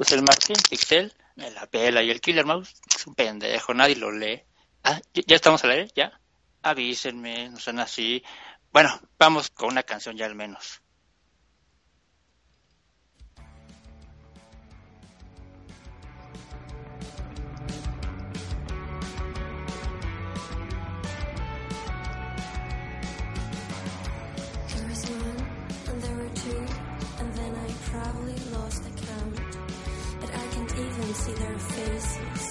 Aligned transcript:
Pues 0.00 0.12
el 0.12 0.22
Martín 0.22 0.56
Pixel 0.70 1.12
la 1.36 1.66
pela 1.66 2.02
y 2.02 2.10
el 2.10 2.22
Killer 2.22 2.46
Mouse 2.46 2.74
es 2.96 3.06
un 3.06 3.14
pendejo, 3.14 3.74
nadie 3.74 3.96
lo 3.96 4.10
lee. 4.10 4.42
Ah, 4.82 4.98
¿ya 5.12 5.36
estamos 5.36 5.62
a 5.62 5.66
leer? 5.66 5.92
¿Ya? 5.94 6.18
Avísenme, 6.62 7.50
no 7.50 7.58
son 7.58 7.80
así. 7.80 8.24
Bueno, 8.72 8.98
vamos 9.18 9.50
con 9.50 9.68
una 9.68 9.82
canción 9.82 10.16
ya 10.16 10.24
al 10.24 10.34
menos. 10.34 10.80
See 31.30 31.42
their 31.42 31.58
faces. 31.58 32.49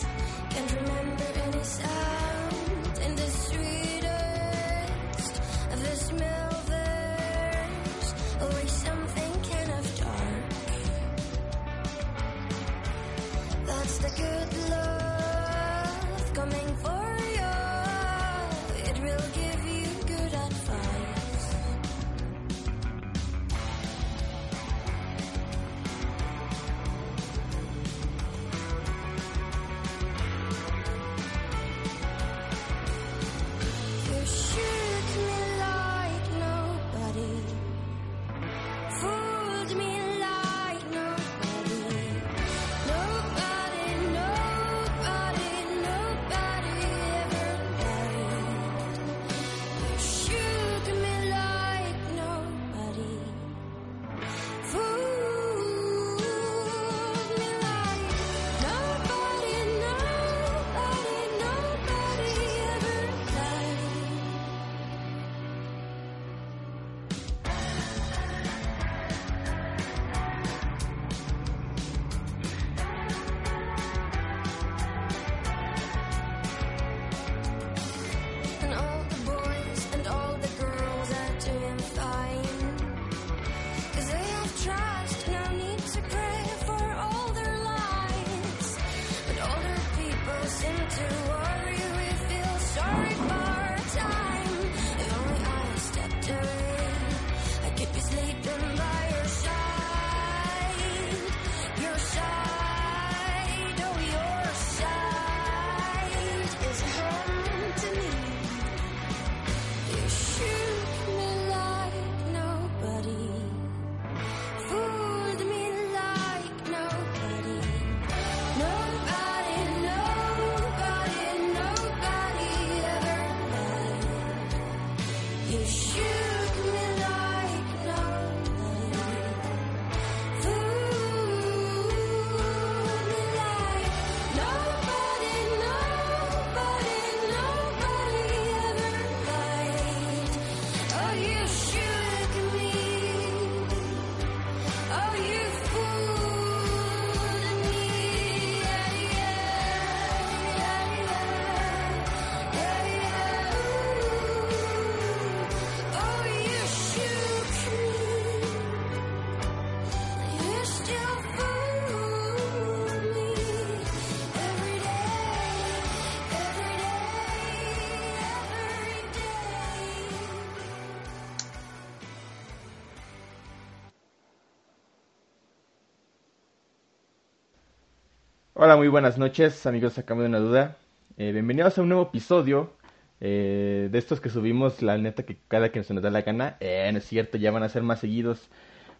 Muy 178.79 178.87
buenas 178.87 179.17
noches, 179.17 179.65
amigos. 179.65 179.91
Sacame 179.91 180.21
de 180.21 180.29
una 180.29 180.39
duda. 180.39 180.77
Eh, 181.17 181.33
bienvenidos 181.33 181.77
a 181.77 181.81
un 181.81 181.89
nuevo 181.89 182.03
episodio 182.03 182.71
eh, 183.19 183.89
de 183.91 183.99
estos 183.99 184.21
que 184.21 184.29
subimos, 184.29 184.81
la 184.81 184.97
neta, 184.97 185.23
que 185.23 185.35
cada 185.49 185.69
que 185.69 185.83
se 185.83 185.93
nos 185.93 186.01
da 186.01 186.09
la 186.09 186.21
gana. 186.21 186.55
Eh, 186.61 186.89
no 186.93 186.99
es 186.99 187.03
cierto, 187.03 187.37
ya 187.37 187.51
van 187.51 187.63
a 187.63 187.67
ser 187.67 187.83
más 187.83 187.99
seguidos. 187.99 188.47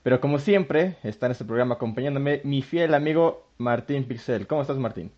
Pero 0.04 0.20
como 0.20 0.38
siempre, 0.38 0.98
está 1.04 1.28
en 1.28 1.32
este 1.32 1.46
programa 1.46 1.76
acompañándome 1.76 2.42
mi 2.44 2.62
fiel 2.62 2.94
amigo 2.94 3.48
Martín 3.58 4.04
Pixel. 4.04 4.48
¿Cómo 4.48 4.64
estás, 4.64 4.76
Martín? 4.76 5.14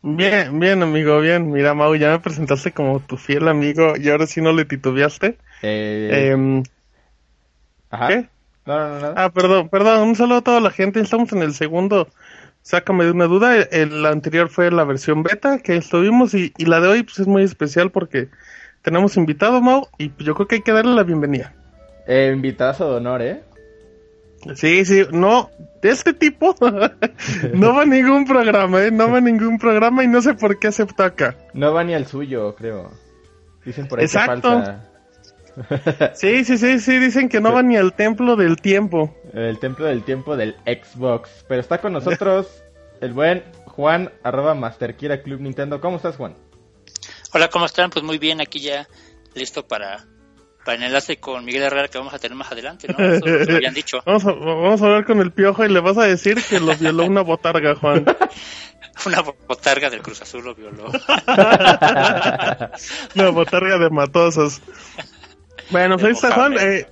Bien, 0.00 0.58
bien, 0.58 0.82
amigo, 0.82 1.20
bien. 1.20 1.50
Mira, 1.50 1.74
Mau, 1.74 1.94
ya 1.94 2.08
me 2.12 2.20
presentaste 2.20 2.72
como 2.72 3.00
tu 3.00 3.18
fiel 3.18 3.48
amigo 3.48 3.98
y 3.98 4.08
ahora 4.08 4.26
sí 4.26 4.40
no 4.40 4.54
le 4.54 4.64
titubeaste. 4.64 5.36
Eh, 5.60 6.30
Em, 6.32 6.62
ajá. 7.90 8.08
¿qué? 8.08 8.28
No, 8.64 8.88
no, 8.88 8.98
no. 8.98 9.14
Ah, 9.14 9.30
perdón, 9.30 9.68
perdón, 9.68 10.08
un 10.08 10.16
saludo 10.16 10.38
a 10.38 10.42
toda 10.42 10.60
la 10.60 10.70
gente. 10.70 11.00
Estamos 11.00 11.30
en 11.34 11.42
el 11.42 11.52
segundo. 11.52 12.08
Sácame 12.62 13.04
de 13.04 13.10
una 13.10 13.26
duda. 13.26 13.60
El, 13.60 14.06
anterior 14.06 14.48
fue 14.48 14.70
la 14.70 14.84
versión 14.84 15.22
beta 15.22 15.58
que 15.58 15.76
estuvimos 15.76 16.34
y, 16.34 16.52
y 16.56 16.64
la 16.64 16.80
de 16.80 16.88
hoy 16.88 17.02
pues 17.02 17.18
es 17.18 17.26
muy 17.26 17.42
especial 17.42 17.90
porque 17.90 18.28
tenemos 18.82 19.16
invitado, 19.16 19.60
Mau, 19.60 19.88
y 19.98 20.12
yo 20.18 20.34
creo 20.34 20.48
que 20.48 20.56
hay 20.56 20.62
que 20.62 20.72
darle 20.72 20.94
la 20.94 21.04
bienvenida. 21.04 21.54
Eh, 22.06 22.32
invitazo 22.34 22.90
de 22.90 22.96
honor, 22.96 23.22
¿eh? 23.22 23.42
Sí, 24.56 24.84
sí, 24.84 25.04
no, 25.12 25.50
de 25.82 25.90
este 25.90 26.12
tipo 26.12 26.54
no 27.54 27.74
va 27.74 27.82
a 27.82 27.86
ningún 27.86 28.24
programa, 28.24 28.82
¿eh? 28.82 28.90
No 28.90 29.08
va 29.10 29.18
a 29.18 29.20
ningún 29.20 29.58
programa 29.58 30.02
y 30.02 30.08
no 30.08 30.20
sé 30.20 30.34
por 30.34 30.58
qué 30.58 30.68
aceptó 30.68 31.04
acá. 31.04 31.36
No 31.54 31.72
va 31.72 31.84
ni 31.84 31.94
al 31.94 32.06
suyo, 32.06 32.54
creo. 32.56 32.90
Dicen 33.64 33.86
por 33.86 34.00
ahí 34.00 34.02
que 34.02 34.06
Exacto. 34.06 34.48
falta. 34.48 34.91
Sí, 36.14 36.44
sí, 36.44 36.58
sí, 36.58 36.80
sí, 36.80 36.98
dicen 36.98 37.28
que 37.28 37.40
no 37.40 37.52
va 37.52 37.62
ni 37.62 37.76
al 37.76 37.94
templo 37.94 38.36
del 38.36 38.60
tiempo. 38.60 39.14
El 39.32 39.58
templo 39.58 39.86
del 39.86 40.02
tiempo 40.02 40.36
del 40.36 40.56
Xbox. 40.64 41.44
Pero 41.48 41.60
está 41.60 41.78
con 41.78 41.92
nosotros 41.92 42.62
el 43.00 43.12
buen 43.12 43.44
Juan, 43.66 44.12
arroba 44.22 44.54
Masterkira 44.54 45.22
Club 45.22 45.40
Nintendo. 45.40 45.80
¿Cómo 45.80 45.96
estás, 45.96 46.16
Juan? 46.16 46.34
Hola, 47.32 47.48
¿cómo 47.48 47.66
están? 47.66 47.90
Pues 47.90 48.04
muy 48.04 48.18
bien, 48.18 48.40
aquí 48.40 48.60
ya 48.60 48.86
listo 49.34 49.66
para, 49.66 50.04
para 50.64 50.76
el 50.76 50.84
enlace 50.84 51.16
con 51.16 51.44
Miguel 51.44 51.62
Herrera 51.62 51.88
que 51.88 51.98
vamos 51.98 52.12
a 52.12 52.18
tener 52.18 52.36
más 52.36 52.52
adelante, 52.52 52.88
¿no? 52.88 53.02
Eso 53.02 53.24
se 53.24 53.50
lo 53.50 53.56
habían 53.56 53.74
dicho. 53.74 54.02
Vamos 54.06 54.26
a, 54.26 54.32
vamos 54.32 54.82
a 54.82 54.84
hablar 54.84 55.04
con 55.06 55.20
el 55.20 55.32
piojo 55.32 55.64
y 55.64 55.68
le 55.70 55.80
vas 55.80 55.96
a 55.96 56.04
decir 56.04 56.42
que 56.48 56.60
lo 56.60 56.76
violó 56.76 57.04
una 57.06 57.22
botarga, 57.22 57.74
Juan. 57.74 58.04
Una 59.06 59.20
botarga 59.20 59.90
del 59.90 60.02
Cruz 60.02 60.22
Azul 60.22 60.44
lo 60.44 60.54
violó. 60.54 60.92
Una 63.16 63.30
botarga 63.30 63.78
de 63.78 63.90
matosos. 63.90 64.60
Bueno, 65.70 65.96
pues 65.96 66.06
ahí 66.06 66.12
está 66.12 66.32
Juan. 66.32 66.54
Eh, 66.58 66.86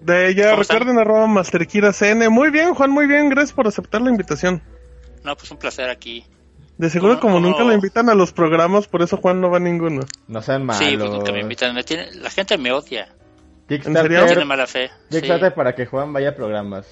De 0.00 0.34
ya 0.34 0.50
¿Cómo 0.50 0.62
están? 0.62 0.78
recuerden 0.80 0.98
arroba 1.00 1.26
Masterkira 1.26 1.92
CN. 1.92 2.28
Muy 2.30 2.50
bien, 2.50 2.74
Juan, 2.74 2.90
muy 2.90 3.06
bien. 3.06 3.28
Gracias 3.28 3.52
por 3.52 3.66
aceptar 3.68 4.00
la 4.00 4.10
invitación. 4.10 4.62
No, 5.24 5.36
pues 5.36 5.50
un 5.50 5.58
placer 5.58 5.90
aquí. 5.90 6.24
De 6.78 6.88
seguro 6.88 7.20
¿Cómo- 7.20 7.34
como 7.34 7.46
nunca 7.46 7.62
lo 7.64 7.74
invitan 7.74 8.08
a 8.08 8.14
los 8.14 8.32
programas, 8.32 8.86
por 8.88 9.02
eso 9.02 9.18
Juan 9.18 9.40
no 9.42 9.50
va 9.50 9.58
a 9.58 9.60
ninguno. 9.60 10.00
No 10.28 10.40
sean 10.40 10.64
malos. 10.64 10.82
Sí, 10.82 10.96
pues 10.96 11.10
nunca 11.10 11.30
me 11.32 11.40
invitan. 11.40 11.74
Me 11.74 11.84
tiene- 11.84 12.10
La 12.14 12.30
gente 12.30 12.56
me 12.56 12.72
odia. 12.72 13.08
¿En 13.68 13.82
serio? 13.82 13.92
Tiene 13.92 14.08
Kickstarter, 14.08 14.44
mala 14.46 14.66
fe. 14.66 14.88
Sí. 15.10 15.16
Kickstarter 15.18 15.54
para 15.54 15.74
que 15.74 15.84
Juan 15.86 16.12
vaya 16.14 16.30
a 16.30 16.34
programas. 16.34 16.86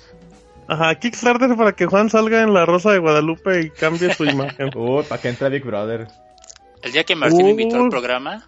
Ajá, 0.68 0.94
Kickstarter 0.96 1.56
para 1.56 1.72
que 1.72 1.86
Juan 1.86 2.10
salga 2.10 2.42
en 2.42 2.52
la 2.52 2.66
Rosa 2.66 2.92
de 2.92 2.98
Guadalupe 2.98 3.62
y 3.62 3.70
cambie 3.70 4.12
su 4.14 4.24
imagen. 4.26 4.70
Uy, 4.76 5.02
para 5.04 5.20
que 5.22 5.30
entre 5.30 5.48
Big 5.48 5.64
Brother. 5.64 6.06
El 6.82 6.92
día 6.92 7.04
que 7.04 7.16
Martín 7.16 7.46
me 7.46 7.50
invitó 7.52 7.78
Uh. 7.78 7.84
al 7.84 7.88
programa. 7.88 8.46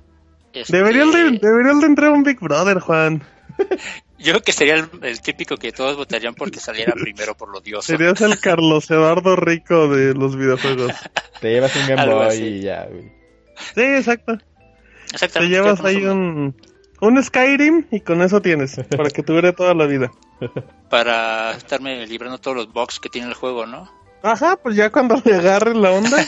Este, 0.53 0.77
Deberían 0.77 1.11
de, 1.11 1.39
deberían 1.39 1.81
de 1.81 1.87
entrar 1.87 2.11
a 2.11 2.13
un 2.13 2.23
Big 2.23 2.41
Brother, 2.41 2.81
Juan. 2.81 3.23
Yo 4.19 4.33
creo 4.33 4.43
que 4.43 4.53
sería 4.53 4.75
el, 4.75 4.89
el 5.03 5.21
típico 5.23 5.57
que 5.57 5.73
todos 5.73 5.97
votarían 5.97 6.35
porque 6.35 6.61
saliera 6.61 6.93
primero 6.93 7.35
por 7.35 7.49
lo 7.49 7.61
dioso. 7.61 7.87
Serías 7.87 8.21
el 8.21 8.39
Carlos 8.41 8.91
Eduardo 8.91 9.35
Rico 9.35 9.89
de 9.89 10.13
los 10.15 10.37
videojuegos. 10.37 10.93
Te 11.41 11.53
llevas 11.53 11.75
un 11.75 11.87
Game 11.87 12.07
Boy 12.07 12.37
y 12.37 12.61
ya, 12.61 12.85
güey. 12.85 13.13
Sí, 13.75 13.83
exacto. 13.83 14.39
Te 15.19 15.49
llevas 15.49 15.83
ahí 15.85 16.05
un, 16.05 16.55
un 17.01 17.23
Skyrim 17.23 17.87
y 17.91 18.01
con 18.01 18.23
eso 18.23 18.41
tienes, 18.41 18.77
para 18.97 19.11
que 19.11 19.23
dure 19.23 19.53
toda 19.53 19.75
la 19.75 19.87
vida. 19.87 20.13
Para 20.89 21.53
estarme 21.53 22.07
librando 22.07 22.39
todos 22.39 22.57
los 22.57 22.73
bugs 22.73 23.01
que 23.01 23.09
tiene 23.09 23.29
el 23.29 23.35
juego, 23.35 23.67
¿no? 23.67 23.91
Ajá, 24.23 24.57
pues 24.57 24.77
ya 24.77 24.91
cuando 24.91 25.21
le 25.25 25.35
agarre 25.35 25.75
la 25.75 25.93
onda, 25.93 26.19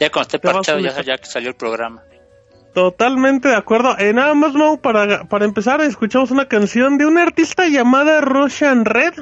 Ya 0.00 0.10
cuando 0.10 0.28
esté 0.28 0.38
parchado, 0.38 0.78
ya, 0.78 1.02
ya 1.02 1.18
que 1.18 1.26
salió 1.26 1.50
el 1.50 1.56
programa. 1.56 2.02
Totalmente 2.80 3.48
de 3.48 3.54
acuerdo. 3.56 3.96
Eh, 3.98 4.12
nada 4.12 4.34
más, 4.34 4.52
Mau, 4.52 4.78
para, 4.82 5.24
para 5.24 5.46
empezar, 5.46 5.80
escuchamos 5.80 6.30
una 6.30 6.46
canción 6.46 6.98
de 6.98 7.06
una 7.06 7.22
artista 7.22 7.66
llamada 7.68 8.20
Roshan 8.20 8.84
Red. 8.84 9.14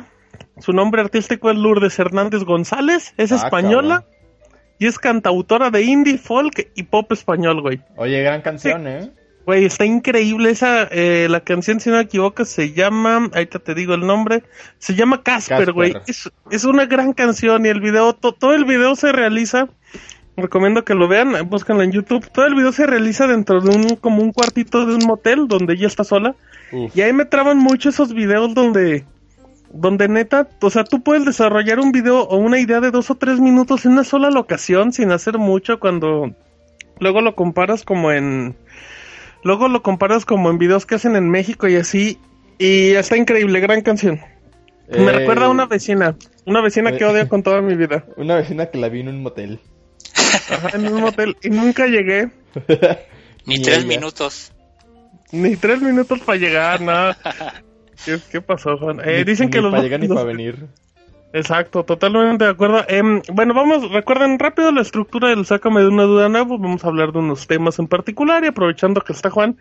Su 0.59 0.73
nombre 0.73 1.01
artístico 1.01 1.53
es 1.53 1.57
Lourdes 1.57 1.97
Hernández 2.01 2.43
González, 2.43 3.15
es 3.17 3.31
Ah, 3.31 3.37
española 3.37 4.01
cabrón. 4.01 4.77
y 4.81 4.87
es 4.89 4.99
cantautora 4.99 5.71
de 5.71 5.83
indie, 5.83 6.19
folk 6.19 6.69
y 6.75 6.83
pop 6.83 7.13
español, 7.13 7.61
güey. 7.61 7.81
Oye, 7.97 8.25
gran 8.25 8.43
canción, 8.43 8.89
¿eh? 8.89 9.13
Güey, 9.47 9.67
está 9.67 9.85
increíble 9.85 10.51
esa, 10.51 10.89
eh, 10.91 11.29
la 11.31 11.39
canción, 11.39 11.79
si 11.79 11.91
no 11.91 11.97
me 11.97 12.03
equivoco, 12.03 12.45
se 12.45 12.73
llama, 12.73 13.31
ahorita 13.33 13.61
te 13.61 13.75
digo 13.75 13.95
el 13.95 14.05
nombre, 14.05 14.43
se 14.79 14.97
llama 14.97 15.23
Casper, 15.23 15.59
Casper. 15.59 15.73
güey. 15.75 15.95
Es, 16.09 16.29
es 16.51 16.65
una 16.65 16.87
gran 16.87 17.13
canción 17.13 17.65
y 17.67 17.69
el 17.69 17.81
video, 17.81 18.15
to- 18.15 18.33
todo 18.33 18.53
el 18.55 18.65
video 18.65 18.97
se 18.97 19.13
realiza, 19.13 19.69
recomiendo 20.37 20.85
que 20.85 20.95
lo 20.95 21.09
vean, 21.09 21.49
búscanlo 21.49 21.83
en 21.83 21.93
YouTube, 21.93 22.29
todo 22.31 22.47
el 22.47 22.55
video 22.55 22.73
se 22.73 22.87
realiza 22.87 23.27
dentro 23.27 23.61
de 23.61 23.71
un, 23.71 23.97
como 23.97 24.23
un 24.23 24.33
cuartito 24.33 24.87
de 24.87 24.95
un 24.95 25.07
motel 25.07 25.47
donde 25.49 25.75
ella 25.75 25.87
está 25.87 26.05
sola. 26.05 26.35
Uf. 26.73 26.97
Y 26.97 27.03
ahí 27.03 27.13
me 27.13 27.25
traban 27.25 27.59
mucho 27.59 27.89
esos 27.89 28.13
videos 28.15 28.55
donde, 28.55 29.05
donde 29.73 30.09
neta, 30.09 30.49
o 30.61 30.71
sea, 30.71 30.85
tú 30.85 31.03
puedes 31.03 31.25
desarrollar 31.25 31.79
un 31.79 31.93
video 31.93 32.23
o 32.23 32.37
una 32.37 32.59
idea 32.59 32.81
de 32.81 32.91
dos 32.91 33.11
o 33.11 33.15
tres 33.15 33.41
minutos 33.41 33.85
en 33.85 33.93
una 33.93 34.05
sola 34.05 34.31
locación 34.31 34.93
sin 34.93 35.13
hacer 35.13 35.39
mucho 35.39 35.79
cuando 35.79 36.33
luego 36.99 37.21
lo 37.21 37.35
comparas 37.35 37.85
como 37.85 38.13
en, 38.13 38.57
luego 39.43 39.69
lo 39.69 39.83
comparas 39.83 40.25
como 40.25 40.51
en 40.51 40.59
videos 40.59 40.87
que 40.87 40.97
hacen 40.97 41.17
en 41.17 41.29
México 41.29 41.69
y 41.69 41.77
así, 41.77 42.19
y 42.59 42.93
está 42.93 43.17
increíble, 43.17 43.61
gran 43.61 43.83
canción. 43.83 44.21
Me 44.89 45.07
Eh, 45.07 45.13
recuerda 45.13 45.47
a 45.47 45.49
una 45.49 45.67
vecina, 45.67 46.17
una 46.45 46.61
vecina 46.61 46.93
que 46.93 47.05
eh. 47.05 47.07
odio 47.07 47.29
con 47.29 47.43
toda 47.43 47.63
mi 47.63 47.75
vida. 47.75 48.05
Una 48.17 48.37
vecina 48.37 48.67
que 48.67 48.79
la 48.79 48.89
vi 48.89 49.01
en 49.01 49.09
un 49.09 49.23
motel. 49.23 49.61
Ajá, 50.51 50.71
en 50.75 50.93
un 50.93 51.01
motel 51.01 51.37
y 51.43 51.51
nunca 51.51 51.87
llegué. 51.87 52.29
Ni 53.47 53.57
Ni 53.59 53.63
tres 53.63 53.79
ella. 53.79 53.87
minutos. 53.89 54.53
Ni 55.33 55.57
tres 55.57 55.81
minutos 55.83 56.21
para 56.21 56.39
llegar, 56.39 56.81
nada. 56.81 57.17
¿Qué, 58.05 58.19
qué 58.31 58.41
pasó, 58.41 58.77
Juan? 58.79 59.01
Eh, 59.05 59.19
Ni- 59.19 59.25
dicen 59.25 59.47
ni 59.47 59.53
que 59.53 59.61
los 59.61 59.71
para 59.71 59.83
llegar 59.83 60.01
ni 60.01 60.07
los- 60.09 60.15
para 60.17 60.27
venir. 60.27 60.67
Exacto, 61.33 61.83
totalmente 61.85 62.45
de 62.45 62.51
acuerdo. 62.53 62.85
Em, 62.87 63.21
bueno, 63.33 63.55
vamos, 63.55 63.91
recuerden 63.91 64.39
rápido 64.39 64.71
la 64.71 64.83
estructura 64.83 65.31
del 65.31 65.45
Sácame 65.45 65.81
de 65.81 65.89
una 65.89 66.05
duda 66.05 66.29
nuevo. 66.29 66.59
Vamos 66.59 66.85
a 66.85 66.89
hablar 66.89 67.11
de 67.13 67.19
unos 67.19 67.49
temas 67.49 67.79
en 67.81 67.89
particular 67.89 68.45
y 68.45 68.49
aprovechando 68.49 69.01
que 69.01 69.13
está 69.13 69.31
Juan 69.31 69.57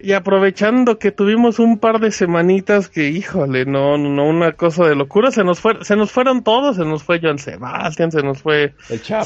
y 0.00 0.12
aprovechando 0.12 0.98
que 0.98 1.10
tuvimos 1.10 1.58
un 1.58 1.78
par 1.78 1.98
de 1.98 2.12
semanitas 2.12 2.88
que, 2.88 3.08
híjole, 3.08 3.64
no, 3.64 3.98
no, 3.98 4.24
una 4.28 4.52
cosa 4.52 4.86
de 4.86 4.94
locura. 4.94 5.30
Se 5.30 5.42
nos 5.44 5.60
fue, 5.60 5.84
se 5.84 5.96
nos 5.96 6.12
fueron 6.12 6.44
todos, 6.44 6.76
se 6.76 6.84
nos 6.84 7.02
fue 7.02 7.20
Joan 7.20 7.38
Sebastián, 7.38 8.12
se 8.12 8.22
nos 8.22 8.40
fue 8.42 8.74
El 8.90 9.02
Chapo. 9.02 9.24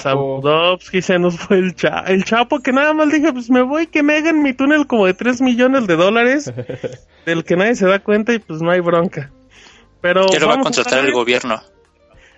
Se 1.00 1.18
nos 1.18 1.38
fue 1.38 1.58
el, 1.58 1.74
cha 1.74 2.00
el 2.06 2.24
Chapo, 2.24 2.60
que 2.60 2.72
nada 2.72 2.94
más 2.94 3.10
dije, 3.12 3.32
pues 3.32 3.50
me 3.50 3.62
voy, 3.62 3.86
que 3.86 4.02
me 4.02 4.16
hagan 4.16 4.42
mi 4.42 4.54
túnel 4.54 4.86
como 4.86 5.06
de 5.06 5.14
3 5.14 5.42
millones 5.42 5.86
de 5.86 5.96
dólares, 5.96 6.52
del 7.26 7.44
que 7.44 7.56
nadie 7.56 7.74
se 7.74 7.86
da 7.86 7.98
cuenta 7.98 8.32
y 8.32 8.38
pues 8.38 8.62
no 8.62 8.70
hay 8.70 8.80
bronca. 8.80 9.30
Pero 10.00 10.26
Ya 10.32 10.40
lo 10.40 10.48
va 10.48 10.54
a 10.54 10.60
contratar 10.60 11.04
el 11.04 11.12
gobierno. 11.12 11.60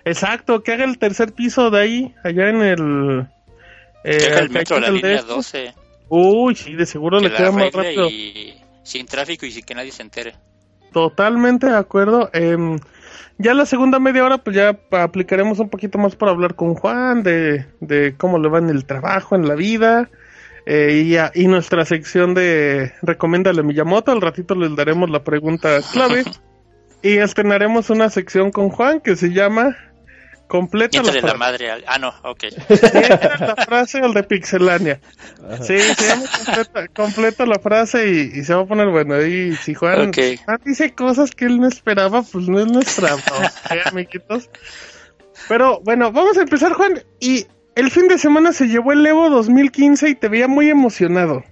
Exacto, 0.03 0.61
que 0.61 0.73
haga 0.73 0.83
el 0.83 0.99
tercer 0.99 1.33
piso 1.33 1.71
de 1.71 1.81
ahí, 1.81 2.15
allá 2.23 2.49
en 2.49 2.61
el... 2.61 3.27
eh, 4.03 4.17
Que 4.19 4.25
haga 4.27 4.39
el 4.39 4.49
metro 4.51 4.75
de 4.75 4.81
la 4.81 4.89
línea 4.91 5.21
DF. 5.21 5.27
12. 5.27 5.73
Uy, 6.09 6.55
sí, 6.55 6.73
de 6.73 6.85
seguro 6.85 7.19
Que 7.19 7.29
le 7.29 7.35
queda 7.35 7.51
más 7.51 7.71
rápido. 7.71 8.07
y 8.09 8.55
sin 8.83 9.05
tráfico 9.05 9.45
y 9.45 9.51
sin 9.51 9.63
que 9.65 9.73
nadie 9.75 9.91
se 9.91 10.01
entere. 10.03 10.35
Totalmente 10.93 11.67
de 11.67 11.75
acuerdo. 11.77 12.29
Em, 12.33 12.77
ya 13.37 13.53
la 13.53 13.65
segunda 13.65 13.99
media 13.99 14.23
hora, 14.23 14.37
pues 14.37 14.55
ya 14.55 14.79
aplicaremos 14.91 15.59
un 15.59 15.69
poquito 15.69 15.97
más 15.97 16.15
para 16.15 16.31
hablar 16.31 16.55
con 16.55 16.75
Juan 16.75 17.21
de, 17.23 17.65
de 17.81 18.15
cómo 18.17 18.39
le 18.39 18.47
va 18.49 18.59
en 18.59 18.69
el 18.69 18.85
trabajo, 18.85 19.35
en 19.35 19.47
la 19.47 19.55
vida. 19.55 20.09
eh, 20.67 21.03
y, 21.05 21.15
a- 21.17 21.31
y 21.35 21.45
nuestra 21.47 21.85
sección 21.85 22.33
de 22.33 22.91
Recomiéndale 23.03 23.61
Miyamoto. 23.61 24.11
Al 24.11 24.21
ratito 24.21 24.55
les 24.55 24.75
daremos 24.75 25.09
la 25.11 25.23
pregunta 25.23 25.79
clave. 25.93 26.23
y 27.03 27.17
estrenaremos 27.17 27.89
una 27.91 28.09
sección 28.09 28.49
con 28.51 28.69
Juan 28.69 28.99
que 28.99 29.15
se 29.15 29.29
llama 29.31 29.75
Completa 30.47 31.01
la, 31.01 31.11
la 31.11 31.19
frase. 31.21 31.37
madre. 31.37 31.71
Ah, 31.87 31.97
no, 31.97 32.13
ok. 32.23 32.43
la 33.39 33.55
frase 33.65 33.99
al 33.99 34.13
de 34.13 34.23
Pixelania. 34.23 35.01
Sí, 35.61 35.79
se 35.79 36.07
llama 36.07 36.25
completa, 36.45 36.87
completa 36.89 37.45
la 37.45 37.59
frase 37.59 38.07
y, 38.11 38.39
y 38.39 38.43
se 38.43 38.53
va 38.53 38.61
a 38.61 38.65
poner 38.65 38.89
bueno. 38.89 39.19
Y 39.25 39.55
si 39.55 39.73
Juan, 39.73 40.09
Ok. 40.09 40.17
Juan 40.45 40.61
dice 40.63 40.93
cosas 40.93 41.31
que 41.31 41.45
él 41.45 41.59
no 41.59 41.67
esperaba, 41.67 42.21
pues 42.21 42.47
no 42.47 42.59
es 42.59 42.67
nuestra 42.67 43.15
¿eh, 43.15 43.81
amiguitos. 43.85 44.49
Pero 45.47 45.81
bueno, 45.81 46.11
vamos 46.11 46.37
a 46.37 46.41
empezar, 46.41 46.73
Juan. 46.73 47.03
Y 47.19 47.47
el 47.75 47.89
fin 47.91 48.07
de 48.07 48.17
semana 48.17 48.53
se 48.53 48.67
llevó 48.67 48.91
el 48.93 49.05
Evo 49.05 49.29
2015 49.29 50.09
y 50.09 50.15
te 50.15 50.27
veía 50.29 50.47
muy 50.47 50.69
emocionado. 50.69 51.43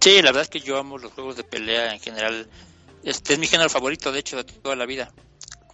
Sí, 0.00 0.16
la 0.16 0.30
verdad 0.30 0.42
es 0.42 0.48
que 0.48 0.60
yo 0.60 0.76
amo 0.76 0.98
los 0.98 1.12
juegos 1.12 1.36
de 1.36 1.44
pelea 1.44 1.92
en 1.92 2.00
general. 2.00 2.48
Este 3.02 3.34
es 3.34 3.38
mi 3.38 3.46
género 3.46 3.70
favorito, 3.70 4.10
de 4.12 4.18
hecho, 4.20 4.36
de 4.36 4.44
toda 4.44 4.76
la 4.76 4.86
vida. 4.86 5.10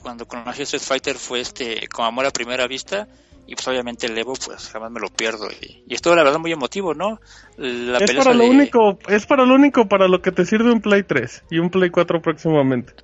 Cuando 0.03 0.27
conocí 0.27 0.63
Street 0.63 0.83
Fighter 0.83 1.17
fue 1.17 1.41
este 1.41 1.87
como 1.89 2.09
amor 2.09 2.27
a 2.27 2.31
primera 2.31 2.67
vista 2.67 3.07
y 3.47 3.55
pues 3.55 3.67
obviamente 3.69 4.07
el 4.07 4.17
Evo 4.19 4.35
pues 4.35 4.69
jamás 4.69 4.91
me 4.91 5.01
lo 5.01 5.09
pierdo 5.09 5.49
y, 5.51 5.85
y 5.89 5.95
estuvo 5.95 6.15
la 6.15 6.23
verdad 6.25 6.39
muy 6.39 6.53
emotivo, 6.53 6.95
¿no? 6.95 7.21
La 7.57 7.99
es 7.99 8.13
para 8.13 8.35
lo 8.35 8.45
de- 8.45 8.51
único, 8.51 8.99
es 9.09 9.27
para 9.27 9.45
lo 9.45 9.55
único 9.55 9.89
para 9.89 10.09
lo 10.09 10.21
que 10.23 10.33
te 10.33 10.45
sirve 10.45 10.71
un 10.73 10.81
Play 10.81 11.03
3 11.05 11.45
y 11.51 11.59
un 11.59 11.71
Play 11.71 11.91
4 11.91 12.21
próximamente. 12.23 12.95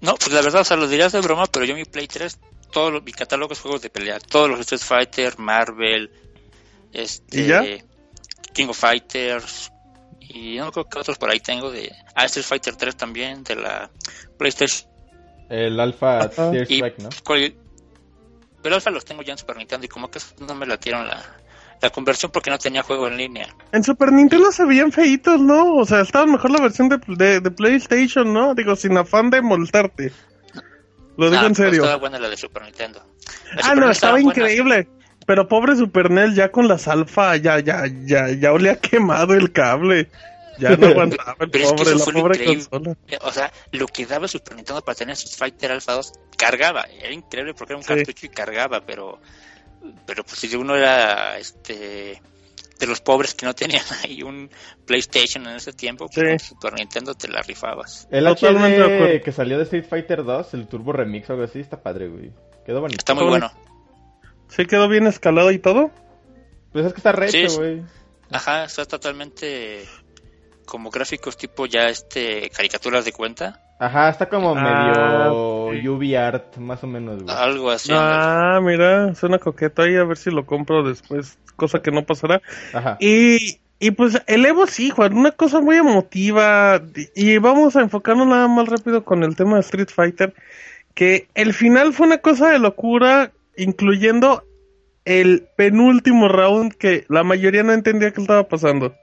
No, 0.00 0.14
pues 0.16 0.32
la 0.32 0.42
verdad, 0.42 0.60
o 0.62 0.64
sea, 0.64 0.76
lo 0.76 0.86
dirías 0.88 1.12
de 1.12 1.20
broma, 1.20 1.46
pero 1.46 1.64
yo 1.64 1.74
mi 1.74 1.84
Play 1.84 2.06
3, 2.08 2.38
todo 2.72 2.90
lo- 2.90 3.00
mi 3.02 3.12
catálogo 3.12 3.52
es 3.52 3.60
juegos 3.60 3.82
de 3.82 3.90
pelea, 3.90 4.18
todos 4.20 4.48
los 4.50 4.60
Street 4.60 4.80
Fighter, 4.82 5.38
Marvel, 5.38 6.10
este 6.92 7.40
¿Y 7.40 7.46
ya? 7.46 7.62
King 8.52 8.68
of 8.68 8.78
Fighters 8.78 9.70
y 10.20 10.56
no 10.58 10.70
creo 10.72 10.88
que 10.88 10.98
otros 10.98 11.18
por 11.18 11.30
ahí 11.30 11.40
tengo 11.40 11.70
de 11.70 11.92
ah, 12.14 12.24
Street 12.26 12.46
Fighter 12.46 12.76
3 12.76 12.96
también 12.96 13.42
de 13.44 13.56
la 13.56 13.90
PlayStation 14.38 14.88
El 15.48 15.78
Alpha. 15.80 16.28
Tear 16.30 16.62
Strike, 16.64 16.98
¿no? 17.00 17.08
cual- 17.24 17.54
pero 18.62 18.76
alfa 18.76 18.90
los 18.90 19.04
tengo 19.04 19.20
ya 19.22 19.32
en 19.32 19.38
Super 19.38 19.56
Nintendo 19.58 19.84
y 19.84 19.88
como 19.88 20.10
que 20.10 20.18
no 20.46 20.54
me 20.54 20.64
latieron 20.64 21.06
la, 21.06 21.22
la 21.82 21.90
conversión 21.90 22.32
porque 22.32 22.48
no 22.50 22.56
tenía 22.58 22.82
juego 22.82 23.08
en 23.08 23.18
línea. 23.18 23.46
En 23.72 23.84
Super 23.84 24.10
Nintendo 24.10 24.50
se 24.52 24.64
veían 24.64 24.90
feitos, 24.90 25.38
¿no? 25.38 25.74
O 25.76 25.84
sea, 25.84 26.00
estaba 26.00 26.24
mejor 26.24 26.50
la 26.50 26.62
versión 26.62 26.88
de, 26.88 26.98
de, 27.08 27.40
de 27.40 27.50
PlayStation, 27.50 28.32
¿no? 28.32 28.54
Digo, 28.54 28.74
sin 28.74 28.96
afán 28.96 29.28
de 29.28 29.42
molestarte. 29.42 30.12
Lo 31.18 31.28
digo 31.30 31.42
Ah, 31.42 31.46
en 31.46 31.54
serio. 31.54 31.82
Estaba 31.82 31.96
buena 31.96 32.18
la 32.18 32.30
de 32.30 32.36
Super 32.38 32.62
Nintendo. 32.62 33.04
La 33.54 33.60
Ah, 33.60 33.62
Super 33.68 33.78
no, 33.78 33.90
estaba 33.90 34.18
increíble. 34.20 34.88
Pero 35.26 35.46
pobre 35.46 35.76
Super 35.76 36.10
NES 36.10 36.34
ya 36.34 36.50
con 36.50 36.66
las 36.66 36.88
alfa, 36.88 37.36
ya, 37.36 37.58
ya, 37.60 37.84
ya, 38.06 38.30
ya 38.30 38.52
olía 38.52 38.76
quemado 38.80 39.34
el 39.34 39.52
cable. 39.52 40.08
Ya 40.58 40.76
no 40.76 40.86
aguantaba 40.88 41.36
el 41.40 41.50
Pero 41.50 41.64
es 41.64 41.72
que 41.72 42.12
pobre, 42.12 42.38
la 42.38 42.44
consola. 42.44 42.96
O 43.22 43.32
sea, 43.32 43.52
lo 43.72 43.86
que 43.86 44.06
daba 44.06 44.28
Super 44.28 44.56
Nintendo 44.56 44.82
para 44.84 44.94
tener 44.96 45.14
Street 45.14 45.36
Fighter 45.36 45.72
Alpha 45.72 45.92
2 45.94 46.12
cargaba. 46.36 46.82
Era 46.82 47.12
increíble 47.12 47.54
porque 47.54 47.72
era 47.72 47.78
un 47.78 47.84
Sí. 47.84 47.88
cartucho 47.94 48.26
y 48.26 48.28
cargaba, 48.28 48.80
pero 48.86 49.20
pero 50.06 50.24
pues 50.24 50.38
si 50.38 50.54
uno 50.56 50.74
era 50.76 51.38
este 51.38 52.20
de 52.78 52.86
los 52.86 53.00
pobres 53.00 53.34
que 53.34 53.46
no 53.46 53.54
tenían 53.54 53.84
ahí 54.02 54.22
un 54.22 54.50
PlayStation 54.86 55.46
en 55.46 55.56
ese 55.56 55.72
tiempo, 55.72 56.06
pues 56.12 56.42
Sí. 56.42 56.54
con 56.54 56.58
Super 56.60 56.72
Nintendo 56.74 57.14
te 57.14 57.28
la 57.28 57.42
rifabas. 57.42 58.08
El 58.10 58.24
Totalmente 58.24 58.78
de 58.78 58.84
acuerdo. 58.84 59.04
HD 59.14 59.22
que 59.22 59.32
salió 59.32 59.58
de 59.58 59.64
Street 59.64 59.86
Fighter 59.88 60.24
2, 60.24 60.54
el 60.54 60.66
Turbo 60.68 60.92
Remix 60.92 61.28
o 61.30 61.34
algo 61.34 61.44
así, 61.44 61.60
está 61.60 61.82
padre, 61.82 62.08
güey. 62.08 62.32
Quedó 62.64 62.80
bonito. 62.80 62.98
Está 63.00 63.14
muy 63.14 63.24
bueno. 63.26 63.52
¿Sí 64.48 64.66
quedó 64.66 64.88
bien 64.88 65.06
escalado 65.06 65.50
y 65.50 65.58
todo? 65.58 65.90
Pues 66.72 66.86
es 66.86 66.92
que 66.92 66.98
está 66.98 67.12
recho, 67.12 67.48
sí. 67.48 67.56
güey. 67.56 67.82
Ajá, 68.30 68.64
está 68.64 68.84
totalmente 68.86 69.86
como 70.64 70.90
gráficos 70.90 71.36
tipo 71.36 71.66
ya 71.66 71.88
este 71.88 72.50
caricaturas 72.50 73.04
de 73.04 73.12
cuenta. 73.12 73.60
Ajá, 73.78 74.08
está 74.08 74.28
como 74.28 74.54
Ah, 74.56 75.28
medio. 75.72 75.94
UV 75.94 76.16
art, 76.16 76.56
más 76.58 76.82
o 76.84 76.86
menos, 76.86 77.22
güey. 77.22 77.36
Algo 77.36 77.70
así. 77.70 77.90
Ah, 77.92 78.60
mira, 78.62 79.14
suena 79.14 79.38
coqueto 79.38 79.82
ahí, 79.82 79.96
a 79.96 80.04
ver 80.04 80.16
si 80.16 80.30
lo 80.30 80.46
compro 80.46 80.82
después, 80.86 81.38
cosa 81.56 81.80
que 81.82 81.90
no 81.90 82.04
pasará. 82.04 82.40
Ajá. 82.72 82.96
Y, 83.00 83.58
y 83.80 83.90
pues 83.90 84.22
el 84.26 84.46
Evo 84.46 84.66
sí, 84.66 84.90
Juan, 84.90 85.16
una 85.16 85.32
cosa 85.32 85.60
muy 85.60 85.76
emotiva. 85.76 86.80
Y 87.14 87.32
y 87.34 87.38
vamos 87.38 87.74
a 87.76 87.80
enfocarnos 87.82 88.26
nada 88.26 88.46
más 88.48 88.68
rápido 88.68 89.04
con 89.04 89.24
el 89.24 89.34
tema 89.36 89.54
de 89.56 89.60
Street 89.62 89.88
Fighter. 89.92 90.34
Que 90.94 91.26
el 91.34 91.52
final 91.52 91.92
fue 91.92 92.06
una 92.06 92.18
cosa 92.18 92.50
de 92.50 92.60
locura, 92.60 93.32
incluyendo 93.56 94.44
el 95.04 95.48
penúltimo 95.56 96.28
round 96.28 96.72
que 96.74 97.04
la 97.08 97.24
mayoría 97.24 97.64
no 97.64 97.72
entendía 97.72 98.12
qué 98.12 98.20
estaba 98.20 98.44
pasando. 98.44 98.94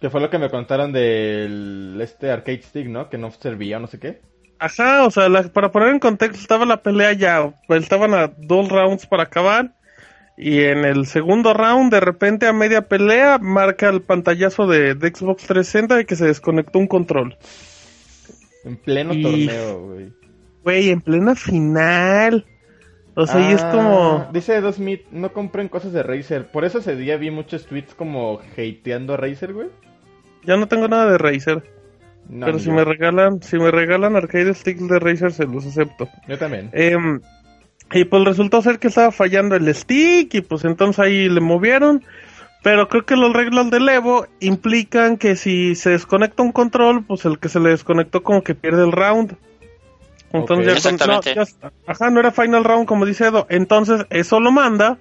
Que 0.00 0.08
fue 0.10 0.20
lo 0.20 0.30
que 0.30 0.38
me 0.38 0.48
contaron 0.50 0.92
del 0.92 1.98
este 2.00 2.30
arcade 2.30 2.62
stick, 2.62 2.86
¿no? 2.86 3.10
Que 3.10 3.18
no 3.18 3.30
servía 3.30 3.78
no 3.78 3.86
sé 3.86 3.98
qué. 3.98 4.20
Ajá, 4.58 5.04
o 5.04 5.10
sea, 5.10 5.28
la- 5.28 5.42
para 5.44 5.70
poner 5.72 5.88
en 5.88 5.98
contexto, 5.98 6.38
estaba 6.40 6.64
la 6.66 6.82
pelea 6.82 7.12
ya, 7.12 7.52
estaban 7.68 8.14
a 8.14 8.28
dos 8.38 8.68
rounds 8.68 9.06
para 9.06 9.24
acabar. 9.24 9.74
Y 10.36 10.62
en 10.62 10.86
el 10.86 11.04
segundo 11.06 11.52
round, 11.52 11.92
de 11.92 12.00
repente 12.00 12.46
a 12.46 12.52
media 12.54 12.88
pelea, 12.88 13.38
marca 13.38 13.90
el 13.90 14.00
pantallazo 14.00 14.66
de, 14.66 14.94
de 14.94 15.08
Xbox 15.08 15.44
360 15.46 15.96
de 15.96 16.06
que 16.06 16.16
se 16.16 16.26
desconectó 16.26 16.78
un 16.78 16.86
control. 16.86 17.36
En 18.64 18.76
pleno 18.76 19.12
Y- 19.12 19.22
torneo, 19.22 19.80
güey. 19.86 20.12
Güey, 20.62 20.90
en 20.90 21.00
plena 21.02 21.34
final. 21.34 22.46
O 23.16 23.26
sea, 23.26 23.50
y 23.50 23.52
es 23.54 23.62
Ah, 23.62 23.72
como... 23.72 24.28
Dice 24.32 24.60
Dos 24.62 24.76
Smith, 24.76 25.02
no 25.10 25.32
compren 25.32 25.68
cosas 25.68 25.92
de 25.92 26.02
Razer. 26.02 26.50
Por 26.50 26.64
eso 26.64 26.78
ese 26.78 26.96
día 26.96 27.16
vi 27.16 27.30
muchos 27.30 27.66
tweets 27.66 27.94
como 27.94 28.40
hateando 28.56 29.14
a 29.14 29.16
Razer, 29.18 29.52
güey. 29.52 29.68
Ya 30.44 30.56
no 30.56 30.66
tengo 30.68 30.88
nada 30.88 31.10
de 31.10 31.18
Razer. 31.18 31.62
No, 32.28 32.46
pero 32.46 32.58
si 32.58 32.66
yo. 32.66 32.72
me 32.72 32.84
regalan, 32.84 33.42
si 33.42 33.58
me 33.58 33.70
regalan 33.70 34.16
arcade 34.16 34.54
sticks 34.54 34.86
de 34.88 34.98
Razer, 34.98 35.32
se 35.32 35.46
los 35.46 35.66
acepto. 35.66 36.08
Yo 36.28 36.38
también. 36.38 36.70
Em, 36.72 37.20
y 37.92 38.04
pues 38.04 38.24
resultó 38.24 38.62
ser 38.62 38.78
que 38.78 38.88
estaba 38.88 39.10
fallando 39.10 39.56
el 39.56 39.74
stick 39.74 40.32
y 40.34 40.40
pues 40.42 40.64
entonces 40.64 40.98
ahí 41.00 41.28
le 41.28 41.40
movieron. 41.40 42.04
Pero 42.62 42.88
creo 42.88 43.06
que 43.06 43.16
las 43.16 43.32
reglas 43.32 43.70
del 43.70 43.88
Evo 43.88 44.26
implican 44.38 45.16
que 45.16 45.34
si 45.34 45.74
se 45.74 45.90
desconecta 45.90 46.42
un 46.42 46.52
control, 46.52 47.04
pues 47.04 47.24
el 47.24 47.38
que 47.38 47.48
se 47.48 47.58
le 47.58 47.70
desconectó 47.70 48.22
como 48.22 48.42
que 48.44 48.54
pierde 48.54 48.84
el 48.84 48.92
round. 48.92 49.34
Entonces 50.32 50.66
ya 50.66 50.90
con- 50.90 51.08
no, 51.08 51.18
Exactamente. 51.18 51.34
ya- 51.62 51.72
ajá, 51.86 52.10
no 52.10 52.20
era 52.20 52.30
final 52.30 52.62
round 52.64 52.86
como 52.86 53.06
dice 53.06 53.26
Edo. 53.26 53.46
Entonces 53.48 54.06
eso 54.10 54.38
lo 54.40 54.52
manda 54.52 54.98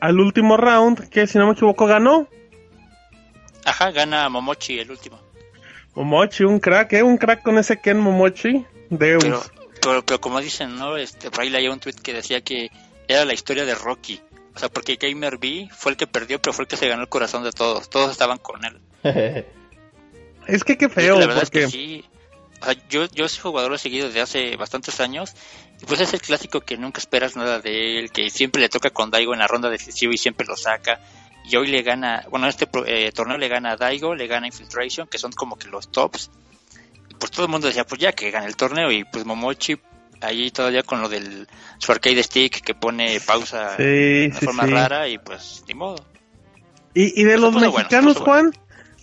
al 0.00 0.18
último 0.20 0.56
round 0.56 1.08
que 1.10 1.26
si 1.26 1.36
no 1.36 1.46
me 1.46 1.52
equivoco 1.52 1.86
ganó. 1.86 2.26
Ajá, 3.64 3.90
gana 3.90 4.28
Momochi 4.28 4.78
el 4.78 4.90
último. 4.90 5.20
Momochi, 5.94 6.44
un 6.44 6.60
crack, 6.60 6.92
¿eh? 6.94 7.02
Un 7.02 7.18
crack 7.18 7.42
con 7.42 7.58
ese 7.58 7.80
Ken 7.80 7.98
Momochi. 7.98 8.64
Deus. 8.90 9.22
Pero, 9.22 9.42
pero, 9.80 10.06
pero 10.06 10.20
como 10.20 10.40
dicen, 10.40 10.76
¿no? 10.76 10.96
Este, 10.96 11.30
por 11.30 11.40
ahí 11.40 11.50
leía 11.50 11.70
un 11.70 11.80
tweet 11.80 11.94
que 11.94 12.12
decía 12.12 12.40
que 12.40 12.70
era 13.08 13.24
la 13.24 13.34
historia 13.34 13.64
de 13.64 13.74
Rocky. 13.74 14.20
O 14.54 14.58
sea, 14.58 14.68
porque 14.68 14.96
Gamer 14.96 15.38
B 15.38 15.68
fue 15.72 15.92
el 15.92 15.96
que 15.96 16.06
perdió, 16.06 16.40
pero 16.40 16.52
fue 16.52 16.64
el 16.64 16.68
que 16.68 16.76
se 16.76 16.88
ganó 16.88 17.02
el 17.02 17.08
corazón 17.08 17.44
de 17.44 17.52
todos. 17.52 17.88
Todos 17.88 18.10
estaban 18.10 18.38
con 18.38 18.64
él. 18.64 18.80
Es 20.46 20.64
que 20.64 20.76
qué 20.76 20.88
feo, 20.88 21.18
la 21.20 21.26
verdad 21.26 21.42
porque... 21.42 21.64
es 21.64 21.66
que 21.66 21.70
sí. 21.70 22.04
O 22.60 22.64
sea, 22.64 22.74
yo, 22.88 23.06
yo 23.06 23.28
soy 23.28 23.40
jugador 23.40 23.78
seguido 23.78 24.06
desde 24.06 24.20
hace 24.20 24.56
bastantes 24.56 24.98
años. 24.98 25.34
Y 25.80 25.86
pues 25.86 26.00
es 26.00 26.12
el 26.12 26.20
clásico 26.20 26.60
que 26.60 26.76
nunca 26.76 26.98
esperas 26.98 27.36
nada 27.36 27.60
de 27.60 27.98
él, 27.98 28.10
que 28.10 28.30
siempre 28.30 28.60
le 28.60 28.68
toca 28.68 28.90
con 28.90 29.10
Daigo 29.10 29.32
en 29.32 29.38
la 29.38 29.46
ronda 29.46 29.70
decisiva 29.70 30.12
y 30.12 30.18
siempre 30.18 30.46
lo 30.46 30.56
saca. 30.56 31.00
Y 31.44 31.56
hoy 31.56 31.68
le 31.68 31.82
gana, 31.82 32.24
bueno, 32.30 32.46
este 32.48 32.68
eh, 32.86 33.10
torneo 33.12 33.38
le 33.38 33.48
gana 33.48 33.72
a 33.72 33.76
Daigo, 33.76 34.14
le 34.14 34.26
gana 34.26 34.44
a 34.44 34.48
Infiltration, 34.48 35.06
que 35.08 35.18
son 35.18 35.32
como 35.32 35.56
que 35.56 35.68
los 35.68 35.90
tops. 35.90 36.30
Y 37.08 37.14
pues 37.14 37.30
todo 37.32 37.46
el 37.46 37.50
mundo 37.50 37.66
decía, 37.66 37.84
pues 37.86 38.00
ya 38.00 38.12
que 38.12 38.30
gane 38.30 38.46
el 38.46 38.56
torneo. 38.56 38.90
Y 38.92 39.04
pues 39.04 39.24
Momochi, 39.24 39.76
ahí 40.20 40.50
todavía 40.50 40.82
con 40.82 41.00
lo 41.00 41.08
del 41.08 41.48
su 41.78 41.92
arcade 41.92 42.22
stick 42.22 42.60
que 42.60 42.74
pone 42.74 43.18
pausa 43.20 43.76
Sí, 43.76 43.82
de 43.82 44.32
sí, 44.38 44.44
forma 44.44 44.64
sí. 44.64 44.70
rara 44.70 45.08
y 45.08 45.18
pues 45.18 45.64
ni 45.66 45.74
modo. 45.74 46.04
Y, 46.94 47.20
y 47.20 47.24
de 47.24 47.38
los 47.38 47.52
bueno, 47.52 47.72
mexicanos, 47.72 48.14
bueno. 48.14 48.24
Juan, 48.24 48.52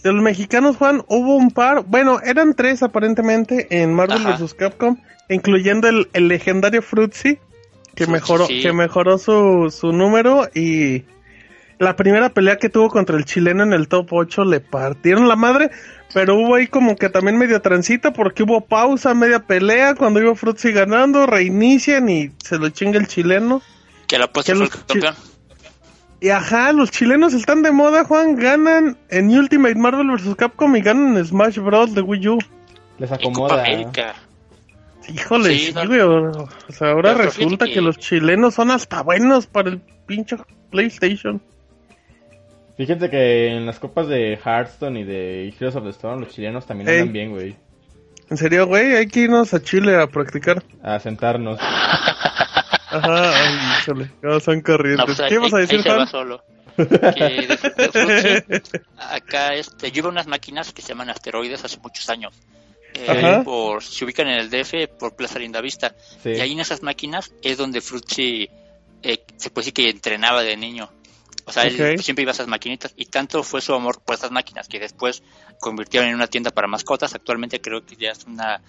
de 0.03 0.13
los 0.13 0.21
mexicanos, 0.21 0.77
Juan, 0.77 1.03
hubo 1.07 1.35
un 1.35 1.51
par, 1.51 1.83
bueno, 1.85 2.19
eran 2.21 2.53
tres 2.53 2.83
aparentemente 2.83 3.67
en 3.81 3.93
Marvel 3.93 4.25
Ajá. 4.25 4.37
vs. 4.37 4.53
Capcom, 4.53 4.97
incluyendo 5.29 5.87
el, 5.87 6.09
el 6.13 6.27
legendario 6.27 6.81
Fruitsy, 6.81 7.39
que 7.95 8.05
Fruitsy, 8.05 8.11
mejoró, 8.11 8.47
que 8.47 8.73
mejoró 8.73 9.17
su, 9.17 9.73
su 9.75 9.91
número 9.91 10.49
y 10.53 11.03
la 11.79 11.95
primera 11.95 12.29
pelea 12.29 12.57
que 12.57 12.69
tuvo 12.69 12.89
contra 12.89 13.17
el 13.17 13.25
chileno 13.25 13.63
en 13.63 13.73
el 13.73 13.87
top 13.87 14.07
8 14.11 14.45
le 14.45 14.59
partieron 14.59 15.27
la 15.27 15.35
madre, 15.35 15.69
pero 16.13 16.35
hubo 16.35 16.55
ahí 16.55 16.67
como 16.67 16.95
que 16.95 17.09
también 17.09 17.37
medio 17.37 17.61
transita 17.61 18.11
porque 18.13 18.43
hubo 18.43 18.61
pausa, 18.61 19.13
media 19.13 19.39
pelea, 19.45 19.93
cuando 19.95 20.19
iba 20.21 20.35
Fruitsy 20.35 20.71
ganando, 20.71 21.25
reinician 21.27 22.09
y 22.09 22.31
se 22.43 22.57
lo 22.57 22.69
chinga 22.69 22.97
el 22.99 23.07
chileno. 23.07 23.61
Que 24.07 24.17
la 24.17 24.27
Que 24.27 24.55
fue 24.55 24.69
campeón. 24.69 25.15
Y 26.19 26.29
ajá, 26.29 26.71
los 26.73 26.89
chilenos 26.89 27.33
están 27.35 27.61
de 27.61 27.71
moda, 27.71 28.03
Juan. 28.03 28.35
Ganan 28.37 28.97
en 29.09 29.29
Ultimate 29.37 29.75
Marvel 29.75 30.07
vs. 30.09 30.35
Capcom 30.35 30.75
y 30.75 30.81
ganan 30.81 31.15
en 31.15 31.23
Smash 31.25 31.59
Bros. 31.59 31.93
de 31.93 32.01
Wii 32.01 32.27
U. 32.29 32.39
Les 32.97 33.09
Y 33.11 33.13
Copa 33.13 33.15
acomoda. 33.29 33.61
América. 33.63 34.15
Híjole, 35.07 35.55
Sí, 35.57 35.73
no- 35.73 35.85
güey, 35.87 35.99
O 36.01 36.49
sea, 36.69 36.89
ahora 36.91 37.13
resulta 37.13 37.65
que... 37.65 37.73
que- 37.73 37.81
los 37.81 37.97
chilenos 37.99 38.55
son 38.55 38.71
hasta 38.71 39.03
buenos 39.03 39.45
para 39.45 39.69
el 39.69 39.79
pinche 40.07 40.37
PlayStation. 40.71 41.39
Fíjate 42.77 43.09
que 43.09 43.47
en 43.47 43.65
las 43.65 43.79
copas 43.79 44.07
de 44.07 44.37
Hearthstone 44.37 44.99
y 44.99 45.03
de 45.03 45.49
Heroes 45.49 45.75
of 45.75 45.83
the 45.83 45.89
Storm, 45.89 46.21
los 46.21 46.29
chilenos 46.33 46.65
también 46.65 46.87
Ey. 46.89 46.99
andan 46.99 47.13
bien, 47.13 47.31
güey. 47.31 47.55
En 48.29 48.37
serio, 48.37 48.67
güey, 48.67 48.95
hay 48.95 49.07
que 49.07 49.21
irnos 49.21 49.53
a 49.53 49.61
Chile 49.61 49.95
a 49.99 50.07
practicar. 50.07 50.61
A 50.83 50.99
sentarnos. 50.99 51.59
Ajá, 51.61 53.31
ay, 53.33 53.55
¿cómo 54.21 54.39
son 54.39 54.57
No, 54.57 54.63
corrientes? 54.63 55.05
pues, 55.05 55.21
¿Qué 55.29 55.35
ibas 55.35 55.53
a 55.53 55.57
decir, 55.57 55.81
se 55.81 55.89
va 55.89 55.95
Juan? 55.95 56.07
solo. 56.07 56.43
Que 56.75 56.83
de- 56.85 57.47
de 57.47 57.57
Fruitsy, 57.57 58.61
acá 58.97 59.53
este, 59.55 59.91
yo 59.91 59.99
iba 59.99 60.09
a 60.09 60.11
unas 60.11 60.27
máquinas 60.27 60.71
que 60.73 60.81
se 60.83 60.89
llaman 60.89 61.09
asteroides 61.09 61.63
hace 61.65 61.79
muchos 61.81 62.07
años. 62.09 62.33
Eh, 62.93 63.41
por, 63.43 63.83
se 63.83 64.05
ubican 64.05 64.27
en 64.27 64.39
el 64.39 64.49
DF 64.49 64.87
por 64.99 65.15
Plaza 65.15 65.39
Lindavista. 65.39 65.95
Sí. 66.21 66.29
Y 66.31 66.39
ahí 66.39 66.51
en 66.53 66.59
esas 66.59 66.83
máquinas 66.83 67.33
es 67.41 67.57
donde 67.57 67.81
Fruitsy 67.81 68.49
eh, 69.03 69.23
se 69.37 69.49
puede 69.49 69.65
decir 69.65 69.73
que 69.73 69.89
entrenaba 69.89 70.43
de 70.43 70.55
niño. 70.57 70.89
O 71.47 71.51
sea, 71.51 71.63
él 71.63 71.99
siempre 72.03 72.23
iba 72.23 72.31
a 72.31 72.33
esas 72.33 72.47
maquinitas 72.47 72.93
y 72.97 73.05
tanto 73.05 73.41
fue 73.41 73.61
su 73.61 73.73
amor 73.73 74.01
por 74.03 74.15
esas 74.15 74.31
máquinas 74.31 74.67
que 74.67 74.79
después 74.79 75.23
convirtieron 75.59 76.09
en 76.09 76.15
una 76.15 76.27
tienda 76.27 76.51
para 76.51 76.67
mascotas. 76.67 77.15
Actualmente 77.15 77.61
creo 77.61 77.85
que 77.85 77.95
ya 77.95 78.11
es 78.11 78.25
una 78.25 78.61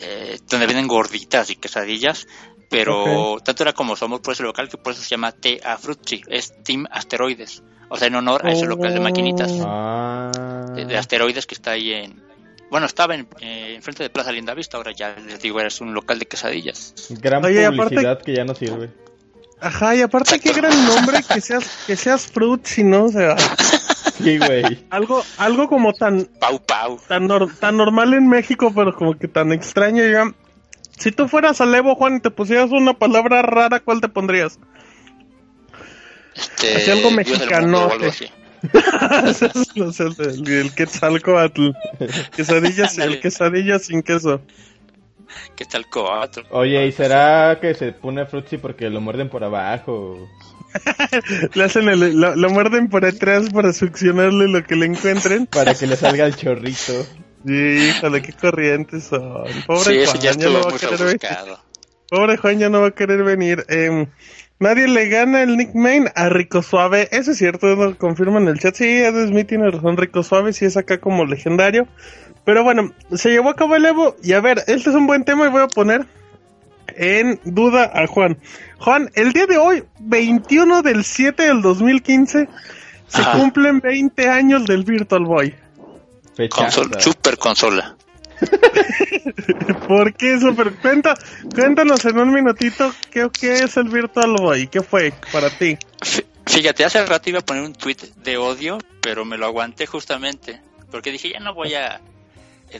eh, 0.00 0.38
donde 0.48 0.66
venden 0.66 0.86
gorditas 0.86 1.50
y 1.50 1.56
quesadillas. 1.56 2.26
Pero 2.70 3.38
tanto 3.44 3.62
era 3.62 3.72
como 3.72 3.94
su 3.94 4.04
amor 4.04 4.22
por 4.22 4.32
ese 4.32 4.42
local 4.42 4.68
que 4.68 4.78
por 4.78 4.92
eso 4.94 5.02
se 5.02 5.10
llama 5.10 5.32
TA 5.32 5.76
Fruitsy, 5.76 6.22
es 6.28 6.54
Team 6.64 6.86
Asteroides. 6.90 7.62
O 7.90 7.96
sea, 7.96 8.08
en 8.08 8.14
honor 8.16 8.44
a 8.46 8.50
ese 8.52 8.64
local 8.66 8.92
de 8.94 9.00
maquinitas 9.00 9.50
Oh. 9.52 9.64
Ah. 9.66 10.30
de, 10.74 10.84
de 10.86 10.96
asteroides 10.96 11.46
que 11.46 11.54
está 11.54 11.72
ahí 11.72 11.92
en. 11.92 12.22
Bueno, 12.70 12.86
estaba 12.86 13.14
en, 13.14 13.28
eh, 13.40 13.74
enfrente 13.76 14.02
de 14.02 14.10
Plaza 14.10 14.32
Lindavista, 14.32 14.76
ahora 14.78 14.90
ya 14.92 15.14
les 15.14 15.38
digo, 15.40 15.60
es 15.60 15.80
un 15.80 15.94
local 15.94 16.18
de 16.18 16.26
quesadillas. 16.26 16.94
Gran 17.10 17.44
Oye, 17.44 17.64
aparte- 17.64 17.94
publicidad 17.94 18.22
que 18.22 18.34
ya 18.34 18.44
no 18.44 18.54
sirve. 18.54 18.90
Ajá, 19.60 19.94
y 19.96 20.02
aparte 20.02 20.38
qué 20.40 20.52
gran 20.52 20.86
nombre 20.86 21.20
que 21.32 21.40
seas, 21.40 21.64
que 21.86 21.96
seas 21.96 22.26
Fruitsy, 22.26 22.84
¿no? 22.84 23.04
O 23.04 23.08
sea, 23.12 23.36
Sí, 24.22 24.36
güey. 24.38 24.84
algo, 24.90 25.24
algo 25.38 25.68
como 25.68 25.92
tan, 25.94 26.26
Pau 26.38 26.60
Pau. 26.64 27.00
tan, 27.08 27.26
nor- 27.28 27.54
tan 27.58 27.76
normal 27.76 28.12
en 28.14 28.28
México, 28.28 28.72
pero 28.74 28.94
como 28.94 29.18
que 29.18 29.26
tan 29.28 29.52
extraño 29.52 30.04
ya. 30.04 30.32
Si 30.98 31.10
tú 31.12 31.28
fueras 31.28 31.60
a 31.60 31.66
Levo, 31.66 31.94
Juan, 31.96 32.16
y 32.16 32.20
te 32.20 32.30
pusieras 32.30 32.70
una 32.70 32.92
palabra 32.94 33.42
rara, 33.42 33.80
¿cuál 33.80 34.00
te 34.00 34.08
pondrías? 34.08 34.58
Este, 36.36 36.76
Así 36.76 36.90
algo 36.90 37.10
Dios 37.10 37.38
del 37.38 37.60
mundo 37.62 37.78
o 37.78 37.90
algo 37.90 38.04
mexicanote. 38.04 38.06
así. 38.08 38.26
No 39.76 39.92
sé, 39.92 40.04
el. 40.18 40.72
Quesadillas, 42.34 42.98
el 42.98 43.20
quesadilla 43.20 43.78
sin 43.78 44.02
queso. 44.02 44.40
Que 45.56 45.62
está 45.64 45.78
el 45.78 45.86
coatro. 45.86 46.44
Oye, 46.50 46.86
¿y 46.86 46.92
será 46.92 47.58
que 47.60 47.74
se 47.74 47.92
pone 47.92 48.26
Fruitsy 48.26 48.58
porque 48.58 48.90
lo 48.90 49.00
muerden 49.00 49.28
por 49.28 49.44
abajo? 49.44 50.28
Le 51.54 51.64
hacen 51.64 51.88
el, 51.88 52.18
lo, 52.20 52.34
lo 52.34 52.50
muerden 52.50 52.88
por 52.88 53.04
atrás 53.04 53.50
para 53.50 53.72
succionarle 53.72 54.48
lo 54.48 54.64
que 54.64 54.74
le 54.74 54.86
encuentren. 54.86 55.46
Para 55.46 55.74
que 55.74 55.86
le 55.86 55.96
salga 55.96 56.26
el 56.26 56.36
chorrito. 56.36 56.92
Sí, 57.46 57.52
híjole, 57.52 58.22
qué 58.22 58.32
corrientes 58.32 59.04
son. 59.04 59.44
Pobre 59.66 59.84
Sí, 59.84 59.98
eso 59.98 60.12
Juan, 60.12 60.22
ya 60.22 60.32
ya 60.32 60.48
no 60.48 60.62
va 60.62 60.70
a 60.70 60.78
querer 60.78 60.98
venir. 60.98 61.20
rebuscado. 61.20 61.58
Pobre 62.08 62.36
Juan 62.38 62.58
ya 62.58 62.68
no 62.70 62.80
va 62.80 62.86
a 62.86 62.90
querer 62.92 63.22
venir. 63.22 63.66
Em, 63.68 64.06
nadie 64.58 64.88
le 64.88 65.08
gana 65.08 65.42
el 65.42 65.58
nickname 65.58 66.10
a 66.14 66.30
Rico 66.30 66.62
Suave. 66.62 67.06
Eso 67.12 67.32
es 67.32 67.36
cierto, 67.36 67.66
lo 67.76 67.98
confirma 67.98 68.38
en 68.40 68.48
el 68.48 68.58
chat. 68.58 68.74
Sí, 68.74 68.86
Ed 68.86 69.26
Smith 69.28 69.46
tiene 69.46 69.70
razón. 69.70 69.98
Rico 69.98 70.22
Suave 70.22 70.54
sí 70.54 70.64
es 70.64 70.78
acá 70.78 71.00
como 71.00 71.26
legendario. 71.26 71.86
Pero 72.44 72.62
bueno, 72.62 72.92
se 73.14 73.30
llevó 73.30 73.50
a 73.50 73.56
cabo 73.56 73.76
el 73.76 73.84
Evo. 73.86 74.16
Y 74.22 74.32
a 74.32 74.40
ver, 74.40 74.58
este 74.66 74.90
es 74.90 74.96
un 74.96 75.06
buen 75.06 75.24
tema 75.24 75.46
y 75.46 75.50
voy 75.50 75.62
a 75.62 75.68
poner 75.68 76.06
en 76.88 77.40
duda 77.44 77.90
a 77.94 78.06
Juan. 78.06 78.38
Juan, 78.78 79.10
el 79.14 79.32
día 79.32 79.46
de 79.46 79.56
hoy, 79.56 79.84
21 80.00 80.82
del 80.82 81.04
7 81.04 81.42
del 81.42 81.62
2015, 81.62 82.48
se 83.08 83.20
Ajá. 83.22 83.38
cumplen 83.38 83.80
20 83.80 84.28
años 84.28 84.66
del 84.66 84.84
Virtual 84.84 85.24
Boy. 85.24 85.54
Super 87.00 87.38
consola. 87.38 87.96
¿Por 89.88 90.12
qué 90.14 90.38
Super? 90.40 90.74
Cuenta, 90.76 91.14
cuéntanos 91.54 92.04
en 92.04 92.18
un 92.18 92.32
minutito 92.32 92.92
qué, 93.10 93.28
qué 93.38 93.54
es 93.54 93.76
el 93.76 93.88
Virtual 93.88 94.32
Boy, 94.38 94.66
qué 94.66 94.82
fue 94.82 95.12
para 95.32 95.50
ti. 95.50 95.78
Fí- 96.00 96.24
Fíjate, 96.46 96.84
hace 96.84 97.04
rato 97.06 97.30
iba 97.30 97.38
a 97.38 97.44
poner 97.44 97.62
un 97.62 97.72
tweet 97.72 97.96
de 98.22 98.36
odio, 98.36 98.78
pero 99.00 99.24
me 99.24 99.38
lo 99.38 99.46
aguanté 99.46 99.86
justamente. 99.86 100.60
Porque 100.90 101.10
dije, 101.10 101.30
ya 101.30 101.40
no 101.40 101.54
voy 101.54 101.74
a 101.74 102.00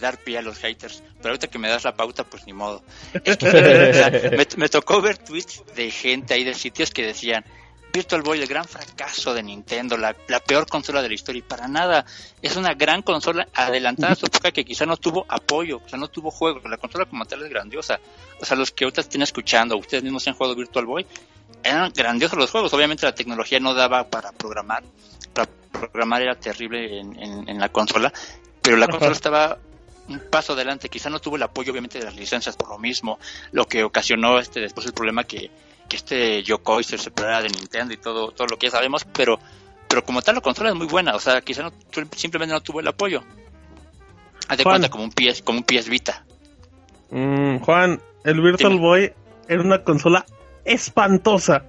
dar 0.00 0.18
pie 0.18 0.38
a 0.38 0.42
los 0.42 0.58
haters. 0.58 1.02
Pero 1.18 1.30
ahorita 1.30 1.48
que 1.48 1.58
me 1.58 1.68
das 1.68 1.84
la 1.84 1.94
pauta, 1.94 2.24
pues 2.24 2.46
ni 2.46 2.52
modo. 2.52 2.82
Es 3.24 3.36
que, 3.36 3.48
o 3.48 3.50
sea, 3.50 4.10
me, 4.10 4.46
me 4.56 4.68
tocó 4.68 5.00
ver 5.00 5.18
tweets 5.18 5.62
de 5.74 5.90
gente 5.90 6.34
ahí 6.34 6.44
de 6.44 6.54
sitios 6.54 6.90
que 6.90 7.06
decían, 7.06 7.44
Virtual 7.92 8.22
Boy, 8.22 8.40
el 8.40 8.48
gran 8.48 8.64
fracaso 8.64 9.34
de 9.34 9.42
Nintendo, 9.44 9.96
la, 9.96 10.16
la 10.26 10.40
peor 10.40 10.66
consola 10.66 11.00
de 11.00 11.08
la 11.08 11.14
historia. 11.14 11.38
Y 11.38 11.42
para 11.42 11.68
nada, 11.68 12.04
es 12.42 12.56
una 12.56 12.74
gran 12.74 13.02
consola 13.02 13.46
adelantada 13.54 14.14
a 14.14 14.16
su 14.16 14.26
época 14.26 14.50
que 14.50 14.64
quizá 14.64 14.84
no 14.84 14.96
tuvo 14.96 15.24
apoyo, 15.28 15.80
o 15.84 15.88
sea, 15.88 15.96
no 15.98 16.08
tuvo 16.08 16.32
juegos. 16.32 16.64
La 16.68 16.76
consola 16.76 17.04
como 17.06 17.24
tal 17.24 17.42
es 17.44 17.50
grandiosa. 17.50 18.00
O 18.40 18.44
sea, 18.44 18.56
los 18.56 18.72
que 18.72 18.84
ahorita 18.84 19.00
estén 19.00 19.22
escuchando, 19.22 19.76
ustedes 19.76 20.02
mismos 20.02 20.26
han 20.26 20.34
jugado 20.34 20.56
Virtual 20.56 20.86
Boy, 20.86 21.06
eran 21.62 21.92
grandiosos 21.94 22.36
los 22.36 22.50
juegos. 22.50 22.74
Obviamente 22.74 23.06
la 23.06 23.14
tecnología 23.14 23.60
no 23.60 23.74
daba 23.74 24.08
para 24.10 24.32
programar. 24.32 24.82
Para 25.32 25.48
programar 25.70 26.20
era 26.22 26.34
terrible 26.34 26.98
en, 26.98 27.16
en- 27.22 27.48
en 27.48 27.58
la 27.60 27.68
consola. 27.68 28.12
Pero 28.60 28.76
la 28.76 28.86
consola 28.88 29.12
estaba 29.12 29.58
un 30.08 30.20
paso 30.30 30.52
adelante. 30.52 30.88
Quizá 30.88 31.10
no 31.10 31.20
tuvo 31.20 31.36
el 31.36 31.42
apoyo, 31.42 31.72
obviamente, 31.72 31.98
de 31.98 32.04
las 32.04 32.16
licencias 32.16 32.56
por 32.56 32.68
lo 32.68 32.78
mismo. 32.78 33.18
Lo 33.52 33.66
que 33.66 33.84
ocasionó 33.84 34.38
este 34.38 34.60
después 34.60 34.86
el 34.86 34.92
problema 34.92 35.24
que, 35.24 35.50
que 35.88 35.96
este 35.96 36.42
Yokoi 36.42 36.84
se 36.84 36.98
separara 36.98 37.42
de 37.42 37.48
Nintendo 37.48 37.94
y 37.94 37.96
todo, 37.96 38.30
todo 38.32 38.46
lo 38.46 38.58
que 38.58 38.66
ya 38.66 38.72
sabemos. 38.72 39.04
Pero, 39.04 39.38
pero 39.88 40.04
como 40.04 40.22
tal, 40.22 40.36
la 40.36 40.40
consola 40.40 40.70
es 40.70 40.76
muy 40.76 40.86
buena. 40.86 41.14
O 41.14 41.20
sea, 41.20 41.40
quizá 41.40 41.62
no, 41.62 41.72
simplemente 42.16 42.54
no 42.54 42.60
tuvo 42.60 42.80
el 42.80 42.88
apoyo. 42.88 43.22
Haz 44.48 44.58
de 44.58 44.64
Juan. 44.64 44.74
cuenta 44.74 44.90
como 44.90 45.04
un 45.04 45.10
PS, 45.10 45.42
como 45.42 45.58
un 45.58 45.64
PS 45.64 45.88
Vita. 45.88 46.24
Mm, 47.10 47.58
Juan, 47.58 48.00
el 48.24 48.40
Virtual 48.40 48.72
Dime. 48.72 48.84
Boy 48.84 49.12
era 49.48 49.62
una 49.62 49.82
consola 49.82 50.24
espantosa. 50.64 51.64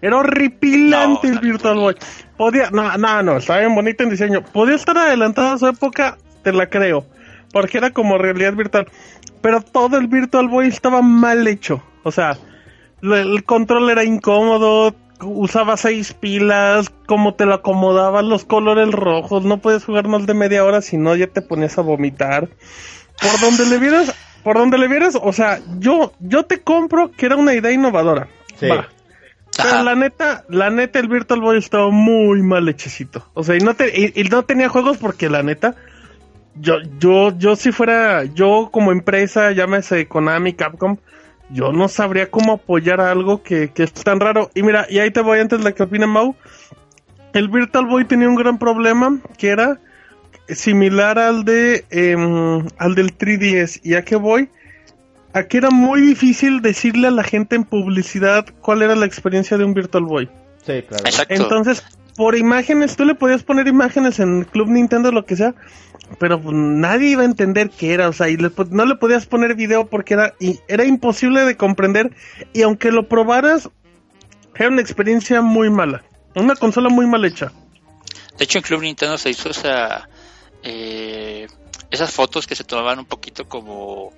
Era 0.00 0.18
horripilante 0.18 1.28
No, 1.28 1.34
el 1.34 1.40
Virtual 1.40 1.76
Boy. 1.76 1.96
Podía, 2.36 2.70
no, 2.70 2.96
no, 2.98 3.22
no, 3.22 3.36
estaba 3.38 3.60
bien 3.60 3.74
bonito 3.74 4.02
en 4.02 4.10
diseño. 4.10 4.42
Podía 4.44 4.74
estar 4.74 4.96
adelantado 4.96 5.54
a 5.54 5.58
su 5.58 5.66
época, 5.66 6.18
te 6.42 6.52
la 6.52 6.68
creo. 6.68 7.06
Porque 7.52 7.78
era 7.78 7.90
como 7.90 8.18
realidad 8.18 8.54
virtual. 8.54 8.88
Pero 9.40 9.60
todo 9.60 9.98
el 9.98 10.08
Virtual 10.08 10.48
Boy 10.48 10.68
estaba 10.68 11.02
mal 11.02 11.46
hecho. 11.46 11.82
O 12.02 12.12
sea, 12.12 12.36
el 13.02 13.44
control 13.44 13.90
era 13.90 14.04
incómodo, 14.04 14.94
usaba 15.20 15.76
seis 15.76 16.12
pilas, 16.12 16.90
cómo 17.06 17.34
te 17.34 17.46
lo 17.46 17.54
acomodaban, 17.54 18.28
los 18.28 18.44
colores 18.44 18.90
rojos, 18.92 19.44
no 19.44 19.58
puedes 19.58 19.84
jugar 19.84 20.08
más 20.08 20.26
de 20.26 20.34
media 20.34 20.64
hora, 20.64 20.82
si 20.82 20.96
no 20.96 21.16
ya 21.16 21.26
te 21.26 21.42
ponías 21.42 21.78
a 21.78 21.82
vomitar. 21.82 22.48
Por 23.20 23.40
donde 23.40 23.66
le 23.66 23.78
vieras, 23.78 24.14
por 24.42 24.58
donde 24.58 24.78
le 24.78 24.88
vieras, 24.88 25.18
o 25.20 25.32
sea, 25.32 25.60
yo, 25.78 26.12
yo 26.20 26.44
te 26.44 26.60
compro 26.60 27.10
que 27.10 27.26
era 27.26 27.36
una 27.36 27.54
idea 27.54 27.72
innovadora. 27.72 28.28
Sí. 28.58 28.68
Va. 28.68 28.88
Pero 29.56 29.82
la 29.84 29.94
neta, 29.94 30.44
la 30.50 30.68
neta, 30.68 30.98
el 30.98 31.08
Virtual 31.08 31.40
Boy 31.40 31.58
estaba 31.58 31.90
muy 31.90 32.42
mal 32.42 32.68
hechecito. 32.68 33.26
O 33.32 33.42
sea, 33.42 33.56
y 33.56 33.60
no, 33.60 33.74
te, 33.74 33.88
y, 33.98 34.12
y 34.20 34.24
no 34.24 34.44
tenía 34.44 34.68
juegos 34.68 34.98
porque 34.98 35.30
la 35.30 35.42
neta, 35.42 35.76
yo, 36.60 36.76
yo, 36.98 37.36
yo 37.36 37.56
si 37.56 37.72
fuera, 37.72 38.24
yo 38.24 38.70
como 38.72 38.92
empresa, 38.92 39.52
llámese 39.52 40.06
Konami, 40.06 40.54
Capcom, 40.54 40.96
yo 41.50 41.72
no 41.72 41.88
sabría 41.88 42.30
cómo 42.30 42.54
apoyar 42.54 43.00
a 43.00 43.10
algo 43.10 43.42
que, 43.42 43.70
que 43.70 43.84
es 43.84 43.92
tan 43.92 44.20
raro. 44.20 44.50
Y 44.54 44.62
mira, 44.62 44.86
y 44.88 44.98
ahí 44.98 45.10
te 45.10 45.20
voy 45.20 45.38
antes 45.38 45.58
de 45.58 45.64
la 45.64 45.72
que 45.72 45.82
opina 45.82 46.06
Mau. 46.06 46.34
El 47.32 47.48
Virtual 47.48 47.86
Boy 47.86 48.04
tenía 48.04 48.28
un 48.28 48.34
gran 48.34 48.58
problema 48.58 49.18
que 49.38 49.48
era 49.48 49.78
similar 50.48 51.18
al 51.18 51.44
de 51.44 51.84
em, 51.90 52.66
al 52.78 52.94
del 52.94 53.16
3DS. 53.16 53.80
¿Y 53.82 53.94
a 53.94 54.04
qué 54.04 54.16
voy? 54.16 54.48
A 55.32 55.44
que 55.44 55.58
era 55.58 55.70
muy 55.70 56.00
difícil 56.00 56.62
decirle 56.62 57.08
a 57.08 57.10
la 57.10 57.22
gente 57.22 57.56
en 57.56 57.64
publicidad 57.64 58.46
cuál 58.60 58.82
era 58.82 58.96
la 58.96 59.06
experiencia 59.06 59.58
de 59.58 59.64
un 59.64 59.74
Virtual 59.74 60.04
Boy. 60.04 60.28
Sí, 60.64 60.82
claro. 60.82 61.04
Exacto. 61.04 61.34
Entonces, 61.34 61.84
por 62.16 62.36
imágenes, 62.36 62.96
tú 62.96 63.04
le 63.04 63.14
podías 63.14 63.42
poner 63.42 63.68
imágenes 63.68 64.18
en 64.18 64.44
Club 64.44 64.68
Nintendo, 64.68 65.12
lo 65.12 65.26
que 65.26 65.36
sea, 65.36 65.54
pero 66.18 66.40
pues, 66.40 66.54
nadie 66.54 67.10
iba 67.10 67.22
a 67.22 67.26
entender 67.26 67.70
qué 67.70 67.92
era, 67.92 68.08
o 68.08 68.12
sea, 68.12 68.28
y 68.28 68.36
le 68.36 68.50
no 68.70 68.86
le 68.86 68.96
podías 68.96 69.26
poner 69.26 69.54
video 69.54 69.86
porque 69.86 70.14
era, 70.14 70.34
y 70.40 70.60
era 70.68 70.84
imposible 70.84 71.44
de 71.44 71.56
comprender, 71.56 72.14
y 72.52 72.62
aunque 72.62 72.90
lo 72.90 73.08
probaras, 73.08 73.68
era 74.54 74.68
una 74.68 74.80
experiencia 74.80 75.42
muy 75.42 75.70
mala, 75.70 76.04
una 76.34 76.54
consola 76.54 76.88
muy 76.88 77.06
mal 77.06 77.24
hecha. 77.24 77.52
De 78.38 78.44
hecho, 78.44 78.58
en 78.58 78.64
Club 78.64 78.82
Nintendo 78.82 79.18
se 79.18 79.30
hizo 79.30 79.50
esa, 79.50 80.08
eh, 80.62 81.46
esas 81.90 82.12
fotos 82.12 82.46
que 82.46 82.54
se 82.54 82.64
tomaban 82.64 82.98
un 82.98 83.06
poquito 83.06 83.48
como, 83.48 84.12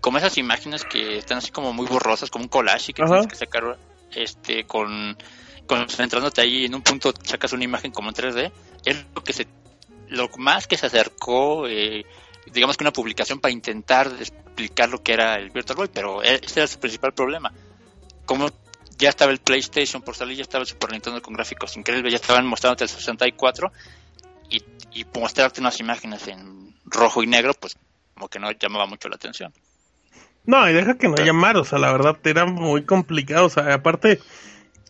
como 0.00 0.18
esas 0.18 0.36
imágenes 0.38 0.84
que 0.84 1.18
están 1.18 1.38
así 1.38 1.50
como 1.50 1.72
muy 1.72 1.86
borrosas, 1.86 2.30
como 2.30 2.44
un 2.44 2.48
collage 2.48 2.90
y 2.90 2.94
que 2.94 3.02
Ajá. 3.02 3.12
tienes 3.12 3.28
que 3.28 3.36
sacar 3.36 3.78
este 4.14 4.64
con 4.64 5.16
concentrándote 5.66 6.42
ahí 6.42 6.66
en 6.66 6.74
un 6.74 6.82
punto 6.82 7.12
sacas 7.22 7.52
una 7.52 7.64
imagen 7.64 7.90
como 7.90 8.10
en 8.10 8.14
3D. 8.14 8.52
Es 8.84 9.04
lo 9.14 9.24
que 9.24 9.32
se, 9.32 9.46
lo 10.14 10.28
más 10.38 10.66
que 10.66 10.76
se 10.76 10.86
acercó, 10.86 11.66
eh, 11.66 12.04
digamos 12.46 12.76
que 12.76 12.84
una 12.84 12.92
publicación 12.92 13.40
para 13.40 13.52
intentar 13.52 14.10
explicar 14.18 14.88
lo 14.88 15.02
que 15.02 15.12
era 15.12 15.36
el 15.36 15.50
Virtual 15.50 15.76
Boy, 15.76 15.90
pero 15.92 16.22
e- 16.22 16.40
ese 16.42 16.60
era 16.60 16.66
su 16.66 16.78
principal 16.78 17.12
problema. 17.12 17.52
Como 18.24 18.48
ya 18.98 19.08
estaba 19.08 19.32
el 19.32 19.38
PlayStation 19.38 20.02
por 20.02 20.14
salir, 20.14 20.36
ya 20.36 20.42
estaba 20.42 20.62
el 20.62 20.68
Super 20.68 20.92
Nintendo 20.92 21.20
con 21.20 21.34
gráficos 21.34 21.76
increíbles, 21.76 22.12
ya 22.12 22.16
estaban 22.16 22.46
mostrándote 22.46 22.84
el 22.84 22.90
64 22.90 23.72
y, 24.50 24.62
y 24.92 25.04
mostrarte 25.14 25.60
unas 25.60 25.78
imágenes 25.80 26.26
en 26.28 26.74
rojo 26.84 27.22
y 27.22 27.26
negro, 27.26 27.54
pues 27.54 27.76
como 28.14 28.28
que 28.28 28.38
no 28.38 28.50
llamaba 28.52 28.86
mucho 28.86 29.08
la 29.08 29.16
atención. 29.16 29.52
No, 30.46 30.68
y 30.68 30.72
deja 30.74 30.96
que 30.98 31.08
no 31.08 31.16
llamar, 31.16 31.56
o 31.56 31.64
sea, 31.64 31.78
la 31.78 31.90
verdad 31.90 32.18
era 32.24 32.44
muy 32.44 32.84
complicado, 32.84 33.46
o 33.46 33.50
sea, 33.50 33.72
aparte, 33.74 34.20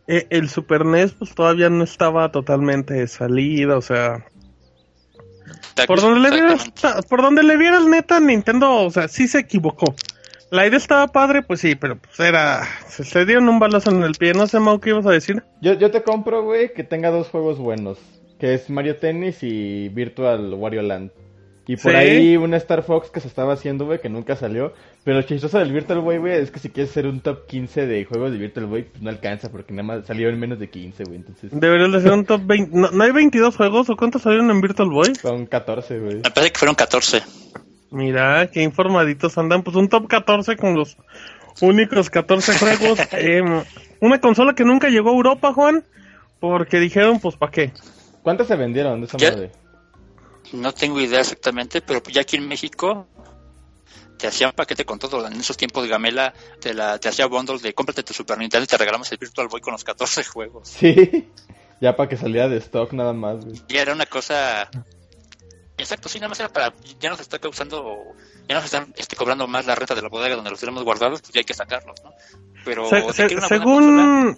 eh, 0.07 0.27
el 0.31 0.51
Super 0.51 0.85
NES 0.85 1.13
pues 1.13 1.35
todavía 1.35 1.71
no 1.71 1.85
estaba 1.85 2.31
totalmente 2.33 3.07
salido, 3.07 3.79
o 3.79 3.83
sea, 3.83 4.27
Por 5.87 6.00
donde 6.00 6.20
le 6.20 6.31
vieras, 6.31 6.70
por 7.09 7.22
donde 7.22 7.42
le 7.42 7.57
vieras 7.57 7.85
neta, 7.85 8.20
Nintendo, 8.20 8.85
o 8.85 8.90
sea, 8.90 9.09
sí 9.09 9.29
se 9.29 9.40
equivocó. 9.40 9.94
La 10.50 10.66
idea 10.66 10.79
estaba 10.79 11.09
padre, 11.09 11.42
pues 11.42 11.61
sí, 11.61 11.74
pero 11.74 11.96
pues 11.96 12.20
era, 12.20 12.62
se, 12.88 13.05
se 13.05 13.24
dieron 13.24 13.48
un 13.48 13.59
balazo 13.59 13.90
en 13.90 14.03
el 14.03 14.14
pie, 14.14 14.35
no 14.35 14.46
sé, 14.46 14.61
Mau, 14.61 14.79
¿qué 14.79 14.90
ibas 14.90 15.07
a 15.07 15.11
decir? 15.11 15.42
Yo, 15.61 15.72
yo 15.72 15.90
te 15.90 16.03
compro, 16.03 16.44
güey, 16.44 16.72
que 16.72 16.85
tenga 16.85 17.11
dos 17.11 17.29
juegos 17.29 17.59
buenos. 17.59 17.98
Que 18.38 18.55
es 18.55 18.68
Mario 18.68 18.96
Tennis 18.96 19.38
y 19.42 19.88
Virtual 19.88 20.55
Wario 20.55 20.83
Land. 20.83 21.11
Y 21.66 21.77
por 21.77 21.92
Sí. 21.92 21.96
ahí 21.96 22.37
una 22.37 22.59
Star 22.59 22.83
Fox 22.83 23.09
que 23.11 23.20
se 23.20 23.29
estaba 23.29 23.55
haciendo, 23.55 23.87
güey, 23.87 23.98
que 23.98 24.11
nunca 24.11 24.37
salió. 24.37 24.74
Pero 25.03 25.16
lo 25.16 25.22
chistoso 25.22 25.59
del 25.59 25.72
Virtual 25.72 26.00
Boy, 26.00 26.18
güey, 26.18 26.35
es 26.35 26.50
que 26.50 26.59
si 26.59 26.68
quieres 26.68 26.90
hacer 26.90 27.07
un 27.07 27.20
top 27.20 27.46
15 27.46 27.87
de 27.87 28.05
juegos 28.05 28.33
de 28.33 28.38
Virtual 28.38 28.66
Boy, 28.66 28.83
pues 28.83 29.03
no 29.03 29.09
alcanza 29.09 29.50
porque 29.50 29.72
nada 29.72 29.83
más 29.85 30.07
salió 30.07 30.29
en 30.29 30.38
menos 30.38 30.59
de 30.59 30.68
15, 30.68 31.05
güey. 31.05 31.16
Entonces, 31.16 31.50
Debería 31.59 31.88
de 31.88 32.00
ser 32.03 32.12
un 32.12 32.24
top 32.27 32.42
20, 32.44 32.77
¿no, 32.77 32.90
¿no 32.90 33.05
hay 33.05 33.12
22 33.12 33.57
juegos 33.57 33.88
o 33.88 33.96
cuántos 33.96 34.20
salieron 34.22 34.50
en 34.50 34.61
Virtual 34.61 34.90
Boy? 34.90 35.14
son 35.14 35.46
14, 35.46 35.98
güey. 36.00 36.14
Me 36.16 36.31
parece 36.31 36.53
que 36.53 36.59
fueron 36.59 36.74
14. 36.74 37.22
Mira, 37.90 38.50
qué 38.53 38.62
informaditos 38.62 39.38
andan, 39.38 39.62
pues 39.62 39.77
un 39.77 39.88
top 39.88 40.09
14 40.09 40.57
con 40.57 40.74
los 40.74 40.96
únicos 41.61 42.11
14 42.11 42.53
juegos. 42.59 42.98
Em, 43.12 43.62
una 44.00 44.20
consola 44.20 44.55
que 44.55 44.64
nunca 44.64 44.88
llegó 44.88 45.11
a 45.11 45.14
Europa, 45.14 45.53
Juan, 45.55 45.85
porque 46.40 46.79
dijeron, 46.79 47.20
pues, 47.20 47.37
¿para 47.37 47.53
qué? 47.53 47.72
¿Cuántas 48.22 48.48
se 48.48 48.57
vendieron 48.57 49.00
de 49.00 49.07
esa 49.07 49.16
¿Qué? 49.16 49.31
madre? 49.31 49.50
No 50.52 50.72
tengo 50.72 51.00
idea 51.00 51.20
exactamente, 51.20 51.80
pero 51.80 52.02
ya 52.11 52.20
aquí 52.22 52.37
en 52.37 52.46
México 52.46 53.07
te 54.18 54.26
hacían 54.28 54.52
paquete 54.52 54.85
con 54.85 54.98
todo. 54.98 55.26
En 55.26 55.33
esos 55.35 55.57
tiempos 55.57 55.83
de 55.83 55.88
Gamela 55.88 56.33
te, 56.61 56.74
la, 56.74 56.98
te 56.98 57.09
hacía 57.09 57.26
bundle 57.26 57.59
de 57.59 57.74
cómprate 57.74 58.02
tu 58.02 58.12
Super 58.14 58.38
Nintendo 58.38 58.64
y 58.64 58.66
te 58.68 58.76
regalamos 58.78 59.11
el 59.12 59.18
Virtual 59.18 59.48
Boy 59.48 59.61
con 59.61 59.72
los 59.72 59.83
14 59.85 60.24
juegos. 60.24 60.68
Sí. 60.68 61.30
Ya 61.80 61.96
para 61.96 62.09
que 62.09 62.16
saliera 62.16 62.48
de 62.48 62.59
stock 62.59 62.92
nada 62.92 63.12
más, 63.12 63.44
güey. 63.44 63.61
Y 63.68 63.76
era 63.76 63.92
una 63.92 64.07
cosa... 64.07 64.70
Exacto, 65.76 66.09
sí, 66.09 66.18
nada 66.18 66.28
más 66.28 66.38
era 66.38 66.48
para... 66.50 66.72
Ya 67.00 67.11
nos 67.11 67.20
está 67.20 67.38
causando... 67.40 67.96
Ya 68.48 68.54
nos 68.54 68.64
están 68.64 68.92
este, 68.96 69.16
cobrando 69.16 69.46
más 69.48 69.66
la 69.66 69.74
renta 69.74 69.94
de 69.94 70.02
la 70.02 70.09
bodega 70.09 70.37
donde 70.37 70.50
los 70.50 70.61
tenemos 70.61 70.85
guardados, 70.85 71.20
pues 71.20 71.33
ya 71.33 71.40
hay 71.40 71.44
que 71.44 71.54
sacarlos, 71.54 71.96
¿no? 72.04 72.12
Pero 72.64 72.88
Se- 72.88 72.96
de 73.02 73.12
se- 73.12 73.26
que 73.26 73.35
era 73.35 73.46
una 73.46 73.59
buena 73.59 73.64
consola, 73.64 74.37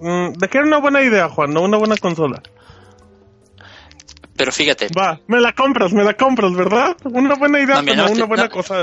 según... 0.00 0.28
mm, 0.30 0.32
de 0.32 0.48
que 0.48 0.58
era 0.58 0.66
una 0.66 0.78
buena 0.78 1.02
idea, 1.02 1.28
Juan, 1.28 1.52
no 1.54 1.60
una 1.62 1.76
buena 1.76 1.96
consola. 1.96 2.42
Pero 4.42 4.50
fíjate, 4.50 4.88
Va, 4.98 5.20
me 5.28 5.40
la 5.40 5.52
compras, 5.52 5.92
me 5.92 6.02
la 6.02 6.14
compras, 6.14 6.52
¿verdad? 6.52 6.96
Una 7.04 7.36
buena 7.36 7.60
idea, 7.60 7.76
No, 7.76 7.84
pero 7.84 8.06
no 8.06 8.10
una 8.10 8.24
buena 8.24 8.44
no. 8.46 8.50
cosa. 8.50 8.82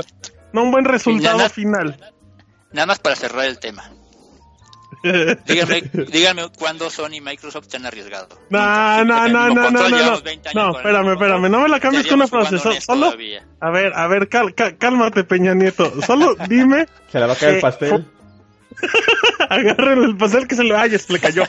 No 0.54 0.62
un 0.62 0.70
buen 0.70 0.86
resultado 0.86 1.36
Nada- 1.36 1.50
final. 1.50 1.98
nada 2.72 2.86
más 2.86 2.98
para 2.98 3.14
cerrar 3.14 3.44
el 3.44 3.58
tema. 3.58 3.90
Díganme, 5.02 5.82
díganme 6.12 6.42
cuándo 6.58 6.88
Sony 6.88 7.16
y 7.16 7.20
Microsoft 7.20 7.66
se 7.68 7.76
han 7.76 7.84
arriesgado. 7.84 8.28
No, 8.48 9.04
no, 9.04 9.28
no, 9.28 9.48
no, 9.50 9.54
no, 9.54 9.70
no, 9.70 9.88
llevamos 9.88 10.20
no. 10.20 10.22
20 10.22 10.48
años 10.48 10.54
No, 10.54 10.72
con 10.72 10.80
el 10.80 10.86
espérame, 10.86 11.12
espérame, 11.12 11.50
no 11.50 11.60
me 11.60 11.68
la 11.68 11.78
cambies 11.80 12.06
con 12.06 12.14
una 12.16 12.26
frase. 12.26 12.58
solo, 12.80 13.06
todavía. 13.08 13.44
a 13.60 13.70
ver, 13.70 13.92
a 13.94 14.06
ver, 14.08 14.28
cal- 14.30 14.54
cal- 14.54 14.78
cálmate, 14.78 15.24
Peña 15.24 15.52
Nieto. 15.54 15.92
Solo 16.06 16.36
dime, 16.48 16.86
Se 17.12 17.20
la 17.20 17.26
va 17.26 17.34
a 17.34 17.36
caer 17.36 17.56
el 17.56 17.60
pastel. 17.60 18.06
agárrenle 19.48 20.06
el 20.06 20.16
pastel 20.16 20.46
que 20.46 20.54
se 20.54 20.64
le, 20.64 20.76
ay, 20.76 20.96
se 20.98 21.12
le 21.12 21.18
cayó. 21.20 21.42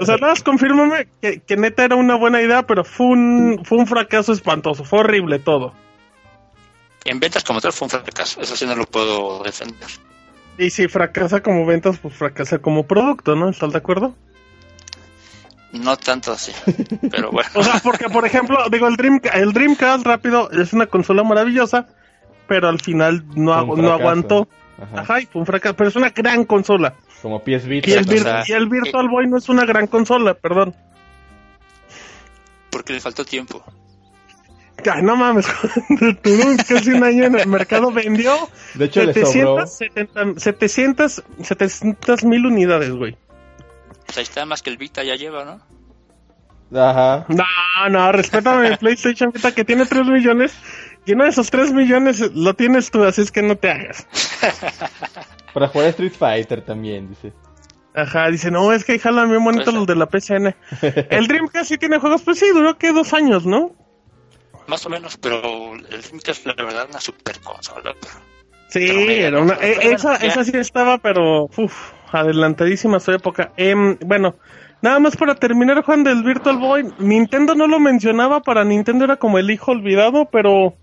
O 0.00 0.04
sea, 0.04 0.16
nada 0.16 0.32
más 0.32 0.42
confírmame 0.42 1.08
que, 1.20 1.40
que 1.40 1.56
neta 1.56 1.84
era 1.84 1.96
una 1.96 2.14
buena 2.16 2.40
idea, 2.42 2.66
pero 2.66 2.84
fue 2.84 3.06
un, 3.06 3.62
fue 3.64 3.78
un 3.78 3.86
fracaso 3.86 4.32
espantoso, 4.32 4.84
fue 4.84 5.00
horrible 5.00 5.38
todo. 5.38 5.72
en 7.04 7.18
ventas 7.20 7.42
como 7.44 7.60
tal 7.60 7.72
fue 7.72 7.86
un 7.86 7.90
fracaso. 7.90 8.40
Eso 8.40 8.56
sí 8.56 8.66
no 8.66 8.74
lo 8.76 8.84
puedo 8.84 9.42
defender. 9.42 9.88
Y 10.58 10.70
si 10.70 10.88
fracasa 10.88 11.42
como 11.42 11.64
ventas, 11.64 11.98
pues 11.98 12.14
fracasa 12.14 12.58
como 12.58 12.86
producto, 12.86 13.34
¿no? 13.34 13.48
¿Estás 13.48 13.72
de 13.72 13.78
acuerdo? 13.78 14.14
No 15.72 15.96
tanto 15.96 16.32
así, 16.32 16.50
pero 17.12 17.30
bueno. 17.30 17.48
O 17.54 17.62
sea, 17.62 17.78
porque 17.82 18.08
por 18.08 18.26
ejemplo, 18.26 18.58
digo, 18.72 18.88
el, 18.88 18.96
Dream, 18.96 19.20
el 19.32 19.52
Dreamcast 19.52 20.04
rápido 20.04 20.50
es 20.50 20.72
una 20.72 20.86
consola 20.86 21.22
maravillosa, 21.22 21.86
pero 22.48 22.68
al 22.68 22.80
final 22.80 23.24
no, 23.36 23.52
agu- 23.54 23.76
no 23.76 23.92
aguantó. 23.92 24.48
Ajá. 24.80 25.00
Ajá, 25.00 25.20
y 25.20 25.26
fue 25.26 25.40
un 25.40 25.46
fracaso, 25.46 25.76
pero 25.76 25.88
es 25.90 25.96
una 25.96 26.10
gran 26.10 26.44
consola. 26.44 26.94
Como 27.22 27.40
PS 27.40 27.66
Vita. 27.66 27.90
Y 27.90 27.92
el, 27.92 28.06
Vir- 28.06 28.44
y 28.46 28.68
Virtual 28.68 29.08
Boy 29.08 29.26
no 29.28 29.36
es 29.38 29.48
una 29.48 29.64
gran 29.66 29.86
consola, 29.86 30.34
perdón. 30.34 30.74
Porque 32.70 32.92
le 32.92 33.00
faltó 33.00 33.24
tiempo. 33.24 33.62
Ay, 34.90 35.02
no 35.02 35.14
mames, 35.14 35.46
duró 36.22 36.56
casi 36.66 36.90
un 36.92 37.04
año 37.04 37.24
en 37.24 37.38
el 37.38 37.46
mercado, 37.48 37.92
vendió 37.92 38.34
De 38.74 38.86
hecho, 38.86 39.02
le 39.04 39.12
sobró. 39.12 39.66
770 39.66 40.40
700 40.40 41.22
700 41.42 42.24
mil 42.24 42.46
unidades, 42.46 42.90
güey. 42.90 43.18
Pues 44.06 44.16
ahí 44.16 44.22
está 44.22 44.46
más 44.46 44.62
que 44.62 44.70
el 44.70 44.78
Vita 44.78 45.04
ya 45.04 45.16
lleva, 45.16 45.44
¿no? 45.44 45.60
Ajá. 46.80 47.26
No, 47.28 47.44
no, 47.90 48.12
respétame 48.12 48.70
mi 48.70 48.76
PlayStation 48.78 49.32
Vita 49.32 49.52
que 49.54 49.64
tiene 49.66 49.84
3 49.84 50.06
millones. 50.06 50.54
Y 51.06 51.12
uno 51.12 51.24
de 51.24 51.30
esos 51.30 51.50
3 51.50 51.72
millones 51.72 52.20
lo 52.34 52.54
tienes 52.54 52.90
tú, 52.90 53.02
así 53.04 53.22
es 53.22 53.30
que 53.32 53.42
no 53.42 53.56
te 53.56 53.70
hagas. 53.70 54.06
Para 55.54 55.68
jugar 55.68 55.88
Street 55.88 56.12
Fighter 56.16 56.62
también, 56.62 57.08
dice. 57.08 57.32
Ajá, 57.94 58.30
dice, 58.30 58.50
no, 58.50 58.72
es 58.72 58.84
que 58.84 58.98
jalan 58.98 59.28
bien 59.30 59.42
bonitos 59.42 59.64
Pues, 59.66 59.76
los 59.76 59.86
de 59.86 59.96
la 59.96 60.06
PCN. 60.06 60.54
El 61.10 61.26
Dreamcast 61.26 61.68
sí 61.70 61.78
tiene 61.78 61.98
juegos, 61.98 62.22
pues 62.22 62.38
sí, 62.38 62.46
duró 62.52 62.78
que 62.78 62.92
dos 62.92 63.12
años, 63.14 63.46
¿no? 63.46 63.72
Más 64.68 64.86
o 64.86 64.90
menos, 64.90 65.16
pero 65.16 65.74
el 65.74 66.00
Dreamcast 66.02 66.46
la 66.46 66.54
verdad 66.54 66.86
una 66.88 67.00
super 67.00 67.40
consola. 67.40 67.92
Sí, 68.68 68.86
Pero 68.86 69.00
era 69.10 69.40
una, 69.40 69.54
eh, 69.54 69.78
Pero 69.82 69.96
esa, 69.96 70.18
ya. 70.20 70.26
esa 70.28 70.44
sí 70.44 70.52
estaba, 70.54 70.98
pero 70.98 71.46
uf, 71.56 71.92
adelantadísima 72.12 72.98
a 72.98 73.00
su 73.00 73.10
época. 73.10 73.52
Em, 73.56 73.98
bueno, 74.06 74.36
nada 74.80 75.00
más 75.00 75.16
para 75.16 75.34
terminar, 75.34 75.82
Juan, 75.82 76.04
del 76.04 76.22
Virtual 76.22 76.58
Boy. 76.58 76.92
Nintendo 77.00 77.56
no 77.56 77.66
lo 77.66 77.80
mencionaba, 77.80 78.42
para 78.42 78.62
Nintendo 78.62 79.04
era 79.06 79.16
como 79.16 79.38
el 79.38 79.50
hijo 79.50 79.72
olvidado, 79.72 80.26
pero 80.30 80.76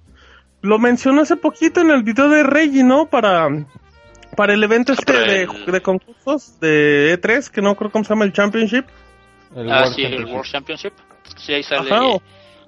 lo 0.67 0.79
mencionó 0.79 1.21
hace 1.21 1.35
poquito 1.37 1.81
en 1.81 1.89
el 1.91 2.03
video 2.03 2.29
de 2.29 2.43
Reggie, 2.43 2.83
¿no? 2.83 3.07
Para, 3.07 3.47
para 4.35 4.53
el 4.53 4.63
evento 4.63 4.93
este 4.93 5.13
de, 5.13 5.81
concursos 5.81 6.59
de 6.59 7.17
E3, 7.19 7.49
que 7.49 7.61
no 7.61 7.75
creo 7.75 7.89
cómo 7.91 8.03
se 8.03 8.09
llama, 8.09 8.25
el 8.25 8.33
Championship. 8.33 8.85
El 9.55 9.71
ah, 9.71 9.81
World 9.81 9.95
sí, 9.95 10.03
el. 10.03 10.25
World 10.25 10.51
Championship. 10.51 10.93
Sí, 11.37 11.53
ahí 11.53 11.63
sale 11.63 11.89
Ajá, 11.91 12.05
o- 12.05 12.21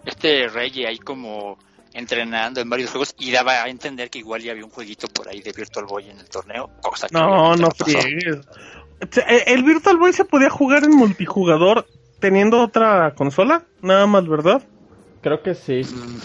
este 0.06 0.48
Reggie 0.48 0.88
ahí 0.88 0.98
como 0.98 1.58
entrenando 1.94 2.62
en 2.62 2.70
varios 2.70 2.92
juegos 2.92 3.16
y 3.20 3.32
daba 3.32 3.64
a 3.64 3.68
entender 3.68 4.10
que 4.10 4.20
igual 4.20 4.42
ya 4.42 4.52
había 4.52 4.64
un 4.64 4.72
jueguito 4.72 5.08
por 5.08 5.28
ahí 5.28 5.42
de 5.42 5.52
Virtual 5.52 5.86
Boy 5.86 6.10
en 6.10 6.20
el 6.20 6.30
torneo, 6.30 6.70
cosa 6.82 7.08
que 7.08 7.14
No, 7.14 7.56
no 7.56 7.70
friegues. 7.72 8.40
Eh, 9.28 9.44
El 9.48 9.64
Virtual 9.64 9.98
Boy 9.98 10.14
se 10.14 10.26
podía 10.26 10.50
jugar 10.50 10.84
en 10.84 10.92
multijugador 10.92 11.86
teniendo 12.20 12.62
otra 12.62 13.14
consola, 13.16 13.64
nada 13.82 14.06
más, 14.08 14.28
¿verdad? 14.28 14.62
Creo 15.22 15.42
que 15.42 15.56
sí. 15.56 15.82
Mm, 15.84 16.20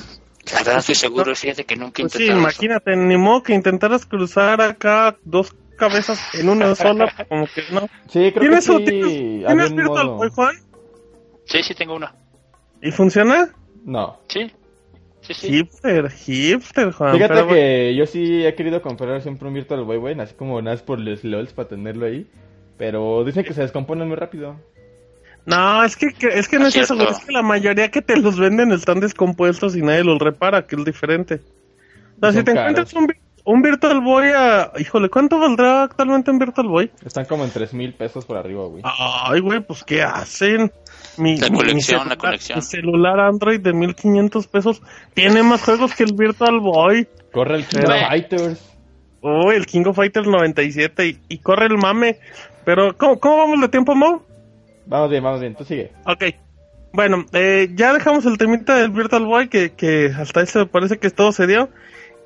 La 0.53 0.59
verdad 0.59 0.79
estoy 0.79 0.95
seguro, 0.95 1.35
fíjate 1.35 1.65
que 1.65 1.77
nunca 1.77 2.03
he 2.03 2.05
Pues 2.05 2.13
sí, 2.13 2.23
intentado 2.25 2.39
eso. 2.49 2.63
imagínate, 2.65 2.97
ni 2.97 3.17
modo 3.17 3.43
que 3.43 3.55
intentaras 3.55 4.05
cruzar 4.07 4.61
acá 4.61 5.17
dos 5.25 5.55
cabezas 5.77 6.21
en 6.35 6.49
una 6.49 6.75
sola, 6.75 7.13
como 7.29 7.47
que 7.47 7.63
no. 7.73 7.81
Sí, 8.09 8.31
creo 8.31 8.33
que 8.35 8.41
¿Tienes, 8.41 8.65
sí. 8.65 8.71
o- 8.73 8.79
tienes, 8.85 9.47
tienes 9.47 9.73
Virtual. 9.75 10.09
Boy, 10.11 10.29
Juan? 10.31 10.55
Sí, 11.47 11.63
sí 11.63 11.75
tengo 11.75 11.95
uno. 11.97 12.11
¿Y 12.83 12.91
funciona? 12.91 13.49
No. 13.85 14.21
Sí. 14.29 14.51
Sí, 15.23 15.33
sí. 15.33 15.49
Hipster, 15.49 16.11
hipster, 16.11 16.93
Juan. 16.93 17.15
Fíjate 17.15 17.35
pero 17.35 17.49
que 17.49 17.95
yo 17.97 18.05
sí 18.05 18.45
he 18.45 18.55
querido 18.55 18.83
comprar 18.83 19.23
siempre 19.23 19.49
un 19.49 19.55
Virtual 19.55 19.83
Boy, 19.85 19.97
güey, 19.97 20.21
así 20.21 20.35
como 20.35 20.61
nada 20.61 20.77
más 20.77 20.83
por 20.83 20.99
los 21.01 21.25
LOLs 21.25 21.55
para 21.55 21.69
tenerlo 21.69 22.05
ahí. 22.05 22.27
Pero 22.77 23.25
dicen 23.25 23.45
que 23.45 23.55
se 23.55 23.63
descompone 23.63 24.05
muy 24.05 24.17
rápido. 24.17 24.61
No, 25.47 25.85
es 25.85 25.97
que, 25.97 26.13
que- 26.13 26.29
es 26.39 26.49
que 26.49 26.59
no 26.59 26.67
es 26.69 26.77
eso, 26.77 26.95
Cierto. 26.95 27.13
es 27.13 27.25
que 27.25 27.33
la 27.33 27.43
mayoría 27.43 27.91
que 27.91 28.01
te 28.03 28.17
los 28.17 28.39
venden 28.39 28.73
están 28.73 29.01
descompuestos 29.01 29.77
y 29.77 29.83
nadie 29.83 30.03
los 30.05 30.19
repara, 30.19 30.67
que 30.67 30.77
es 30.77 30.85
diferente. 30.85 31.35
O 31.35 32.21
sea, 32.21 32.33
Son 32.33 32.33
si 32.33 32.45
te 32.45 32.55
caros. 32.55 32.71
encuentras 32.71 32.95
un, 32.95 33.07
vi- 33.09 33.15
un 33.45 33.61
Virtual 33.63 34.01
Boy 34.01 34.29
a... 34.35 34.73
Híjole, 34.79 35.11
¿cuánto 35.11 35.39
valdrá 35.39 35.83
actualmente 35.83 36.31
un 36.31 36.39
Virtual 36.39 36.67
Boy? 36.69 36.91
Están 37.05 37.27
como 37.27 37.45
en 37.45 37.51
tres 37.51 37.75
mil 37.75 37.93
pesos 37.93 38.25
por 38.25 38.39
arriba, 38.39 38.65
güey. 38.67 38.83
Ay, 38.87 39.41
güey, 39.41 39.61
pues 39.61 39.85
¿qué 39.85 40.03
hacen? 40.03 40.73
Mi, 41.19 41.37
La 41.37 41.49
mi- 41.49 41.53
mi 41.53 41.59
colección, 41.59 41.99
la 41.99 42.03
celular- 42.05 42.19
colección. 42.19 42.59
mi 42.59 42.63
celular 42.63 43.21
Android 43.21 43.61
de 43.61 43.73
1500 43.75 44.47
pesos 44.47 44.83
tiene 45.13 45.43
más 45.43 45.61
juegos 45.63 45.95
que 45.95 46.05
el 46.05 46.15
Virtual 46.15 46.59
Boy. 46.61 47.07
Corre 47.33 47.57
el 47.57 47.67
King 47.67 47.81
of. 47.81 48.09
Fighters. 48.09 48.71
Oh, 49.21 49.53
el 49.53 49.67
King 49.67 49.85
of 49.87 49.97
Fighters 49.97 50.27
97 50.27 51.07
y, 51.07 51.19
y 51.29 51.39
corre 51.39 51.67
el 51.67 51.77
mame. 51.77 52.19
Pero, 52.65 52.97
¿cómo, 52.97 53.21
cómo 53.21 53.37
vamos 53.39 53.61
de 53.61 53.69
tiempo, 53.69 53.95
Mo? 53.95 54.23
Vamos 54.87 55.11
bien, 55.11 55.23
vamos 55.23 55.41
bien, 55.41 55.55
tú 55.55 55.65
sigue. 55.65 55.93
Ok. 56.07 56.25
Bueno, 56.93 57.27
eh, 57.33 57.71
ya 57.75 57.93
dejamos 57.93 58.25
el 58.27 58.39
temita 58.39 58.77
del 58.77 58.91
Virtual 58.91 59.25
Boy, 59.27 59.49
que, 59.49 59.73
que 59.73 60.13
hasta 60.17 60.45
me 60.61 60.67
parece 60.67 60.99
que 60.99 61.11
todo 61.11 61.33
se 61.33 61.47
dio. 61.47 61.69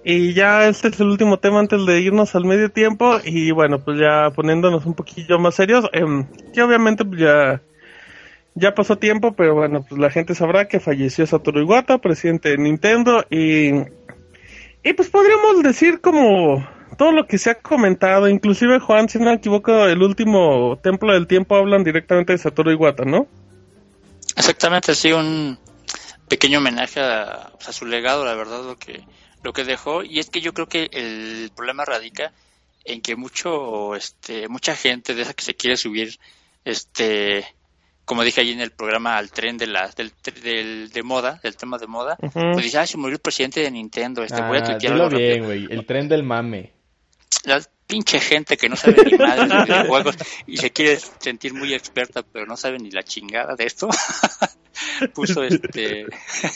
Y 0.05 0.33
ya 0.35 0.69
este 0.69 0.89
es 0.89 1.01
el 1.01 1.09
último 1.09 1.39
tema 1.39 1.61
antes 1.61 1.85
de 1.85 2.01
irnos 2.01 2.35
al 2.35 2.45
medio 2.45 2.71
tiempo. 2.71 3.19
Y 3.25 3.51
bueno, 3.51 3.79
pues 3.79 3.99
ya 3.99 4.31
poniéndonos 4.35 4.87
un 4.87 4.95
poquillo 4.95 5.39
más 5.39 5.55
serios. 5.55 5.89
em, 5.93 6.27
que 6.53 6.63
obviamente 6.63 7.05
pues 7.05 7.21
ya, 7.21 7.63
ya 8.55 8.75
pasó 8.75 8.99
tiempo, 8.99 9.33
pero 9.33 9.55
bueno, 9.55 9.85
pues 9.89 10.01
la 10.01 10.11
gente 10.11 10.35
sabrá 10.35 10.69
que 10.69 10.81
falleció 10.81 11.27
Satoru 11.27 11.61
Iwata, 11.61 11.99
presidente 11.99 12.51
de 12.51 12.59
Nintendo. 12.59 13.25
Y, 13.31 13.71
y 14.83 14.93
pues 14.95 15.09
podríamos 15.09 15.63
decir 15.63 16.01
como 16.01 16.67
todo 16.97 17.13
lo 17.13 17.27
que 17.27 17.39
se 17.39 17.51
ha 17.51 17.55
comentado. 17.57 18.29
Inclusive 18.29 18.79
Juan, 18.81 19.09
si 19.09 19.19
no 19.19 19.27
me 19.27 19.35
equivoco, 19.35 19.87
el 19.87 20.03
último 20.03 20.79
Templo 20.83 21.13
del 21.13 21.27
Tiempo 21.27 21.57
hablan 21.57 21.85
directamente 21.85 22.33
de 22.33 22.39
Satoru 22.39 22.71
Iwata, 22.71 23.05
¿no? 23.05 23.27
Exactamente, 24.37 24.95
sí, 24.95 25.13
un 25.13 25.59
pequeño 26.29 26.59
homenaje 26.59 27.01
a, 27.01 27.51
pues, 27.55 27.69
a 27.69 27.73
su 27.73 27.87
legado, 27.87 28.25
la 28.25 28.35
verdad, 28.35 28.63
lo 28.65 28.77
que, 28.77 29.03
lo 29.43 29.53
que 29.53 29.65
dejó. 29.65 30.03
Y 30.05 30.19
es 30.19 30.31
que 30.31 30.41
yo 30.41 30.53
creo 30.55 30.67
que 30.69 30.89
el 30.93 31.51
problema 31.57 31.85
radica 31.85 32.33
en 32.85 33.01
que 33.03 33.17
mucho, 33.17 33.95
este, 33.97 34.49
mucha 34.49 34.77
gente 34.77 35.15
de 35.15 35.23
esa 35.23 35.35
que 35.35 35.45
se 35.45 35.55
quiere 35.55 35.77
subir, 35.77 36.19
este, 36.65 37.45
como 38.05 38.23
dije 38.23 38.41
ahí 38.41 38.53
en 38.53 38.61
el 38.61 38.71
programa, 38.71 39.17
al 39.19 39.31
tren 39.31 39.59
de 39.59 39.67
la, 39.67 39.89
del, 39.97 40.13
del- 40.43 40.91
de 40.91 41.03
moda, 41.03 41.41
del 41.43 41.57
tema 41.57 41.77
de 41.79 41.87
moda, 41.87 42.17
Ujú. 42.23 42.53
pues 42.55 42.65
dice, 42.65 42.79
ah, 42.79 42.87
se 42.87 42.97
murió 42.97 43.15
el 43.17 43.21
presidente 43.21 43.61
de 43.61 43.71
Nintendo, 43.71 44.23
este, 44.23 44.41
voy 44.43 44.59
a 44.59 44.61
Ah, 44.61 44.65
tuitear 44.65 44.93
algo 44.95 45.09
rápido". 45.09 45.19
bien, 45.21 45.45
güey. 45.45 45.67
El 45.71 45.85
tren 45.85 46.09
del 46.09 46.23
mame. 46.23 46.73
La 47.45 47.63
pinche 47.87 48.21
gente 48.21 48.57
que 48.57 48.69
no 48.69 48.77
sabe 48.77 49.03
ni 49.05 49.17
madre 49.17 49.49
de 49.49 49.65
videojuegos 49.65 50.17
y 50.47 50.59
se 50.59 50.71
quiere 50.71 50.99
sentir 50.99 51.55
muy 51.55 51.73
experta 51.73 52.23
pero 52.23 52.47
no 52.47 52.57
sabe 52.57 52.79
ni 52.79 52.91
la 52.91 53.03
chingada 53.03 53.57
de 53.57 53.65
esto 53.65 53.89
puso 55.15 55.43
este 55.43 56.07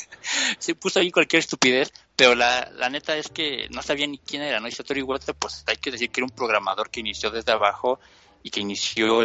sí 0.59 0.75
puso 0.75 1.01
ahí 1.01 1.11
cualquier 1.11 1.41
estupidez 1.41 1.93
pero 2.15 2.35
la, 2.35 2.71
la 2.75 2.91
neta 2.91 3.17
es 3.17 3.29
que 3.29 3.67
no 3.71 3.83
sabía 3.83 4.07
ni 4.07 4.19
quién 4.19 4.43
era 4.43 4.61
no 4.61 4.69
y 4.69 4.73
Satoru 4.73 5.01
Iwata 5.01 5.33
pues 5.33 5.65
hay 5.67 5.77
que 5.77 5.91
decir 5.91 6.11
que 6.11 6.21
era 6.21 6.27
un 6.27 6.37
programador 6.37 6.91
que 6.91 7.01
inició 7.01 7.31
desde 7.31 7.53
abajo 7.53 7.99
y 8.43 8.51
que 8.51 8.61
inició 8.61 9.23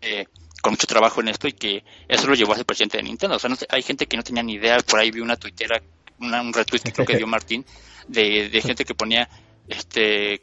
eh, 0.00 0.26
con 0.60 0.72
mucho 0.72 0.86
trabajo 0.86 1.20
en 1.20 1.28
esto 1.28 1.46
y 1.46 1.52
que 1.52 1.84
eso 2.08 2.26
lo 2.26 2.34
llevó 2.34 2.52
a 2.52 2.56
ser 2.56 2.66
presidente 2.66 2.96
de 2.96 3.04
Nintendo. 3.04 3.36
O 3.36 3.38
sea 3.38 3.48
no 3.48 3.56
hay 3.68 3.82
gente 3.82 4.06
que 4.06 4.16
no 4.16 4.22
tenía 4.22 4.42
ni 4.42 4.54
idea 4.54 4.78
por 4.80 4.98
ahí 4.98 5.10
vi 5.10 5.20
una 5.20 5.36
tuitera 5.36 5.80
una, 6.18 6.40
un 6.40 6.52
retweet 6.52 6.82
que 6.82 6.92
creo 6.92 7.06
que 7.06 7.16
dio 7.16 7.26
Martín 7.26 7.64
de, 8.08 8.48
de 8.48 8.60
gente 8.60 8.84
que 8.84 8.94
ponía 8.94 9.28
este 9.68 10.42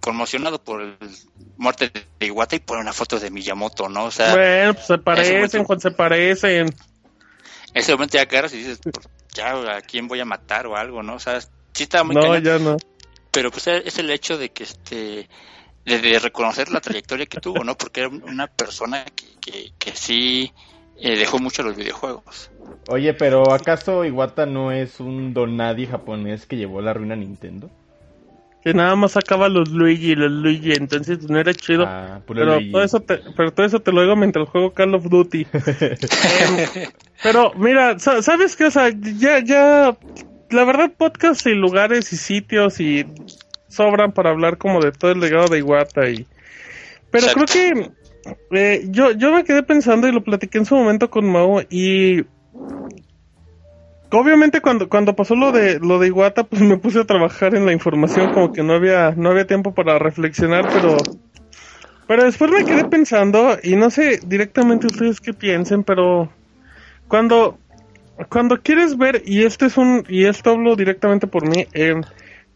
conmocionado 0.00 0.62
por 0.62 0.82
la 0.82 0.96
muerte 1.56 1.90
de 2.18 2.26
Iwata 2.26 2.56
y 2.56 2.60
pone 2.60 2.80
una 2.80 2.92
foto 2.92 3.18
de 3.20 3.30
Miyamoto, 3.30 3.88
¿no? 3.88 4.04
O 4.06 4.10
sea, 4.10 4.34
Bueno, 4.34 4.74
pues 4.74 4.86
se 4.86 4.98
parecen, 4.98 5.64
Juan, 5.64 5.80
se 5.80 5.90
parecen. 5.90 6.66
en 6.66 6.74
ese 7.74 7.92
momento 7.92 8.16
ya 8.16 8.22
agarras 8.22 8.52
y 8.54 8.58
dices, 8.58 8.80
"Pues, 8.82 8.96
ya, 9.34 9.52
¿a 9.76 9.80
quién 9.82 10.08
voy 10.08 10.20
a 10.20 10.24
matar 10.24 10.66
o 10.66 10.76
algo, 10.76 11.02
no? 11.02 11.14
O 11.14 11.18
sea, 11.20 11.40
sí 11.40 11.84
estaba 11.84 12.04
muy 12.04 12.16
No, 12.16 12.22
cañón, 12.22 12.42
ya 12.42 12.58
no. 12.58 12.76
pero 13.30 13.50
pues 13.50 13.66
es 13.68 13.98
el 13.98 14.10
hecho 14.10 14.38
de 14.38 14.50
que 14.50 14.64
este 14.64 15.28
de, 15.84 15.98
de 15.98 16.18
reconocer 16.18 16.70
la 16.70 16.80
trayectoria 16.80 17.26
que 17.26 17.40
tuvo, 17.40 17.64
¿no? 17.64 17.76
Porque 17.76 18.00
era 18.00 18.08
una 18.10 18.46
persona 18.48 19.04
que, 19.04 19.24
que, 19.40 19.72
que 19.78 19.92
sí 19.96 20.52
eh, 20.98 21.16
dejó 21.16 21.38
mucho 21.38 21.62
los 21.62 21.74
videojuegos. 21.76 22.50
Oye, 22.88 23.14
pero 23.14 23.52
¿acaso 23.52 24.04
Iwata 24.04 24.44
no 24.46 24.72
es 24.72 25.00
un 25.00 25.32
donadi 25.32 25.86
japonés 25.86 26.44
que 26.46 26.56
llevó 26.56 26.80
la 26.82 26.92
ruina 26.92 27.14
a 27.14 27.16
Nintendo? 27.16 27.70
Que 28.62 28.74
nada 28.74 28.94
más 28.94 29.12
sacaba 29.12 29.48
los 29.48 29.70
Luigi, 29.70 30.14
los 30.14 30.30
Luigi, 30.30 30.72
entonces 30.72 31.28
no 31.30 31.38
era 31.38 31.54
chido. 31.54 31.84
Ah, 31.86 32.20
pero 32.26 32.56
Luigi. 32.56 32.72
todo 32.72 32.82
eso 32.82 33.00
te, 33.00 33.22
pero 33.34 33.52
todo 33.52 33.64
eso 33.64 33.80
te 33.80 33.90
lo 33.90 34.02
digo 34.02 34.16
mientras 34.16 34.48
juego 34.48 34.72
Call 34.74 34.94
of 34.94 35.08
Duty. 35.08 35.46
Em, 35.52 36.88
pero 37.22 37.54
mira, 37.54 37.98
sa- 37.98 38.22
¿sabes 38.22 38.56
qué? 38.56 38.64
O 38.66 38.70
sea, 38.70 38.90
ya, 38.90 39.38
ya, 39.38 39.96
la 40.50 40.64
verdad 40.64 40.92
podcasts 40.96 41.46
y 41.46 41.54
lugares 41.54 42.12
y 42.12 42.16
sitios 42.16 42.80
y 42.80 43.06
sobran 43.68 44.12
para 44.12 44.30
hablar 44.30 44.58
como 44.58 44.80
de 44.82 44.92
todo 44.92 45.12
el 45.12 45.20
legado 45.20 45.48
de 45.48 45.58
Iwata 45.58 46.08
y... 46.10 46.26
Pero 47.10 47.26
Exacto. 47.26 47.46
creo 47.52 47.72
que 47.74 47.90
eh, 48.52 48.84
yo, 48.90 49.12
yo 49.12 49.32
me 49.32 49.44
quedé 49.44 49.62
pensando 49.62 50.06
y 50.06 50.12
lo 50.12 50.22
platiqué 50.22 50.58
en 50.58 50.66
su 50.66 50.76
momento 50.76 51.08
con 51.10 51.30
Mao 51.30 51.62
y 51.70 52.24
obviamente 54.12 54.60
cuando, 54.60 54.88
cuando 54.88 55.14
pasó 55.14 55.34
lo 55.34 55.52
de 55.52 55.78
lo 55.78 55.98
de 55.98 56.08
Iwata, 56.08 56.44
pues 56.44 56.62
me 56.62 56.76
puse 56.76 57.00
a 57.00 57.04
trabajar 57.04 57.54
en 57.54 57.66
la 57.66 57.72
información, 57.72 58.32
como 58.32 58.52
que 58.52 58.62
no 58.62 58.74
había, 58.74 59.12
no 59.16 59.30
había 59.30 59.46
tiempo 59.46 59.74
para 59.74 59.98
reflexionar, 59.98 60.68
pero 60.72 60.96
pero 62.10 62.24
después 62.24 62.50
me 62.50 62.64
quedé 62.64 62.86
pensando, 62.86 63.56
y 63.62 63.76
no 63.76 63.88
sé 63.88 64.18
directamente 64.26 64.88
ustedes 64.88 65.20
qué 65.20 65.32
piensen, 65.32 65.84
pero 65.84 66.28
cuando, 67.06 67.56
cuando 68.28 68.60
quieres 68.60 68.98
ver, 68.98 69.22
y 69.24 69.44
este 69.44 69.66
es 69.66 69.76
un, 69.76 70.04
y 70.08 70.24
esto 70.24 70.50
hablo 70.50 70.74
directamente 70.74 71.28
por 71.28 71.48
mí, 71.48 71.68
eh, 71.72 72.00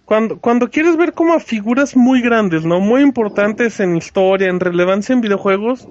cuando, 0.04 0.40
cuando 0.40 0.70
quieres 0.70 0.96
ver 0.96 1.12
como 1.12 1.34
a 1.34 1.38
figuras 1.38 1.96
muy 1.96 2.20
grandes, 2.20 2.64
¿no? 2.64 2.80
Muy 2.80 3.02
importantes 3.02 3.78
en 3.78 3.96
historia, 3.96 4.48
en 4.48 4.58
relevancia 4.58 5.12
en 5.12 5.20
videojuegos, 5.20 5.86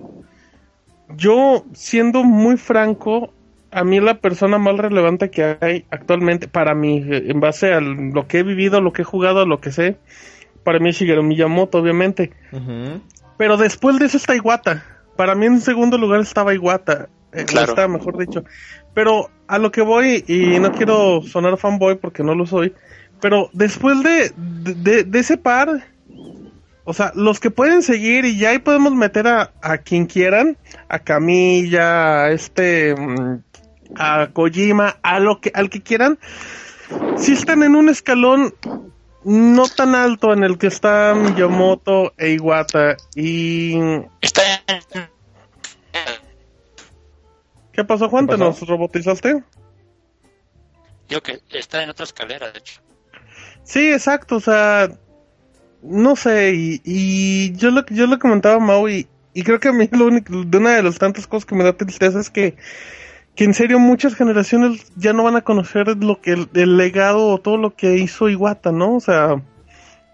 yo, 1.15 1.63
siendo 1.71 2.25
muy 2.25 2.57
franco, 2.57 3.33
a 3.73 3.83
mí 3.83 3.99
la 3.99 4.15
persona 4.15 4.57
más 4.57 4.77
relevante 4.77 5.29
que 5.29 5.57
hay 5.59 5.85
actualmente, 5.89 6.47
para 6.47 6.75
mí, 6.75 7.03
en 7.05 7.39
base 7.39 7.73
a 7.73 7.81
lo 7.81 8.27
que 8.27 8.39
he 8.39 8.43
vivido, 8.43 8.81
lo 8.81 8.93
que 8.93 9.01
he 9.01 9.05
jugado, 9.05 9.45
lo 9.45 9.59
que 9.59 9.71
sé, 9.71 9.97
para 10.63 10.79
mí 10.79 10.89
es 10.89 10.97
Shigeru 10.97 11.23
Miyamoto, 11.23 11.79
obviamente. 11.79 12.31
Pero 13.37 13.57
después 13.57 13.99
de 13.99 14.05
eso 14.05 14.17
está 14.17 14.35
Iwata. 14.35 14.83
Para 15.17 15.35
mí 15.35 15.45
en 15.45 15.61
segundo 15.61 15.97
lugar 15.97 16.21
estaba 16.21 16.53
Iwata. 16.53 17.09
Eh, 17.33 17.45
Claro. 17.45 17.71
Está, 17.71 17.87
mejor 17.87 18.17
dicho. 18.17 18.43
Pero 18.93 19.29
a 19.47 19.57
lo 19.57 19.71
que 19.71 19.81
voy, 19.81 20.23
y 20.27 20.59
no 20.59 20.71
quiero 20.71 21.21
sonar 21.23 21.57
fanboy 21.57 21.95
porque 21.95 22.23
no 22.23 22.35
lo 22.35 22.45
soy, 22.45 22.73
pero 23.19 23.49
después 23.53 24.03
de, 24.03 24.31
de, 24.35 25.03
de 25.03 25.19
ese 25.19 25.37
par, 25.37 25.83
o 26.83 26.93
sea, 26.93 27.11
los 27.15 27.39
que 27.39 27.49
pueden 27.49 27.81
seguir 27.81 28.25
y 28.25 28.37
ya 28.37 28.49
ahí 28.49 28.59
podemos 28.59 28.93
meter 28.93 29.27
a, 29.27 29.51
a 29.61 29.77
quien 29.79 30.05
quieran, 30.05 30.57
a 30.89 30.99
Camilla, 30.99 32.25
a 32.25 32.31
este, 32.31 32.93
mm, 32.95 33.39
a 33.97 34.29
Kojima, 34.33 34.97
a 35.01 35.19
lo 35.19 35.39
que, 35.41 35.51
al 35.53 35.69
que 35.69 35.81
quieran, 35.81 36.19
si 37.17 37.33
están 37.33 37.63
en 37.63 37.75
un 37.75 37.89
escalón 37.89 38.53
no 39.23 39.67
tan 39.67 39.95
alto 39.95 40.33
en 40.33 40.43
el 40.43 40.57
que 40.57 40.67
está 40.67 41.13
Miyamoto 41.15 42.13
e 42.17 42.31
Iwata 42.31 42.97
y 43.15 43.75
Está 44.21 44.41
en... 44.67 45.09
¿qué 47.71 47.83
pasó 47.83 48.09
Juan? 48.09 48.27
¿Qué 48.27 48.33
¿Te 48.33 48.37
nos 48.39 48.59
robotizaste? 48.67 49.43
Digo 51.07 51.21
que 51.21 51.41
está 51.51 51.83
en 51.83 51.89
otra 51.89 52.05
escalera, 52.05 52.51
de 52.51 52.59
hecho. 52.59 52.81
Sí, 53.63 53.91
exacto, 53.91 54.37
o 54.37 54.39
sea, 54.39 54.89
no 55.81 56.15
sé, 56.15 56.53
y, 56.53 56.81
y 56.83 57.55
yo 57.55 57.71
lo 57.71 57.85
yo 57.87 58.07
lo 58.07 58.19
comentaba 58.19 58.55
a 58.55 58.59
Mau 58.59 58.87
y, 58.87 59.07
y 59.33 59.43
creo 59.43 59.59
que 59.59 59.69
a 59.69 59.73
mí 59.73 59.89
lo 59.91 60.05
único, 60.05 60.43
de 60.43 60.57
una 60.57 60.75
de 60.75 60.83
las 60.83 60.97
tantas 60.97 61.27
cosas 61.27 61.45
que 61.45 61.55
me 61.55 61.63
da 61.63 61.73
tristeza 61.73 62.19
es 62.19 62.29
que, 62.29 62.55
que 63.35 63.45
en 63.45 63.53
serio 63.53 63.79
muchas 63.79 64.15
generaciones 64.15 64.91
ya 64.95 65.13
no 65.13 65.23
van 65.23 65.35
a 65.35 65.41
conocer 65.41 65.87
lo 65.97 66.21
que 66.21 66.47
el, 66.53 66.77
legado 66.77 67.27
o 67.27 67.39
todo 67.39 67.57
lo 67.57 67.75
que 67.75 67.97
hizo 67.97 68.29
Iwata, 68.29 68.71
¿no? 68.71 68.95
O 68.95 68.99
sea, 68.99 69.41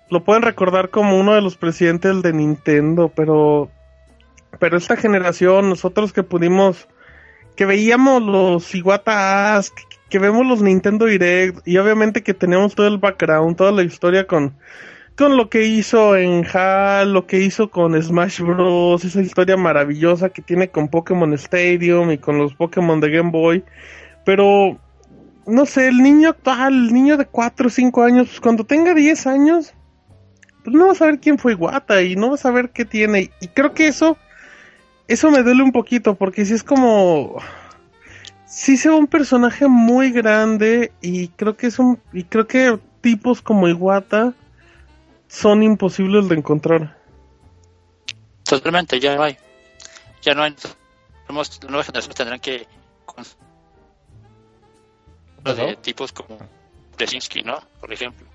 lo 0.10 0.24
pueden 0.24 0.44
recordar 0.44 0.90
como 0.90 1.20
uno 1.20 1.34
de 1.34 1.42
los 1.42 1.58
presidentes 1.58 2.22
de 2.22 2.34
Nintendo, 2.34 3.12
pero 3.14 3.70
pero 4.58 4.78
esta 4.78 4.96
generación, 4.96 5.70
nosotros 5.70 6.12
que 6.12 6.24
pudimos 6.24 6.88
que 7.56 7.66
veíamos 7.66 8.24
los 8.24 8.74
Iwata 8.74 9.58
As, 9.58 9.72
que, 10.10 10.18
vemos 10.18 10.48
los 10.48 10.62
Nintendo 10.62 11.06
Direct 11.06 11.68
y 11.68 11.78
obviamente 11.78 12.24
que 12.24 12.34
tenemos 12.34 12.74
todo 12.74 12.88
el 12.88 12.98
background, 12.98 13.58
toda 13.58 13.72
la 13.72 13.84
historia 13.84 14.26
con 14.26 14.56
con 15.20 15.36
lo 15.36 15.50
que 15.50 15.66
hizo 15.66 16.16
en 16.16 16.46
HAL, 16.46 17.12
lo 17.12 17.28
que 17.28 17.42
hizo 17.42 17.70
con 17.70 18.02
Smash 18.02 18.40
Bros, 18.40 19.04
esa 19.04 19.20
historia 19.20 19.58
maravillosa 19.58 20.30
que 20.30 20.42
tiene 20.42 20.70
con 20.70 20.88
Pokémon 20.88 21.34
Stadium 21.34 22.10
y 22.12 22.18
con 22.18 22.38
los 22.38 22.54
Pokémon 22.54 23.02
de 23.02 23.10
Game 23.10 23.30
Boy. 23.30 23.66
Pero 24.24 24.80
no 25.46 25.66
sé, 25.66 25.90
el 25.90 25.98
niño 25.98 26.30
actual, 26.30 26.74
el 26.74 26.94
niño 26.94 27.18
de 27.18 27.26
4 27.26 27.68
o 27.68 27.70
5 27.70 28.02
años, 28.02 28.28
pues 28.30 28.40
cuando 28.40 28.64
tenga 28.64 28.94
10 28.94 29.28
años, 29.28 29.74
pues 30.64 30.74
no 30.74 30.86
va 30.86 30.94
a 30.94 30.96
saber 30.96 31.20
quién 31.20 31.38
fue 31.38 31.52
Iwata 31.52 32.02
y 32.02 32.16
no 32.16 32.30
va 32.30 32.36
a 32.36 32.38
saber 32.38 32.70
qué 32.70 32.86
tiene. 32.86 33.30
Y 33.42 33.50
creo 33.50 33.74
que 33.74 33.88
eso, 33.88 34.16
eso 35.10 35.32
me 35.32 35.44
duele 35.44 35.64
un 35.64 35.74
poquito, 35.74 36.16
porque 36.16 36.46
si 36.46 36.54
es 36.54 36.64
como, 36.64 37.42
si 38.46 38.78
se 38.78 38.88
ve 38.88 38.96
un 38.96 39.08
personaje 39.08 39.68
muy 39.68 40.14
grande 40.14 40.94
y 41.02 41.28
creo 41.28 41.58
que 41.58 41.68
es 41.68 41.78
un, 41.78 42.00
y 42.14 42.24
creo 42.24 42.48
que 42.48 42.80
tipos 43.02 43.42
como 43.42 43.68
Iwata 43.68 44.34
son 45.30 45.64
imposibles 45.64 46.28
de 46.28 46.36
encontrar. 46.36 46.98
Totalmente, 48.44 49.00
ya 49.00 49.16
no 49.16 49.24
hay. 49.24 49.38
Ya 50.22 50.34
no 50.34 50.44
hay. 50.44 50.54
Tenemos- 51.28 51.60
Las 51.62 51.70
nuevas 51.70 51.86
generaciones 51.86 52.16
tendrán 52.18 52.40
que. 52.42 52.52
de 52.58 52.68
¿Perdón? 55.44 55.76
tipos 55.82 56.12
como 56.12 56.38
Bresinski, 56.98 57.44
¿no? 57.44 57.60
Por 57.80 57.94
ejemplo. 57.94 58.28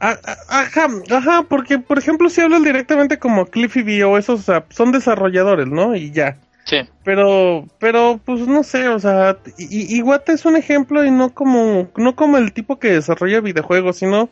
Ah, 0.00 0.16
ah, 0.24 0.36
Ajá, 0.48 0.88
ajá, 1.10 1.42
porque 1.48 1.78
por 1.78 1.98
ejemplo 1.98 2.28
si 2.30 2.40
hablas 2.40 2.64
directamente 2.64 3.18
como 3.18 3.46
Cliffy 3.46 3.82
B 3.82 4.02
o 4.04 4.16
esos, 4.18 4.40
o 4.40 4.42
sea, 4.42 4.64
son 4.70 4.90
desarrolladores, 4.92 5.66
¿no? 5.68 5.94
Y 5.94 6.10
ya. 6.10 6.38
Sí, 6.64 6.76
Pero, 7.04 7.66
pero, 7.80 8.20
pues 8.24 8.46
no 8.46 8.62
sé, 8.62 8.88
o 8.88 8.98
sea, 9.00 9.36
Iwata 9.58 10.32
es 10.32 10.44
un 10.44 10.56
ejemplo 10.56 11.04
y 11.04 11.10
no 11.10 11.34
como, 11.34 11.88
no 11.96 12.14
como 12.14 12.38
el 12.38 12.52
tipo 12.52 12.78
que 12.78 12.92
desarrolla 12.92 13.40
videojuegos, 13.40 13.96
sino 13.96 14.30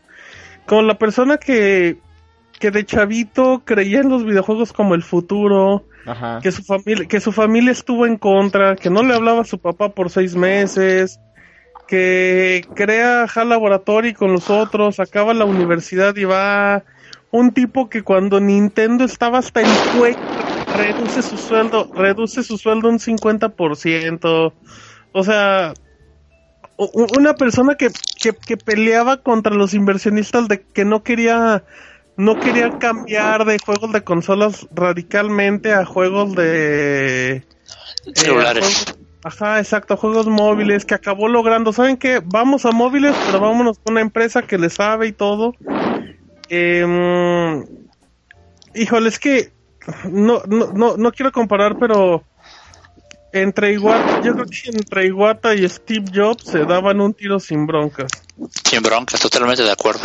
como 0.70 0.83
la 0.83 0.98
persona 0.98 1.37
que, 1.37 1.98
que 2.61 2.70
de 2.70 2.87
chavito 2.87 3.62
creía 3.64 3.98
en 3.98 4.09
los 4.09 4.24
videojuegos 4.24 4.72
como 4.72 4.94
el 4.94 5.02
futuro, 5.02 5.85
Ajá. 6.06 6.38
que 6.40 6.52
su 6.52 6.62
familia, 6.62 7.09
que 7.09 7.18
su 7.18 7.33
familia 7.33 7.72
estuvo 7.72 8.06
en 8.06 8.16
contra, 8.16 8.76
que 8.76 8.88
no 8.88 9.02
le 9.02 9.12
hablaba 9.16 9.40
a 9.40 9.44
su 9.44 9.59
papá 9.59 9.88
por 9.88 10.11
seis 10.11 10.37
meses, 10.37 11.18
que 11.88 12.64
crea 12.76 13.24
HAL 13.24 13.48
Laboratory 13.48 14.14
con 14.14 14.33
los 14.33 14.48
otros, 14.48 15.00
acaba 15.00 15.35
la 15.35 15.44
universidad 15.44 16.14
y 16.14 16.22
va 16.22 16.85
un 17.33 17.50
tipo 17.50 17.88
que 17.88 18.02
cuando 18.04 18.38
Nintendo 18.38 19.02
estaba 19.02 19.38
hasta 19.38 19.62
el 19.62 19.98
cuello 19.98 20.20
reduce 20.76 21.22
su 21.22 21.37
sueldo, 21.37 21.90
reduce 21.96 22.44
su 22.44 22.56
sueldo 22.56 22.88
un 22.88 23.00
50%. 23.00 24.52
O 25.11 25.24
sea, 25.24 25.74
una 27.18 27.35
persona 27.35 27.74
que, 27.74 27.88
que, 28.20 28.33
que 28.35 28.56
peleaba 28.56 29.18
contra 29.18 29.54
los 29.54 29.74
inversionistas 29.74 30.46
de 30.48 30.62
que 30.62 30.85
no 30.85 31.02
quería 31.02 31.64
no 32.16 32.37
quería 32.37 32.70
cambiar 32.70 33.46
de 33.46 33.59
juegos 33.64 33.92
de 33.92 34.02
consolas 34.02 34.68
radicalmente 34.72 35.72
a 35.72 35.87
juegos 35.87 36.35
de 36.35 37.37
eh, 37.37 37.42
celulares. 38.14 38.62
juegos- 38.62 38.98
ajá, 39.24 39.59
exacto, 39.59 39.96
juegos 39.96 40.26
móviles 40.26 40.85
que 40.85 40.94
acabó 40.94 41.28
logrando, 41.28 41.72
¿saben 41.72 41.96
qué? 41.96 42.20
Vamos 42.24 42.66
a 42.66 42.72
móviles, 42.72 43.16
pero 43.26 43.40
vámonos 43.40 43.78
con 43.78 43.92
una 43.94 44.02
empresa 44.02 44.42
que 44.42 44.59
le 44.59 44.68
sabe 44.68 45.06
y 45.09 45.12
todo. 45.12 45.54
Em, 46.50 47.64
híjole, 48.74 49.09
es 49.09 49.18
que 49.18 49.52
no, 50.11 50.42
no, 50.46 50.72
no, 50.74 50.96
no 50.96 51.12
quiero 51.12 51.33
comparar, 51.33 51.78
pero 51.78 52.22
entre 53.32 53.72
Iwata, 53.72 54.20
yo 54.22 54.32
creo 54.34 54.46
que 54.46 54.70
entre 54.72 55.06
Iwata 55.06 55.54
y 55.54 55.68
Steve 55.68 56.06
Jobs 56.14 56.44
se 56.44 56.64
daban 56.64 57.00
un 57.00 57.14
tiro 57.14 57.38
sin 57.40 57.66
broncas. 57.66 58.10
Sin 58.64 58.82
broncas, 58.82 59.20
totalmente 59.20 59.62
de 59.62 59.70
acuerdo. 59.70 60.00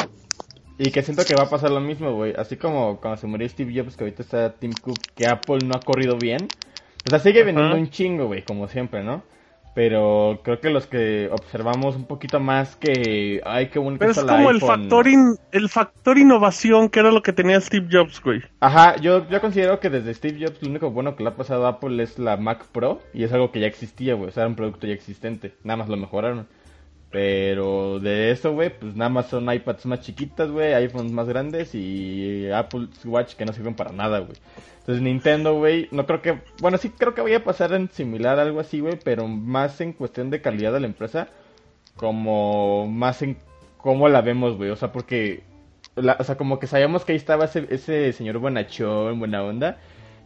Y 0.77 0.91
que 0.91 1.01
siento 1.03 1.23
que 1.23 1.35
va 1.35 1.43
a 1.43 1.49
pasar 1.49 1.71
lo 1.71 1.79
mismo, 1.79 2.13
güey. 2.13 2.33
Así 2.38 2.57
como 2.57 2.99
cuando 2.99 3.19
se 3.19 3.27
murió 3.27 3.47
Steve 3.47 3.73
Jobs, 3.75 3.95
que 3.95 4.03
ahorita 4.03 4.23
está 4.23 4.53
Tim 4.53 4.73
Cook, 4.73 4.99
que 5.15 5.25
Apple 5.25 5.59
no 5.65 5.75
ha 5.75 5.79
corrido 5.79 6.17
bien. 6.17 6.47
O 7.05 7.09
sea, 7.09 7.19
sigue 7.19 7.43
vendiendo 7.43 7.75
un 7.75 7.89
chingo, 7.89 8.27
güey, 8.27 8.43
como 8.43 8.67
siempre, 8.67 9.03
¿no? 9.03 9.23
Pero 9.75 10.39
creo 10.41 10.61
que 10.61 10.69
los 10.69 10.88
que 10.88 11.29
observamos 11.31 11.97
un 11.97 12.05
poquito 12.05 12.39
más 12.39 12.77
que... 12.77 13.41
Ay, 13.45 13.67
qué 13.67 13.77
bonito 13.77 13.99
Pero 13.99 14.11
es 14.13 14.23
como 14.23 14.49
el 14.49 14.61
factor, 14.61 15.05
in- 15.05 15.35
el 15.51 15.67
factor 15.67 16.17
innovación 16.17 16.88
que 16.88 17.01
era 17.01 17.11
lo 17.11 17.21
que 17.21 17.33
tenía 17.33 17.59
Steve 17.59 17.88
Jobs, 17.91 18.21
güey. 18.23 18.41
Ajá, 18.61 18.95
yo, 18.95 19.27
yo 19.29 19.41
considero 19.41 19.81
que 19.81 19.89
desde 19.89 20.13
Steve 20.13 20.39
Jobs 20.39 20.63
lo 20.63 20.69
único 20.69 20.91
bueno 20.91 21.17
que 21.17 21.23
le 21.23 21.29
ha 21.29 21.35
pasado 21.35 21.65
a 21.65 21.71
Apple 21.71 22.01
es 22.01 22.17
la 22.17 22.38
Mac 22.38 22.65
Pro. 22.71 23.01
Y 23.13 23.25
es 23.25 23.33
algo 23.33 23.51
que 23.51 23.59
ya 23.59 23.67
existía, 23.67 24.13
güey. 24.15 24.29
O 24.29 24.31
sea, 24.31 24.43
era 24.43 24.49
un 24.49 24.55
producto 24.55 24.88
ya 24.88 24.93
existente. 24.93 25.53
Nada 25.65 25.75
más 25.77 25.89
lo 25.89 25.97
mejoraron. 25.97 26.47
Pero 27.15 28.01
de 28.01 28.32
eso, 28.32 28.51
güey, 28.51 28.78
pues 28.78 28.93
nada 28.93 29.08
más 29.08 29.28
son 29.28 29.49
iPads 29.49 29.86
más 29.86 30.01
chiquitas, 30.01 30.51
güey, 30.51 30.73
iPhones 30.73 31.13
más 31.13 31.30
grandes 31.30 31.73
y 31.73 32.51
Apple 32.51 32.89
Watch 33.06 33.36
que 33.36 33.45
no 33.45 33.54
sirven 33.54 33.73
para 33.73 33.93
nada, 33.93 34.19
güey. 34.19 34.38
Entonces 34.80 35.01
Nintendo, 35.01 35.56
güey, 35.56 35.88
no 35.91 36.06
creo 36.06 36.21
que... 36.21 36.41
Bueno, 36.60 36.78
sí 36.78 36.89
creo 36.89 37.13
que 37.13 37.21
vaya 37.21 37.38
a 37.38 37.43
pasar 37.45 37.71
en 37.71 37.89
similar 37.89 38.38
algo 38.38 38.60
así, 38.60 38.82
güey, 38.82 38.99
pero 39.01 39.30
más 39.30 39.80
en 39.80 39.93
cuestión 39.93 40.30
de 40.30 40.41
calidad 40.41 40.73
de 40.73 40.82
la 40.82 40.88
empresa, 40.88 41.30
como 41.95 42.86
más 42.86 43.21
en 43.21 43.38
cómo 43.78 44.10
la 44.10 44.19
vemos, 44.19 44.58
güey. 44.58 44.71
O 44.71 44.75
sea, 44.75 44.91
porque... 44.91 45.43
o 45.95 46.23
sea, 46.25 46.36
como 46.36 46.60
que 46.60 46.67
sabíamos 46.67 47.06
que 47.06 47.13
ahí 47.13 47.17
estaba 47.17 47.45
ese, 47.45 47.65
ese 47.69 48.12
señor 48.12 48.39
buenachón, 48.39 49.19
buena 49.19 49.41
onda. 49.41 49.78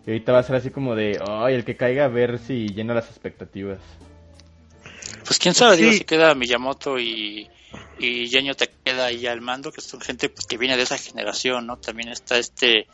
Y 0.07 0.09
ahorita 0.09 0.31
va 0.31 0.39
a 0.39 0.43
ser 0.43 0.55
así 0.55 0.71
como 0.71 0.95
de, 0.95 1.21
ay, 1.27 1.53
el 1.53 1.65
que 1.65 1.77
caiga 1.77 2.05
a 2.05 2.07
ver 2.07 2.39
si 2.39 2.69
llena 2.69 2.95
las 2.95 3.11
expectativas. 3.11 3.77
Pues 5.29 5.37
quién 5.37 5.53
sabe, 5.53 5.77
digo, 5.77 5.91
Sí. 5.91 5.99
si 5.99 6.05
queda 6.05 6.33
Miyamoto 6.33 6.97
y, 6.97 7.47
y 7.99 8.27
Genio 8.29 8.55
te 8.55 8.67
queda 8.83 9.05
ahí 9.05 9.27
al 9.27 9.41
mando, 9.41 9.71
que 9.71 9.79
son 9.79 10.01
gente 10.01 10.27
pues, 10.27 10.47
que 10.47 10.57
viene 10.57 10.75
de 10.75 10.81
esa 10.81 10.97
generación, 10.97 11.67
¿no? 11.67 11.77
También 11.77 12.09
está 12.09 12.39
este. 12.39 12.87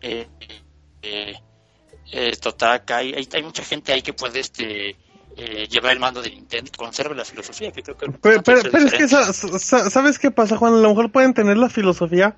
Eh, 0.00 0.26
eh, 1.02 1.34
eh, 2.10 2.36
Totaka, 2.36 2.96
hay, 2.96 3.14
hay, 3.14 3.28
hay 3.32 3.42
mucha 3.44 3.62
gente 3.62 3.92
ahí 3.92 4.02
que 4.02 4.12
puede 4.12 4.40
este 4.40 4.96
eh, 5.36 5.68
llevar 5.70 5.92
el 5.92 6.00
mando 6.00 6.20
de 6.20 6.30
Nintendo 6.30 6.68
y 6.74 6.76
conserve 6.76 7.14
la 7.14 7.24
filosofía, 7.24 7.70
que 7.70 7.84
creo 7.84 7.96
que 7.96 8.10
Pero, 8.20 8.42
pero, 8.42 8.58
es 8.58 8.68
pero 8.68 8.86
es 8.86 8.92
que, 8.92 9.06
¿sabes 9.08 10.18
qué 10.18 10.32
pasa, 10.32 10.56
Juan? 10.56 10.74
A 10.74 10.78
lo 10.78 10.88
mejor 10.88 11.12
pueden 11.12 11.32
tener 11.32 11.58
la 11.58 11.70
filosofía, 11.70 12.34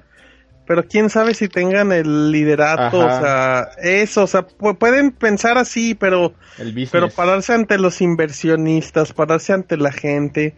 pero 0.67 0.87
quién 0.87 1.11
sabe 1.11 1.35
si 1.35 1.49
tengan 1.49 1.93
el 1.93 2.31
liderato, 2.31 3.03
Ajá. 3.03 3.07
o 3.07 3.11
sea, 3.11 3.69
eso, 3.83 4.25
o 4.25 4.27
sea, 4.27 4.47
pu- 4.47 4.77
pueden 4.79 5.13
pensar 5.13 5.59
así, 5.59 5.95
pero, 5.95 6.35
El 6.59 6.89
pero 6.91 7.09
pararse 7.09 7.53
ante 7.53 7.79
los 7.79 8.01
inversionistas, 8.01 9.13
pararse 9.13 9.53
ante 9.53 9.77
la 9.77 9.93
gente, 9.93 10.55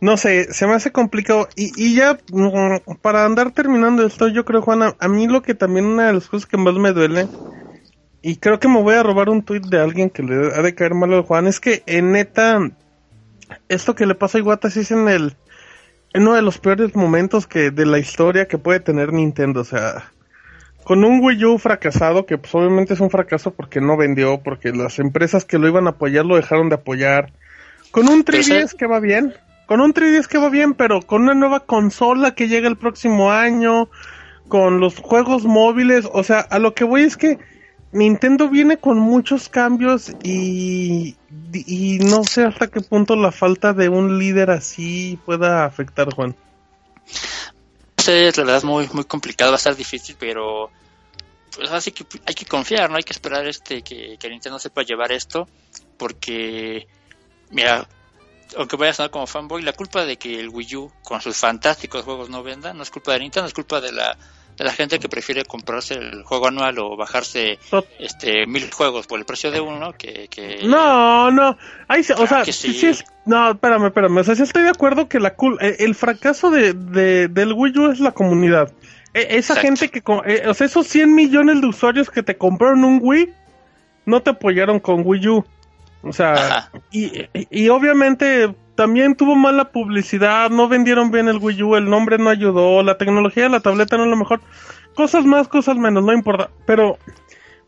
no 0.00 0.16
sé, 0.16 0.52
se 0.52 0.66
me 0.66 0.74
hace 0.74 0.92
complicado. 0.92 1.48
Y, 1.56 1.72
y 1.76 1.94
ya, 1.96 2.18
mm, 2.32 2.94
para 3.02 3.24
andar 3.24 3.52
terminando 3.52 4.06
esto, 4.06 4.28
yo 4.28 4.44
creo, 4.44 4.62
Juan, 4.62 4.94
a, 4.98 5.08
mí 5.08 5.26
lo 5.26 5.42
que 5.42 5.54
también 5.54 5.86
una 5.86 6.06
de 6.08 6.12
las 6.14 6.28
cosas 6.28 6.46
que 6.46 6.56
más 6.56 6.74
me 6.74 6.92
duele, 6.92 7.28
y 8.22 8.36
creo 8.36 8.58
que 8.60 8.68
me 8.68 8.82
voy 8.82 8.94
a 8.94 9.02
robar 9.02 9.28
un 9.28 9.42
tuit 9.42 9.64
de 9.64 9.80
alguien 9.80 10.10
que 10.10 10.22
le 10.22 10.54
ha 10.54 10.62
de 10.62 10.74
caer 10.74 10.94
mal 10.94 11.12
al 11.14 11.22
Juan, 11.22 11.46
es 11.46 11.60
que 11.60 11.82
en 11.86 12.12
neta, 12.12 12.60
esto 13.68 13.94
que 13.94 14.06
le 14.06 14.14
pasa 14.14 14.38
a 14.38 14.40
Iwata 14.40 14.70
sí 14.70 14.80
es 14.80 14.90
en 14.90 15.08
el 15.08 15.36
uno 16.14 16.34
de 16.34 16.42
los 16.42 16.58
peores 16.58 16.94
momentos 16.96 17.46
que 17.46 17.70
de 17.70 17.86
la 17.86 17.98
historia 17.98 18.48
que 18.48 18.58
puede 18.58 18.80
tener 18.80 19.12
Nintendo, 19.12 19.60
o 19.60 19.64
sea, 19.64 20.10
con 20.84 21.04
un 21.04 21.20
Wii 21.22 21.44
U 21.44 21.58
fracasado, 21.58 22.24
que 22.26 22.38
pues 22.38 22.54
obviamente 22.54 22.94
es 22.94 23.00
un 23.00 23.10
fracaso 23.10 23.52
porque 23.52 23.80
no 23.80 23.96
vendió, 23.96 24.40
porque 24.42 24.72
las 24.72 24.98
empresas 24.98 25.44
que 25.44 25.58
lo 25.58 25.68
iban 25.68 25.86
a 25.86 25.90
apoyar 25.90 26.24
lo 26.24 26.36
dejaron 26.36 26.68
de 26.70 26.76
apoyar, 26.76 27.32
con 27.90 28.08
un 28.08 28.24
Pero 28.24 28.38
3DS 28.38 28.64
ese- 28.64 28.76
que 28.76 28.86
va 28.86 29.00
bien, 29.00 29.34
con 29.66 29.80
un 29.82 29.92
3DS 29.92 30.28
que 30.28 30.38
va 30.38 30.48
bien, 30.48 30.72
pero 30.74 31.02
con 31.02 31.22
una 31.22 31.34
nueva 31.34 31.60
consola 31.60 32.34
que 32.34 32.48
llega 32.48 32.68
el 32.68 32.76
próximo 32.76 33.30
año, 33.30 33.90
con 34.48 34.80
los 34.80 34.96
juegos 34.96 35.44
móviles, 35.44 36.08
o 36.10 36.22
sea, 36.24 36.40
a 36.40 36.58
lo 36.58 36.72
que 36.72 36.84
voy 36.84 37.02
es 37.02 37.18
que 37.18 37.38
Nintendo 37.92 38.48
viene 38.48 38.78
con 38.78 38.98
muchos 38.98 39.50
cambios 39.50 40.14
y, 40.22 41.16
y 41.52 41.98
no 41.98 42.24
sé 42.24 42.44
hasta 42.44 42.68
qué 42.68 42.80
punto 42.80 43.16
la 43.16 43.32
falta 43.32 43.72
de 43.72 43.88
un 43.88 44.18
líder 44.18 44.50
así 44.50 45.18
pueda 45.24 45.64
afectar, 45.64 46.12
Juan. 46.14 46.34
Sí, 47.98 48.12
la 48.12 48.32
verdad 48.42 48.56
es 48.56 48.64
muy, 48.64 48.88
muy 48.92 49.04
complicado, 49.04 49.50
va 49.50 49.56
a 49.56 49.58
estar 49.58 49.76
difícil, 49.76 50.16
pero 50.18 50.70
pues 51.54 51.70
así 51.70 51.92
que 51.92 52.06
hay 52.24 52.34
que 52.34 52.46
confiar, 52.46 52.90
no 52.90 52.96
hay 52.96 53.02
que 53.02 53.12
esperar 53.12 53.46
este 53.46 53.82
que, 53.82 54.16
que 54.18 54.30
Nintendo 54.30 54.58
sepa 54.58 54.82
llevar 54.82 55.12
esto, 55.12 55.48
porque 55.96 56.86
mira, 57.50 57.86
aunque 58.56 58.76
vaya 58.76 58.92
a 58.92 58.94
sonar 58.94 59.10
como 59.10 59.26
fanboy, 59.26 59.62
la 59.62 59.72
culpa 59.72 60.04
de 60.04 60.16
que 60.16 60.38
el 60.40 60.48
Wii 60.48 60.76
U 60.76 60.92
con 61.02 61.20
sus 61.20 61.36
fantásticos 61.36 62.04
juegos 62.04 62.30
no 62.30 62.42
venda, 62.42 62.72
no 62.72 62.82
es 62.82 62.90
culpa 62.90 63.12
de 63.12 63.20
Nintendo, 63.20 63.48
es 63.48 63.54
culpa 63.54 63.80
de 63.80 63.92
la 63.92 64.16
de 64.58 64.64
la 64.64 64.72
gente 64.72 64.98
que 64.98 65.08
prefiere 65.08 65.44
comprarse 65.44 65.94
el 65.94 66.24
juego 66.24 66.48
anual 66.48 66.78
o 66.80 66.96
bajarse 66.96 67.58
este 68.00 68.44
mil 68.46 68.68
juegos 68.72 69.06
por 69.06 69.18
el 69.20 69.24
precio 69.24 69.50
de 69.52 69.60
uno 69.60 69.92
que, 69.96 70.26
que 70.28 70.60
No, 70.64 71.30
no. 71.30 71.56
Ahí 71.86 72.02
se- 72.02 72.14
o 72.14 72.26
sea, 72.26 72.42
que 72.42 72.52
sí. 72.52 72.72
sí. 72.72 72.80
sí 72.80 72.86
es- 72.88 73.04
no, 73.24 73.50
espérame, 73.52 73.86
espérame. 73.86 74.18
O 74.18 74.24
sea, 74.24 74.34
sí 74.34 74.42
estoy 74.42 74.64
de 74.64 74.70
acuerdo 74.70 75.08
que 75.08 75.20
la 75.20 75.34
cul 75.34 75.56
eh, 75.60 75.76
el 75.80 75.94
fracaso 75.94 76.50
de, 76.50 76.72
de- 76.74 77.28
del 77.28 77.52
Wii 77.52 77.78
U 77.78 77.90
es 77.92 78.00
la 78.00 78.10
comunidad. 78.12 78.72
E- 79.14 79.20
esa 79.38 79.54
Exacto. 79.54 79.60
gente 79.62 79.88
que, 79.90 80.02
eh, 80.26 80.48
o 80.48 80.54
sea, 80.54 80.66
esos 80.66 80.86
100 80.88 81.14
millones 81.14 81.60
de 81.60 81.66
usuarios 81.68 82.10
que 82.10 82.22
te 82.22 82.36
compraron 82.36 82.84
un 82.84 82.98
Wii, 83.02 83.32
no 84.06 84.22
te 84.22 84.30
apoyaron 84.30 84.80
con 84.80 85.02
Wii 85.06 85.28
U. 85.28 85.44
O 86.02 86.12
sea, 86.12 86.70
y- 86.90 87.28
y 87.50 87.68
obviamente 87.68 88.54
también 88.78 89.16
tuvo 89.16 89.34
mala 89.34 89.72
publicidad, 89.72 90.50
no 90.50 90.68
vendieron 90.68 91.10
bien 91.10 91.26
el 91.28 91.38
Wii 91.38 91.62
U, 91.64 91.74
el 91.74 91.90
nombre 91.90 92.16
no 92.16 92.30
ayudó, 92.30 92.80
la 92.84 92.96
tecnología 92.96 93.42
de 93.42 93.48
la 93.48 93.58
tableta 93.58 93.96
no 93.96 94.04
es 94.04 94.10
lo 94.10 94.16
mejor. 94.16 94.40
Cosas 94.94 95.24
más, 95.24 95.48
cosas 95.48 95.76
menos, 95.76 96.04
no 96.04 96.12
importa. 96.12 96.48
Pero, 96.64 96.96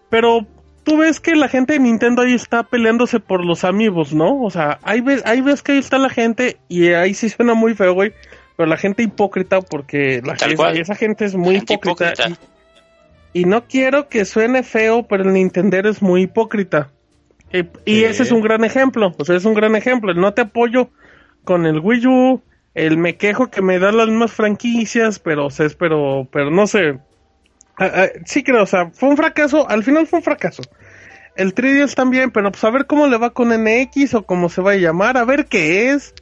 pero 0.09 0.47
tú 0.85 0.99
ves 0.99 1.19
que 1.19 1.35
la 1.35 1.49
gente 1.49 1.73
de 1.73 1.81
Nintendo 1.81 2.23
ahí 2.23 2.33
está 2.35 2.63
peleándose 2.63 3.19
por 3.19 3.45
los 3.45 3.65
amigos, 3.65 4.15
¿no? 4.15 4.41
O 4.41 4.51
sea, 4.51 4.79
ahí 4.85 5.01
ves, 5.01 5.27
ahí 5.27 5.41
ves 5.41 5.63
que 5.65 5.73
ahí 5.73 5.79
está 5.79 5.99
la 5.99 6.11
gente 6.11 6.59
y 6.69 6.91
ahí 6.93 7.13
sí 7.13 7.29
suena 7.29 7.55
muy 7.55 7.75
feo, 7.75 7.93
güey. 7.93 8.13
Pero 8.57 8.69
la 8.69 8.77
gente 8.77 9.03
hipócrita, 9.03 9.61
porque 9.63 10.23
la 10.25 10.37
gente- 10.37 10.81
esa 10.81 10.95
gente 10.95 11.25
es 11.25 11.35
muy 11.35 11.57
Gente 11.57 11.75
hipócrita. 11.75 12.13
hipócrita. 12.13 12.41
Y, 13.33 13.41
y 13.41 13.45
no 13.47 13.65
quiero 13.65 14.09
que 14.09 14.25
suene 14.25 14.63
feo, 14.63 15.03
pero 15.09 15.25
el 15.25 15.33
Nintendo 15.33 15.77
es 15.91 16.01
muy 16.01 16.23
hipócrita. 16.23 16.89
Y, 17.53 17.59
y 17.85 18.01
Sí. 18.01 18.05
ese 18.05 18.23
es 18.25 18.33
un 18.33 18.41
gran 18.43 18.65
ejemplo. 18.65 19.15
O 19.19 19.25
sea, 19.25 19.37
es 19.37 19.45
un 19.45 19.55
gran 19.55 19.77
ejemplo. 19.77 20.13
El 20.13 20.21
no 20.21 20.35
te 20.35 20.43
apoyo 20.43 20.91
con 21.45 21.67
el 21.67 21.81
Wii 21.81 22.07
U. 22.07 22.43
El 22.75 22.97
me 22.97 23.17
quejo 23.17 23.51
que 23.51 23.63
me 23.63 23.79
dan 23.79 23.97
las 23.97 24.09
mismas 24.09 24.33
franquicias, 24.33 25.19
pero, 25.19 25.47
o 25.47 25.51
sea, 25.51 25.67
pero, 25.79 26.29
pero 26.31 26.51
no 26.51 26.67
sé. 26.67 26.99
Ah, 27.79 27.91
ah, 27.95 28.07
sí 28.27 28.43
creo, 28.45 28.63
o 28.63 28.67
sea, 28.67 28.91
fue 28.91 29.09
un 29.09 29.17
fracaso. 29.17 29.69
Al 29.69 29.83
final 29.83 30.07
fue 30.07 30.19
un 30.21 30.23
fracaso. 30.23 30.63
El 31.37 31.55
3DS 31.55 31.95
también, 31.95 32.31
pero 32.31 32.51
pues 32.53 32.63
a 32.65 32.71
ver 32.71 32.87
cómo 32.87 33.07
le 33.07 33.17
va 33.17 33.31
con 33.31 33.49
NX 33.49 34.15
o 34.15 34.23
cómo 34.27 34.49
se 34.49 34.61
va 34.61 34.73
a 34.73 34.77
llamar, 34.77 35.17
a 35.17 35.25
ver 35.25 35.47
qué 35.47 35.91
es, 35.91 36.13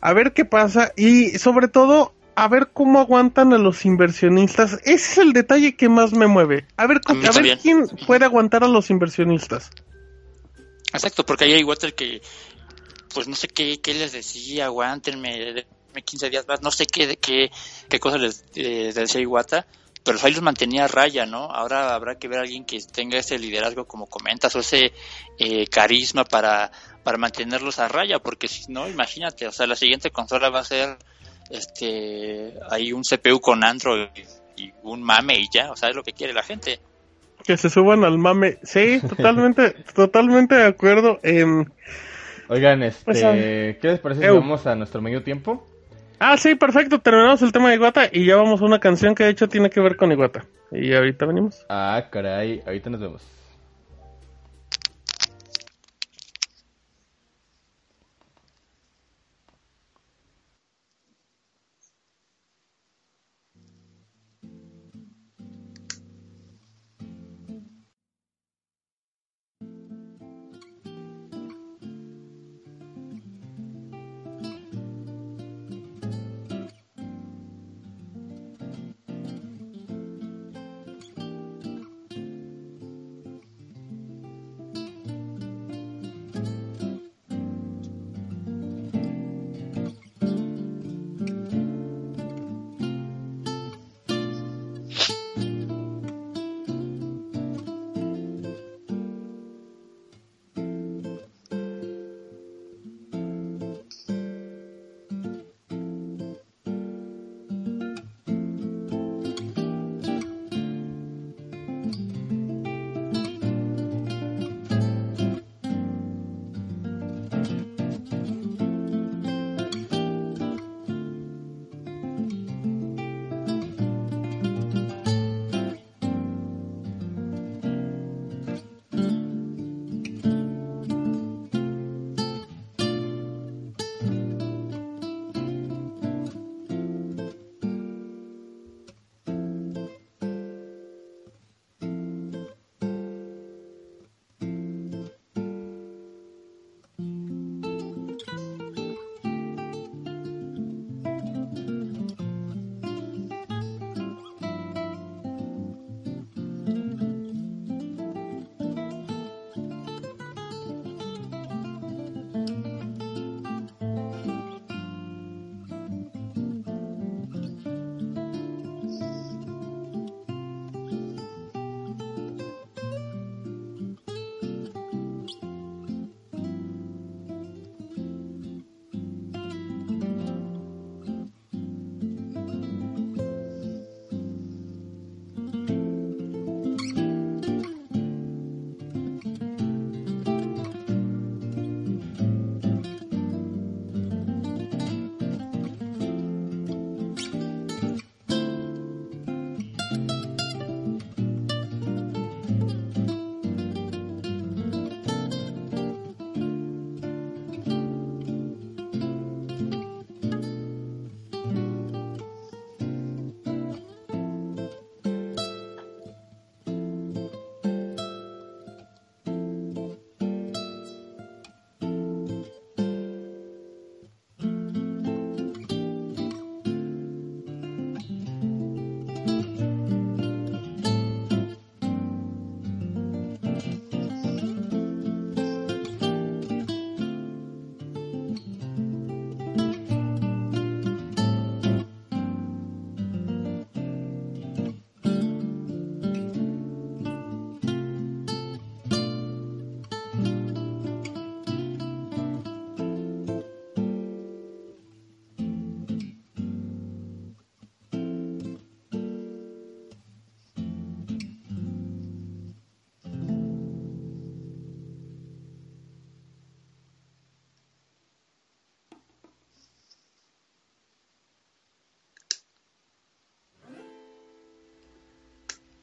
a 0.00 0.12
ver 0.12 0.32
qué 0.32 0.44
pasa 0.44 0.92
y 0.96 1.38
sobre 1.38 1.68
todo 1.68 2.14
a 2.34 2.48
ver 2.48 2.68
cómo 2.72 2.98
aguantan 2.98 3.52
a 3.52 3.58
los 3.58 3.84
inversionistas. 3.84 4.74
Ese 4.84 4.94
es 4.94 5.18
el 5.18 5.32
detalle 5.32 5.76
que 5.76 5.88
más 5.88 6.12
me 6.12 6.26
mueve. 6.26 6.64
A 6.76 6.86
ver, 6.86 7.00
A 7.06 7.14
mí 7.14 7.24
a 7.26 7.30
ver 7.30 7.58
quién 7.58 7.86
puede 8.06 8.24
aguantar 8.24 8.64
a 8.64 8.68
los 8.68 8.90
inversionistas. 8.90 9.70
Exacto, 10.92 11.24
porque 11.24 11.44
ahí 11.44 11.52
hay 11.52 11.64
Water 11.64 11.94
que, 11.94 12.20
pues 13.14 13.28
no 13.28 13.36
sé 13.36 13.48
qué, 13.48 13.80
qué 13.80 13.94
les 13.94 14.12
decía, 14.12 14.66
aguántenme, 14.66 15.38
denme 15.38 16.02
15 16.04 16.30
días 16.30 16.46
más, 16.48 16.62
no 16.62 16.70
sé 16.70 16.86
qué, 16.86 17.16
qué, 17.16 17.50
qué 17.88 18.00
cosa 18.00 18.18
les 18.18 18.44
eh, 18.54 18.92
decía 18.94 19.20
Iwata, 19.20 19.66
pero 20.02 20.18
ahí 20.22 20.32
los 20.32 20.42
mantenía 20.42 20.84
a 20.84 20.88
raya, 20.88 21.26
¿no? 21.26 21.44
Ahora 21.44 21.94
habrá 21.94 22.18
que 22.18 22.28
ver 22.28 22.38
a 22.38 22.42
alguien 22.42 22.64
que 22.64 22.80
tenga 22.80 23.18
ese 23.18 23.38
liderazgo, 23.38 23.86
como 23.86 24.06
comentas, 24.06 24.54
o 24.56 24.60
ese 24.60 24.92
eh, 25.38 25.66
carisma 25.66 26.24
para, 26.24 26.72
para 27.02 27.18
mantenerlos 27.18 27.78
a 27.78 27.88
raya, 27.88 28.18
porque 28.18 28.48
si 28.48 28.64
no, 28.72 28.88
imagínate, 28.88 29.46
o 29.46 29.52
sea, 29.52 29.66
la 29.66 29.76
siguiente 29.76 30.10
consola 30.10 30.50
va 30.50 30.60
a 30.60 30.64
ser 30.64 30.96
este 31.50 32.54
ahí 32.70 32.92
un 32.92 33.02
CPU 33.02 33.40
con 33.40 33.64
Android 33.64 34.08
y 34.56 34.72
un 34.84 35.02
mame 35.02 35.38
y 35.38 35.48
ya, 35.52 35.70
o 35.70 35.76
sea, 35.76 35.90
es 35.90 35.96
lo 35.96 36.02
que 36.02 36.12
quiere 36.12 36.32
la 36.32 36.42
gente. 36.42 36.80
Que 37.50 37.56
se 37.56 37.68
suban 37.68 38.04
al 38.04 38.16
mame. 38.16 38.58
Sí, 38.62 39.00
totalmente, 39.00 39.74
totalmente 39.92 40.54
de 40.54 40.66
acuerdo. 40.66 41.18
Em, 41.24 41.64
Oigan, 42.46 42.80
este, 42.84 43.04
Pues, 43.04 43.18
¿qué 43.20 43.78
les 43.82 43.98
parece 43.98 44.20
si 44.20 44.26
Eu. 44.28 44.36
vamos 44.36 44.68
a 44.68 44.76
nuestro 44.76 45.02
medio 45.02 45.24
tiempo? 45.24 45.66
ah, 46.20 46.36
sí, 46.36 46.54
perfecto. 46.54 47.00
Terminamos 47.00 47.42
el 47.42 47.50
tema 47.50 47.70
de 47.70 47.74
Iguata 47.74 48.02
y 48.12 48.24
ya 48.24 48.36
vamos 48.36 48.62
a 48.62 48.64
una 48.66 48.78
canción 48.78 49.16
que 49.16 49.24
de 49.24 49.30
hecho 49.30 49.48
tiene 49.48 49.68
que 49.68 49.80
ver 49.80 49.96
con 49.96 50.12
Iguata. 50.12 50.44
Y 50.70 50.94
ahorita 50.94 51.26
venimos. 51.26 51.66
Ah, 51.68 52.06
caray, 52.12 52.62
ahorita 52.64 52.88
nos 52.90 53.00
vemos. 53.00 53.22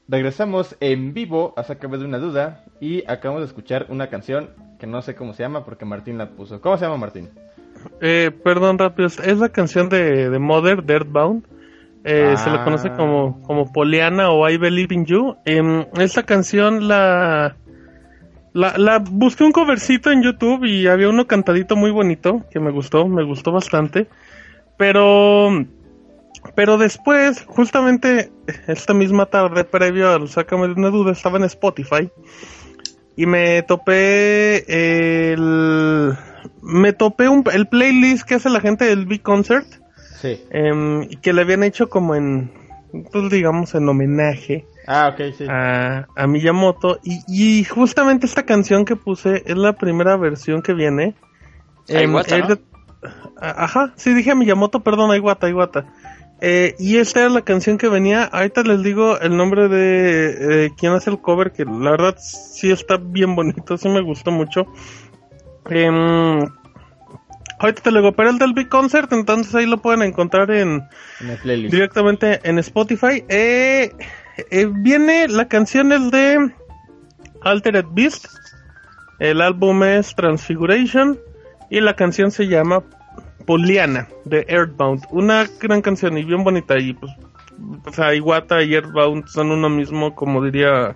Regresamos 0.07 0.75
en 0.79 1.13
vivo 1.13 1.53
a 1.57 1.63
Sácame 1.63 1.97
de 1.97 2.05
una 2.05 2.17
duda 2.19 2.63
y 2.79 3.03
acabamos 3.09 3.41
de 3.41 3.47
escuchar 3.47 3.87
una 3.89 4.07
canción 4.07 4.49
que 4.79 4.87
no 4.87 5.01
sé 5.01 5.15
cómo 5.15 5.33
se 5.33 5.43
llama 5.43 5.65
porque 5.65 5.85
Martín 5.85 6.17
la 6.17 6.29
puso. 6.29 6.61
¿Cómo 6.61 6.77
se 6.77 6.85
llama 6.85 6.97
Martín? 6.97 7.29
Eh, 8.01 8.31
perdón, 8.43 8.77
rápido. 8.77 9.07
Es 9.07 9.37
la 9.37 9.49
canción 9.49 9.89
de, 9.89 10.29
de 10.29 10.39
Mother, 10.39 10.83
Dirtbound. 10.85 11.43
Eh, 12.03 12.35
Se 12.37 12.49
le 12.49 12.63
conoce 12.63 12.89
Ah. 12.89 12.95
como, 12.95 13.41
como 13.43 13.71
Poliana 13.73 14.29
o 14.31 14.47
I 14.49 14.57
Believe 14.57 14.93
in 14.95 15.05
You. 15.05 15.35
Em, 15.45 15.85
esta 15.99 16.23
canción 16.23 16.87
la, 16.87 17.55
la, 18.53 18.77
la 18.77 18.99
busqué 18.99 19.43
un 19.43 19.51
covercito 19.51 20.11
en 20.11 20.23
YouTube 20.23 20.63
y 20.65 20.87
había 20.87 21.09
uno 21.09 21.27
cantadito 21.27 21.75
muy 21.75 21.91
bonito 21.91 22.43
que 22.51 22.59
me 22.59 22.71
gustó, 22.71 23.07
me 23.07 23.23
gustó 23.23 23.51
bastante. 23.51 24.07
Pero, 24.77 25.49
pero 26.55 26.77
después, 26.77 27.43
justamente 27.47 28.31
esta 28.67 28.93
misma 28.93 29.25
tarde, 29.27 29.63
previo 29.63 30.09
al 30.11 30.27
Sácame 30.29 30.67
de 30.67 30.73
una 30.73 30.89
duda, 30.89 31.11
estaba 31.11 31.37
en 31.37 31.43
Spotify 31.45 32.09
y 33.15 33.25
me 33.25 33.61
topé 33.63 35.31
el 35.33 36.13
me 36.61 36.93
topé 36.93 37.27
un, 37.29 37.43
el 37.53 37.67
playlist 37.67 38.27
que 38.27 38.35
hace 38.35 38.49
la 38.49 38.59
gente 38.61 38.85
del 38.85 39.05
Big 39.05 39.21
Concert 39.21 39.67
Sí. 40.21 40.41
em, 40.49 41.03
y 41.03 41.17
que 41.17 41.31
le 41.33 41.41
habían 41.41 41.63
hecho 41.63 41.89
como 41.89 42.15
en 42.15 42.51
pues 43.11 43.29
digamos 43.29 43.75
en 43.75 43.87
homenaje 43.87 44.65
Ah, 44.87 45.09
ok, 45.13 45.33
sí. 45.37 45.45
a, 45.49 46.07
a 46.15 46.27
Miyamoto 46.27 46.99
y, 47.03 47.19
y 47.27 47.63
justamente 47.65 48.25
esta 48.25 48.43
canción 48.43 48.85
que 48.85 48.95
puse 48.95 49.43
es 49.45 49.57
la 49.57 49.73
primera 49.73 50.15
versión 50.17 50.61
que 50.61 50.73
viene 50.73 51.13
A 51.89 51.93
Em, 52.01 52.11
Iwata, 52.11 52.35
es 52.37 52.41
¿no? 52.49 52.55
de- 52.55 52.61
a- 53.39 53.63
ajá 53.65 53.93
sí 53.95 54.13
dije 54.13 54.33
Miyamoto 54.35 54.79
perdón 54.81 55.11
a 55.11 55.17
Iwata 55.17 55.49
Iwata 55.49 55.85
Eh, 56.39 56.75
y 56.77 56.97
esta 56.97 57.21
era 57.21 57.29
la 57.29 57.41
canción 57.41 57.79
que 57.79 57.89
venía 57.89 58.23
ahorita 58.25 58.61
les 58.61 58.83
digo 58.83 59.19
el 59.19 59.35
nombre 59.35 59.69
de 59.69 60.65
eh, 60.65 60.69
quién 60.77 60.93
hace 60.93 61.09
el 61.09 61.19
cover 61.19 61.51
que 61.51 61.65
la 61.65 61.89
verdad 61.89 62.15
sí 62.19 62.69
está 62.69 62.97
bien 62.97 63.35
bonito 63.35 63.75
sí 63.75 63.89
me 63.89 64.01
gustó 64.01 64.29
mucho 64.29 64.67
Em, 65.69 66.47
ahorita 67.59 67.81
te 67.81 67.91
lo 67.91 67.99
digo 67.99 68.13
pero 68.13 68.29
el 68.29 68.37
del 68.37 68.53
Big 68.53 68.69
Concert 68.69 69.11
entonces 69.11 69.53
ahí 69.55 69.65
lo 69.65 69.77
pueden 69.77 70.01
encontrar 70.01 70.51
en 70.51 70.87
directamente 71.45 72.39
en 72.43 72.59
Spotify. 72.59 73.23
Eh, 73.27 73.91
eh, 74.51 74.67
viene, 74.71 75.27
la 75.27 75.47
canción 75.47 75.91
es 75.91 76.11
de 76.11 76.53
Altered 77.41 77.85
Beast. 77.91 78.27
El 79.19 79.41
álbum 79.41 79.83
es 79.83 80.15
Transfiguration. 80.15 81.19
Y 81.69 81.81
la 81.81 81.95
canción 81.95 82.31
se 82.31 82.47
llama 82.47 82.83
Poliana 83.47 84.07
de 84.25 84.45
Earthbound. 84.47 85.05
Una 85.09 85.47
gran 85.59 85.81
canción 85.81 86.15
y 86.19 86.23
bien 86.23 86.43
bonita. 86.43 86.77
Y 86.77 86.93
pues, 86.93 87.11
o 87.87 87.91
sea, 87.91 88.13
Iwata 88.13 88.61
y 88.61 88.75
Earthbound 88.75 89.25
son 89.27 89.49
uno 89.51 89.69
mismo, 89.69 90.13
como 90.13 90.43
diría 90.43 90.93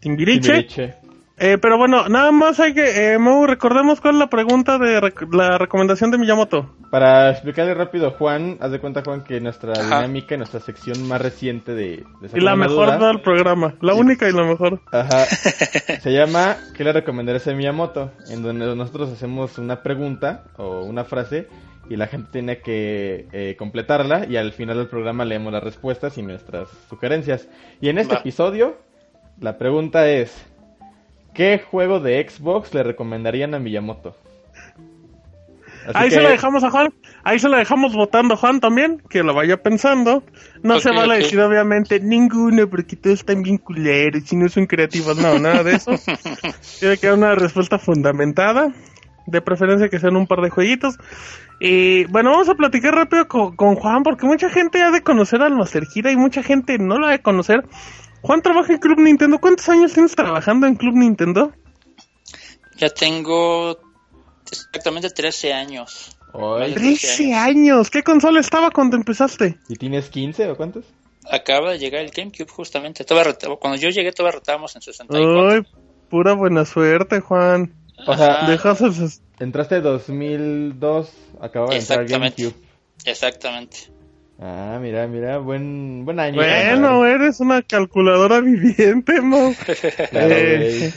Timbiriche. 0.00 0.52
Timbiriche. 0.62 0.94
Eh, 1.42 1.56
pero 1.56 1.78
bueno, 1.78 2.06
nada 2.10 2.32
más 2.32 2.60
hay 2.60 2.74
que, 2.74 3.14
eh, 3.14 3.18
Mau, 3.18 3.46
recordemos 3.46 3.98
cuál 4.02 4.16
es 4.16 4.18
la 4.18 4.26
pregunta 4.28 4.76
de 4.76 5.00
rec- 5.00 5.34
la 5.34 5.56
recomendación 5.56 6.10
de 6.10 6.18
Miyamoto. 6.18 6.68
Para 6.90 7.30
explicarle 7.30 7.72
rápido, 7.72 8.10
Juan, 8.10 8.58
haz 8.60 8.70
de 8.72 8.78
cuenta, 8.78 9.00
Juan, 9.02 9.24
que 9.24 9.40
nuestra 9.40 9.72
Ajá. 9.72 10.02
dinámica, 10.02 10.36
nuestra 10.36 10.60
sección 10.60 11.08
más 11.08 11.18
reciente 11.22 11.72
de, 11.74 12.04
de 12.20 12.30
Y 12.38 12.40
la 12.40 12.56
mejor 12.56 12.98
duda, 12.98 13.08
del 13.08 13.22
programa. 13.22 13.72
La 13.80 13.94
Sí. 13.94 14.00
única 14.00 14.28
y 14.28 14.32
la 14.34 14.42
mejor. 14.44 14.82
Ajá. 14.92 15.24
Se 16.02 16.12
llama 16.12 16.58
¿Qué 16.76 16.84
le 16.84 16.92
recomendarías 16.92 17.48
a 17.48 17.54
Miyamoto? 17.54 18.12
En 18.28 18.42
donde 18.42 18.76
nosotros 18.76 19.10
hacemos 19.10 19.56
una 19.56 19.82
pregunta 19.82 20.44
o 20.58 20.82
una 20.82 21.04
frase 21.04 21.48
y 21.90 21.96
la 21.96 22.06
gente 22.06 22.30
tiene 22.32 22.58
que 22.60 23.26
eh, 23.32 23.56
completarla 23.58 24.24
y 24.26 24.36
al 24.38 24.52
final 24.52 24.78
del 24.78 24.86
programa 24.86 25.26
leemos 25.26 25.52
las 25.52 25.62
respuestas 25.62 26.16
y 26.16 26.22
nuestras 26.22 26.68
sugerencias. 26.88 27.48
Y 27.82 27.90
en 27.90 27.98
este 27.98 28.14
Va. 28.14 28.20
episodio, 28.20 28.78
la 29.38 29.58
pregunta 29.58 30.08
es 30.08 30.46
¿Qué 31.34 31.60
juego 31.70 32.00
de 32.00 32.26
Xbox 32.28 32.74
le 32.74 32.82
recomendarían 32.82 33.54
a 33.54 33.58
Miyamoto? 33.60 34.16
Así 35.86 35.92
Ahí 35.94 36.08
que- 36.08 36.14
se 36.16 36.20
la 36.20 36.30
dejamos 36.30 36.62
a 36.64 36.70
Juan. 36.70 36.92
Ahí 37.22 37.38
se 37.38 37.48
la 37.48 37.58
dejamos 37.58 37.94
votando 37.94 38.34
a 38.34 38.36
Juan 38.36 38.60
también. 38.60 39.00
Que 39.08 39.22
lo 39.22 39.32
vaya 39.32 39.56
pensando. 39.62 40.22
No 40.62 40.74
Ok, 40.76 40.80
se 40.82 40.90
vale 40.90 41.14
ok. 41.14 41.20
decir, 41.22 41.40
obviamente, 41.40 42.00
ninguno, 42.00 42.68
porque 42.68 42.96
todos 42.96 43.20
están 43.20 43.42
bien 43.42 43.58
culeros 43.58 44.30
y 44.32 44.36
no 44.36 44.48
son 44.48 44.66
creativos. 44.66 45.16
No, 45.18 45.38
nada 45.38 45.62
de 45.62 45.76
eso. 45.76 45.92
Tiene 46.80 46.96
que 46.98 47.06
haber 47.06 47.18
una 47.18 47.34
respuesta 47.34 47.78
fundamentada. 47.78 48.72
De 49.26 49.40
preferencia 49.40 49.88
que 49.88 50.00
sean 50.00 50.16
un 50.16 50.26
par 50.26 50.40
de 50.40 50.50
jueguitos. 50.50 50.96
Y 51.60 52.04
bueno, 52.06 52.30
vamos 52.30 52.48
a 52.48 52.54
platicar 52.54 52.94
rápido 52.94 53.28
con, 53.28 53.54
con 53.54 53.76
Juan, 53.76 54.02
porque 54.02 54.26
mucha 54.26 54.48
gente 54.48 54.82
ha 54.82 54.90
de 54.90 55.02
conocer 55.02 55.42
al 55.42 55.54
Master 55.54 55.84
Gira 55.86 56.10
y 56.10 56.16
mucha 56.16 56.42
gente 56.42 56.78
no 56.78 56.98
lo 56.98 57.06
ha 57.06 57.10
de 57.10 57.20
conocer. 57.20 57.64
Juan 58.22 58.40
trabaja 58.40 58.72
en 58.72 58.78
Club 58.78 58.98
Nintendo. 58.98 59.38
¿Cuántos 59.38 59.68
años 59.68 59.92
tienes 59.92 60.14
trabajando 60.14 60.66
en 60.66 60.76
Club 60.76 60.94
Nintendo? 60.94 61.52
Ya 62.76 62.88
tengo 62.88 63.78
exactamente 64.50 65.10
13 65.10 65.52
años. 65.52 66.16
Ay, 66.32 66.74
13 66.74 67.34
años. 67.34 67.90
¿Qué 67.90 68.02
consola 68.02 68.40
estaba 68.40 68.70
cuando 68.70 68.96
empezaste? 68.96 69.58
¿Y 69.68 69.76
tienes 69.76 70.08
15 70.08 70.50
o 70.50 70.56
cuántos? 70.56 70.86
Acaba 71.30 71.72
de 71.72 71.78
llegar 71.78 72.02
el 72.02 72.10
GameCube 72.10 72.48
justamente. 72.48 73.04
Cuando 73.60 73.78
yo 73.78 73.90
llegué 73.90 74.12
todavía 74.12 74.38
retábamos 74.38 74.74
en 74.76 74.82
64. 74.82 75.50
Ay, 75.50 75.60
pura 76.08 76.32
buena 76.32 76.64
suerte, 76.64 77.20
Juan. 77.20 77.74
O 78.06 78.16
sea, 78.16 78.38
Ajá, 78.38 78.50
Dejas 78.50 78.80
el... 78.80 78.94
Entraste 79.38 79.76
en 79.76 79.82
2002, 79.82 81.12
acababa 81.40 81.72
de 81.72 81.78
entrar 81.80 82.02
Exactamente. 82.02 82.42
GameCube. 82.42 82.64
Exactamente. 83.04 83.76
Ah, 84.38 84.78
mira, 84.80 85.06
mira, 85.06 85.38
buen, 85.38 86.04
buen 86.04 86.18
año. 86.18 86.36
Bueno, 86.36 87.06
eres 87.06 87.40
una 87.40 87.62
calculadora 87.62 88.40
viviente, 88.42 89.20
Mo. 89.20 89.54
Claro, 90.10 90.28
Eh. 90.34 90.92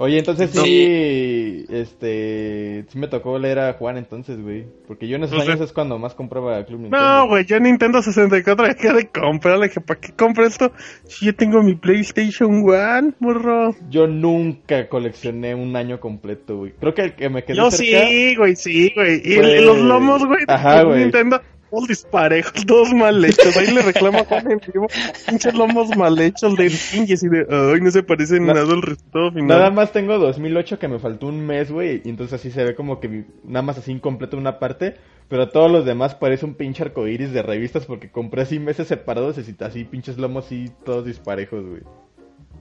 Oye, 0.00 0.16
entonces 0.20 0.50
sí, 0.52 0.58
Sí. 0.62 1.66
este, 1.70 2.84
sí 2.88 2.98
me 2.98 3.08
tocó 3.08 3.36
leer 3.38 3.58
a 3.58 3.72
Juan 3.72 3.96
entonces, 3.96 4.40
güey. 4.40 4.64
Porque 4.86 5.08
yo 5.08 5.16
en 5.16 5.24
esos 5.24 5.40
años 5.42 5.60
es 5.60 5.72
cuando 5.72 5.98
más 5.98 6.14
compraba 6.14 6.64
Club 6.64 6.82
Nintendo. 6.82 7.04
No, 7.04 7.26
güey, 7.26 7.44
yo 7.44 7.58
Nintendo 7.58 8.00
64 8.00 8.66
dejé 8.68 8.92
de 8.92 9.08
comprar. 9.08 9.58
Le 9.58 9.66
dije, 9.66 9.80
¿para 9.80 9.98
qué 10.00 10.12
compro 10.12 10.46
esto? 10.46 10.70
Si 11.04 11.26
yo 11.26 11.34
tengo 11.34 11.64
mi 11.64 11.74
PlayStation 11.74 12.62
One, 12.68 13.14
morro. 13.18 13.74
Yo 13.90 14.06
nunca 14.06 14.88
coleccioné 14.88 15.56
un 15.56 15.74
año 15.74 15.98
completo, 15.98 16.58
güey. 16.58 16.72
Creo 16.78 16.94
que 16.94 17.02
el 17.02 17.12
que 17.14 17.28
me 17.28 17.42
quedé 17.42 17.56
Yo 17.56 17.70
cerca... 17.72 18.06
sí, 18.06 18.36
güey, 18.36 18.54
sí, 18.54 18.92
güey. 18.94 19.20
Y 19.24 19.36
Pues, 19.36 19.62
los 19.62 19.78
lomos, 19.78 20.24
güey, 20.24 20.46
de 20.46 20.52
ajá, 20.54 20.82
Club 20.82 21.40
todos 21.70 21.88
disparejos, 21.88 22.52
todos 22.66 22.92
mal 22.94 23.24
hechos. 23.24 23.56
Ahí 23.56 23.66
le 23.72 23.82
reclamo 23.82 24.18
a 24.18 24.24
Juan 24.24 24.50
en 24.52 24.60
vivo. 24.72 24.86
Pinches 25.26 25.54
lomos 25.54 25.96
mal 25.96 26.18
hechos 26.20 26.56
de 26.56 26.68
King 26.68 27.04
y 27.08 27.12
así 27.14 27.28
de, 27.28 27.46
ay, 27.48 27.80
no 27.80 27.90
se 27.90 28.02
parecen 28.02 28.46
Na- 28.46 28.54
nada 28.54 28.72
al 28.72 28.82
resultado 28.82 29.30
final. 29.30 29.46
Nada 29.46 29.70
más 29.70 29.92
tengo 29.92 30.18
2008 30.18 30.78
que 30.78 30.88
me 30.88 30.98
faltó 30.98 31.26
un 31.26 31.44
mes, 31.46 31.70
güey. 31.70 32.02
Y 32.04 32.10
entonces 32.10 32.40
así 32.40 32.50
se 32.50 32.64
ve 32.64 32.74
como 32.74 33.00
que 33.00 33.24
nada 33.44 33.62
más 33.62 33.78
así 33.78 33.92
incompleto 33.92 34.36
una 34.36 34.58
parte. 34.58 34.96
Pero 35.28 35.50
todos 35.50 35.70
los 35.70 35.84
demás 35.84 36.14
parece 36.14 36.46
un 36.46 36.54
pinche 36.54 36.82
arcoiris 36.82 37.32
de 37.32 37.42
revistas 37.42 37.84
porque 37.84 38.10
compré 38.10 38.42
así 38.42 38.58
meses 38.58 38.88
separados 38.88 39.36
y 39.36 39.54
así, 39.62 39.84
pinches 39.84 40.16
lomos 40.16 40.46
así 40.46 40.70
todos 40.86 41.04
disparejos, 41.04 41.64
güey. 41.66 41.82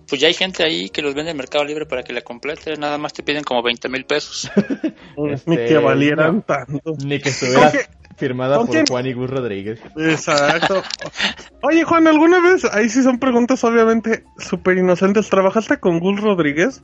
Pues 0.10 0.22
ya 0.22 0.28
hay 0.30 0.34
gente 0.34 0.64
ahí 0.64 0.90
que 0.90 1.02
los 1.02 1.14
vende 1.16 1.32
en 1.32 1.38
Mercado 1.38 1.66
Libre 1.66 1.86
para 1.86 2.02
que 2.04 2.14
la 2.14 2.22
complete. 2.22 2.76
Nada 2.78 2.98
más 2.98 3.12
te 3.12 3.24
piden 3.24 3.44
como 3.44 3.62
20 3.62 3.90
mil 3.90 4.06
pesos. 4.06 4.50
Ni 5.18 5.34
Este, 5.34 5.66
que 5.66 5.78
valieran 5.78 6.38
no. 6.38 6.42
tanto. 6.44 6.94
Ni 7.06 7.20
que 7.20 7.28
estuviera 7.30 7.72
¿Con 7.72 7.80
qué- 7.80 7.86
firmada 8.18 8.58
por 8.58 8.70
quién? 8.70 8.86
Juan 8.86 9.06
y 9.06 9.14
Gus 9.14 9.30
Rodríguez. 9.30 9.80
Exacto. 9.96 10.84
Oye, 11.62 11.84
Juan, 11.84 12.08
¿alguna 12.08 12.40
vez, 12.42 12.66
ahí 12.66 12.90
sí 12.90 13.04
son 13.04 13.20
preguntas 13.20 13.64
obviamente 13.64 14.24
súper 14.38 14.78
inocentes, 14.78 15.30
¿trabajaste 15.30 15.80
con 15.80 16.00
Gus 16.00 16.20
Rodríguez? 16.20 16.84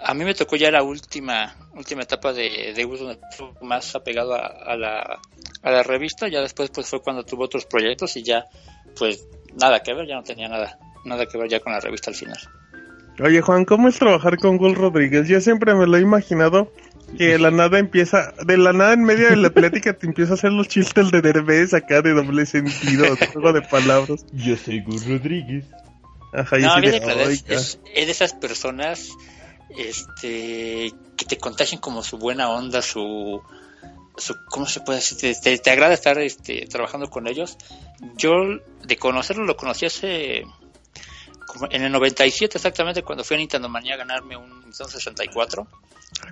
A 0.00 0.14
mí 0.14 0.24
me 0.24 0.34
tocó 0.34 0.56
ya 0.56 0.70
la 0.70 0.82
última 0.82 1.56
última 1.74 2.02
etapa 2.02 2.32
de, 2.32 2.72
de 2.74 2.84
uso 2.84 3.04
donde 3.04 3.20
estuvo 3.30 3.54
más 3.62 3.94
apegado 3.94 4.34
a, 4.34 4.46
a 4.46 4.76
la, 4.76 5.18
a 5.62 5.70
la 5.70 5.82
revista. 5.82 6.28
Ya 6.28 6.40
después 6.40 6.70
pues 6.70 6.88
fue 6.88 7.02
cuando 7.02 7.24
tuvo 7.24 7.44
otros 7.44 7.66
proyectos 7.66 8.16
y 8.16 8.22
ya 8.22 8.44
pues 8.96 9.26
nada 9.60 9.80
que 9.80 9.94
ver, 9.94 10.06
ya 10.06 10.14
no 10.14 10.22
tenía 10.22 10.48
nada 10.48 10.78
nada 11.04 11.26
que 11.26 11.38
ver 11.38 11.48
ya 11.48 11.60
con 11.60 11.72
la 11.72 11.80
revista 11.80 12.10
al 12.10 12.16
final. 12.16 12.38
Oye, 13.20 13.40
Juan, 13.40 13.64
¿cómo 13.64 13.88
es 13.88 13.98
trabajar 13.98 14.36
con 14.36 14.58
Gus 14.58 14.78
Rodríguez? 14.78 15.26
Yo 15.26 15.40
siempre 15.40 15.74
me 15.74 15.86
lo 15.86 15.96
he 15.96 16.00
imaginado 16.00 16.72
que 17.16 17.28
de 17.28 17.38
la 17.38 17.50
nada 17.50 17.78
empieza, 17.78 18.32
de 18.44 18.56
la 18.58 18.72
nada 18.72 18.92
en 18.92 19.02
medio 19.04 19.30
de 19.30 19.36
la 19.36 19.50
plática 19.50 19.92
te 19.94 20.06
empieza 20.06 20.32
a 20.32 20.34
hacer 20.34 20.52
los 20.52 20.68
chistes 20.68 21.10
de 21.10 21.20
Derbez 21.22 21.72
acá 21.74 22.02
de 22.02 22.12
doble 22.12 22.44
sentido, 22.46 23.14
de 23.16 23.26
juego 23.28 23.52
de 23.52 23.62
palabras. 23.62 24.26
Yo 24.32 24.56
soy 24.56 24.80
Gus 24.82 25.06
Rodríguez. 25.06 25.64
Ajá, 26.32 26.58
y 26.58 26.62
No, 26.62 26.72
así 26.74 26.80
de, 26.82 26.96
es, 26.98 27.02
"Oiga". 27.04 27.26
es- 27.48 27.80
es 27.94 28.06
de 28.06 28.12
esas 28.12 28.34
personas 28.34 29.10
este 29.76 30.92
que 31.16 31.24
te 31.24 31.38
contagian 31.38 31.80
como 31.80 32.02
su 32.02 32.18
buena 32.18 32.50
onda, 32.50 32.82
su, 32.82 33.40
su 34.16 34.34
¿cómo 34.48 34.66
se 34.66 34.80
puede 34.80 34.98
decir? 35.00 35.18
Te, 35.18 35.34
te- 35.34 35.58
te 35.58 35.70
agrada 35.70 35.94
estar 35.94 36.18
este, 36.18 36.66
trabajando 36.66 37.08
con 37.10 37.26
ellos. 37.26 37.56
Yo 38.16 38.30
de 38.84 38.96
conocerlo 38.96 39.44
lo 39.44 39.56
conocí 39.56 39.86
hace 39.86 40.44
en 41.70 41.82
el 41.82 41.92
97 41.92 42.58
exactamente 42.58 43.02
cuando 43.02 43.24
fui 43.24 43.36
a 43.36 43.38
Nintendo 43.38 43.68
Manía 43.68 43.94
a 43.94 43.98
ganarme 43.98 44.36
un 44.36 44.48
Nintendo 44.60 44.88
64. 44.88 45.66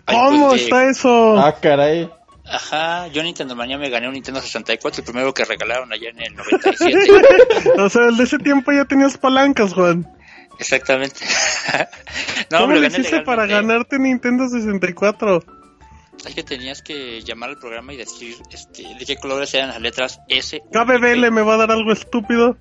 Ahí, 0.06 0.16
¿Cómo 0.16 0.52
de- 0.52 0.56
está 0.56 0.88
eso? 0.88 1.38
Ah, 1.38 1.54
caray. 1.60 2.10
Ajá, 2.48 3.08
yo 3.08 3.20
en 3.20 3.26
Nintendo 3.26 3.56
Manía 3.56 3.76
me 3.76 3.90
gané 3.90 4.06
un 4.06 4.14
Nintendo 4.14 4.40
64, 4.40 5.00
el 5.00 5.04
primero 5.04 5.34
que 5.34 5.44
regalaron 5.44 5.92
allá 5.92 6.10
en 6.10 6.20
el 6.22 6.34
97. 6.36 7.08
O 7.78 7.88
sea, 7.88 8.02
de 8.16 8.22
ese 8.22 8.38
tiempo 8.38 8.72
ya 8.72 8.84
tenías 8.84 9.18
palancas, 9.18 9.74
Juan. 9.74 10.06
Exactamente. 10.58 11.24
no, 12.50 12.58
¿Cómo 12.60 12.74
lo 12.74 12.86
hiciste 12.86 13.20
para 13.22 13.46
ganarte 13.46 13.98
Nintendo 13.98 14.48
64? 14.48 15.44
Es 16.24 16.34
que 16.34 16.42
tenías 16.42 16.82
que 16.82 17.20
llamar 17.22 17.50
al 17.50 17.58
programa 17.58 17.92
y 17.92 17.96
decir 17.96 18.36
este, 18.50 18.82
de 18.82 19.04
qué 19.04 19.16
colores 19.16 19.52
eran 19.54 19.68
las 19.68 19.80
letras 19.80 20.20
S. 20.28 20.62
KBBL 20.72 21.30
me 21.30 21.42
va 21.42 21.54
a 21.54 21.58
dar 21.58 21.70
algo 21.70 21.92
estúpido. 21.92 22.56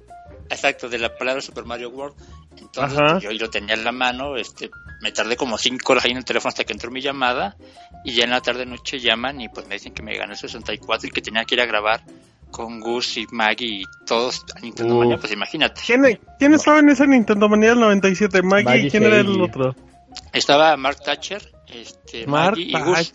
Exacto, 0.49 0.89
de 0.89 0.99
la 0.99 1.15
palabra 1.15 1.41
Super 1.41 1.65
Mario 1.65 1.89
World. 1.89 2.15
Entonces 2.57 2.99
Ajá. 2.99 3.19
yo 3.19 3.31
lo 3.31 3.49
tenía 3.49 3.75
en 3.75 3.83
la 3.83 3.91
mano, 3.91 4.35
este, 4.37 4.69
me 5.01 5.11
tardé 5.11 5.35
como 5.35 5.57
cinco 5.57 5.93
horas 5.93 6.05
ahí 6.05 6.11
en 6.11 6.17
el 6.17 6.25
teléfono 6.25 6.49
hasta 6.49 6.63
que 6.63 6.73
entró 6.73 6.91
mi 6.91 7.01
llamada 7.01 7.55
y 8.03 8.13
ya 8.13 8.23
en 8.23 8.31
la 8.31 8.41
tarde 8.41 8.65
noche 8.65 8.99
llaman 8.99 9.41
y 9.41 9.49
pues 9.49 9.67
me 9.67 9.75
dicen 9.75 9.93
que 9.93 10.03
me 10.03 10.17
gané 10.17 10.33
el 10.33 10.39
64 10.39 11.07
y 11.07 11.11
que 11.11 11.21
tenía 11.21 11.43
que 11.45 11.55
ir 11.55 11.61
a 11.61 11.65
grabar 11.65 12.01
con 12.51 12.79
Gus 12.79 13.17
y 13.17 13.25
Maggie 13.31 13.81
y 13.81 13.83
todos 14.05 14.45
a 14.55 14.59
Nintendo 14.61 14.95
Uf. 14.95 14.99
Manía, 15.01 15.17
pues 15.17 15.33
imagínate. 15.33 15.81
¿Quién, 15.85 16.19
quién 16.39 16.53
estaba 16.53 16.79
en 16.79 16.89
esa 16.89 17.05
Nintendo 17.05 17.49
Manía 17.49 17.69
del 17.69 17.79
97? 17.81 18.41
Maggie, 18.43 18.63
Maggie 18.63 18.87
¿y 18.87 18.91
quién 18.91 19.03
era 19.03 19.19
el 19.19 19.41
otro? 19.41 19.75
Estaba 20.31 20.77
Mark 20.77 21.01
Thatcher, 21.03 21.41
este, 21.67 22.25
Mark 22.27 22.57
Maggie 22.57 22.77
y 22.77 22.81
Gus, 22.81 23.13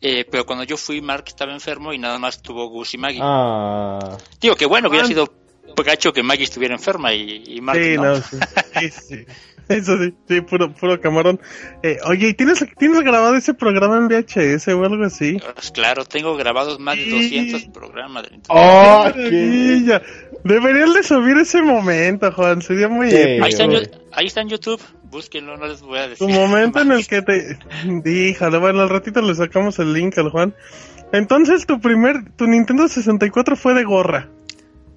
eh, 0.00 0.24
pero 0.30 0.46
cuando 0.46 0.64
yo 0.64 0.76
fui 0.78 1.02
Mark 1.02 1.24
estaba 1.26 1.52
enfermo 1.52 1.92
y 1.92 1.98
nada 1.98 2.18
más 2.18 2.40
tuvo 2.40 2.68
Gus 2.68 2.94
y 2.94 2.98
Maggie. 2.98 3.20
Ah, 3.22 4.16
Digo 4.40 4.56
que 4.56 4.66
bueno, 4.66 4.88
hubiera 4.88 5.06
sido 5.06 5.26
gacho 5.76 6.12
que 6.12 6.22
Maggie 6.22 6.44
estuviera 6.44 6.74
enferma 6.74 7.12
y, 7.14 7.42
y 7.46 7.60
Mark 7.60 7.78
Sí, 7.82 7.94
no. 7.96 8.02
no, 8.04 8.16
sí. 8.16 8.36
Sí, 8.78 8.90
sí. 8.90 9.24
Eso 9.68 9.96
sí, 9.98 10.12
sí, 10.28 10.40
puro, 10.40 10.72
puro 10.74 11.00
camarón. 11.00 11.40
Eh, 11.84 11.98
oye, 12.06 12.30
¿y 12.30 12.34
tienes, 12.34 12.64
tienes 12.76 13.02
grabado 13.02 13.36
ese 13.36 13.54
programa 13.54 13.98
en 13.98 14.08
VHS 14.08 14.66
o 14.68 14.84
algo 14.84 15.04
así? 15.04 15.38
Pues 15.54 15.70
claro, 15.70 16.04
tengo 16.04 16.36
grabados 16.36 16.80
más 16.80 16.96
de 16.96 17.04
Sí. 17.04 17.10
200 17.12 17.64
programas 17.72 18.24
de. 18.24 18.40
¡Oh! 18.48 19.08
¡Qué! 19.14 20.00
Deberían 20.42 20.92
de 20.92 21.02
subir 21.04 21.36
ese 21.38 21.62
momento, 21.62 22.32
Juan, 22.32 22.62
sería 22.62 22.88
muy 22.88 23.10
Sí. 23.10 23.16
épico. 23.16 23.44
Ahí 23.44 23.50
está, 23.52 23.62
en, 23.64 23.70
güey. 23.70 23.84
Yo- 23.84 23.90
ahí 24.12 24.26
está 24.26 24.40
en 24.40 24.48
YouTube, 24.48 24.80
búsquenlo, 25.04 25.56
no 25.56 25.66
les 25.68 25.82
voy 25.82 25.98
a 26.00 26.08
decir. 26.08 26.18
Tu 26.26 26.28
momento 26.28 26.80
en 26.80 26.90
el 26.90 27.06
que 27.06 27.22
te... 27.22 27.56
Díjale, 27.84 28.58
bueno, 28.58 28.80
al 28.80 28.88
ratito 28.88 29.22
le 29.22 29.36
sacamos 29.36 29.78
el 29.78 29.92
link 29.92 30.18
al 30.18 30.30
Juan. 30.30 30.52
Entonces, 31.12 31.66
tu 31.66 31.80
primer, 31.80 32.32
tu 32.36 32.46
Nintendo 32.48 32.88
64 32.88 33.54
fue 33.56 33.74
de 33.74 33.84
gorra. 33.84 34.28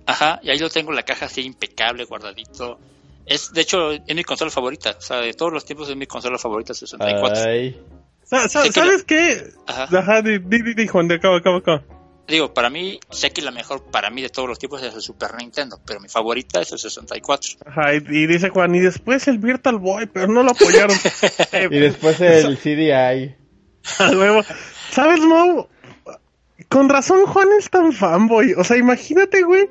Ajá, 0.05 0.39
y 0.43 0.49
ahí 0.49 0.57
lo 0.59 0.69
tengo 0.69 0.89
en 0.91 0.95
la 0.97 1.03
caja 1.03 1.25
así 1.27 1.41
impecable, 1.41 2.05
guardadito. 2.05 2.79
Es, 3.25 3.53
de 3.53 3.61
hecho, 3.61 3.91
es 3.91 4.15
mi 4.15 4.23
consola 4.23 4.51
favorita. 4.51 4.95
O 4.97 5.01
sea, 5.01 5.17
de 5.21 5.33
todos 5.33 5.53
los 5.53 5.63
tiempos 5.65 5.89
es 5.89 5.95
mi 5.95 6.07
consola 6.07 6.37
favorita, 6.37 6.73
64. 6.73 7.43
ay. 7.49 7.81
Sa- 8.25 8.49
sa- 8.49 8.69
¿Sabes 8.71 9.03
qué? 9.03 9.43
Ajá. 9.67 9.87
Ajá, 9.97 10.21
di, 10.21 10.39
di, 10.39 10.61
di, 10.61 10.73
di, 10.73 10.87
Juan, 10.87 11.07
de 11.07 11.15
acá, 11.15 11.35
acá, 11.35 11.55
acá. 11.55 11.83
Digo, 12.27 12.53
para 12.53 12.69
mí, 12.69 12.99
sé 13.11 13.31
que 13.31 13.41
la 13.41 13.51
mejor 13.51 13.83
para 13.91 14.09
mí 14.09 14.21
de 14.21 14.29
todos 14.29 14.47
los 14.47 14.57
tiempos 14.57 14.81
es 14.81 14.93
el 14.93 15.01
Super 15.01 15.35
Nintendo, 15.35 15.79
pero 15.85 15.99
mi 15.99 16.07
favorita 16.07 16.61
es 16.61 16.71
el 16.71 16.79
64. 16.79 17.51
Ajá, 17.65 17.93
y, 17.95 17.97
y 17.97 18.27
dice 18.27 18.49
Juan, 18.49 18.73
y 18.75 18.79
después 18.79 19.27
el 19.27 19.39
Virtual 19.39 19.77
Boy, 19.77 20.05
pero 20.07 20.27
no 20.27 20.41
lo 20.43 20.51
apoyaron. 20.51 20.95
Y 21.69 21.79
después 21.79 22.19
el 22.21 22.57
CDI. 22.57 23.35
A 23.99 24.09
huevo. 24.11 24.41
¿Sabes, 24.91 25.19
Mau? 25.19 25.67
Con 26.69 26.87
razón 26.89 27.25
Juan 27.25 27.49
es 27.59 27.69
tan 27.69 27.91
fanboy. 27.91 28.53
O 28.53 28.63
sea, 28.63 28.77
imagínate, 28.77 29.41
güey. 29.43 29.69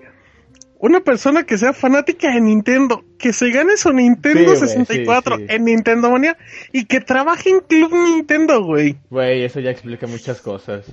Una 0.85 0.99
persona 1.01 1.45
que 1.45 1.57
sea 1.59 1.73
fanática 1.73 2.29
de 2.35 2.41
Nintendo, 2.41 3.05
que 3.17 3.33
se 3.33 3.51
gane 3.51 3.77
su 3.77 3.93
Nintendo 3.93 4.41
Sí, 4.41 4.45
güey, 4.47 4.57
64 4.69 5.37
sí, 5.37 5.43
sí. 5.49 5.55
en 5.55 5.65
Nintendo 5.65 6.11
Manía 6.11 6.37
y 6.73 6.87
que 6.87 7.01
trabaje 7.01 7.51
en 7.51 7.61
Club 7.61 7.93
Nintendo, 7.93 8.65
güey. 8.65 8.97
Güey, 9.09 9.45
eso 9.45 9.61
ya 9.61 9.71
explica 9.71 10.09
muchas 10.09 10.41
cosas. 10.41 10.85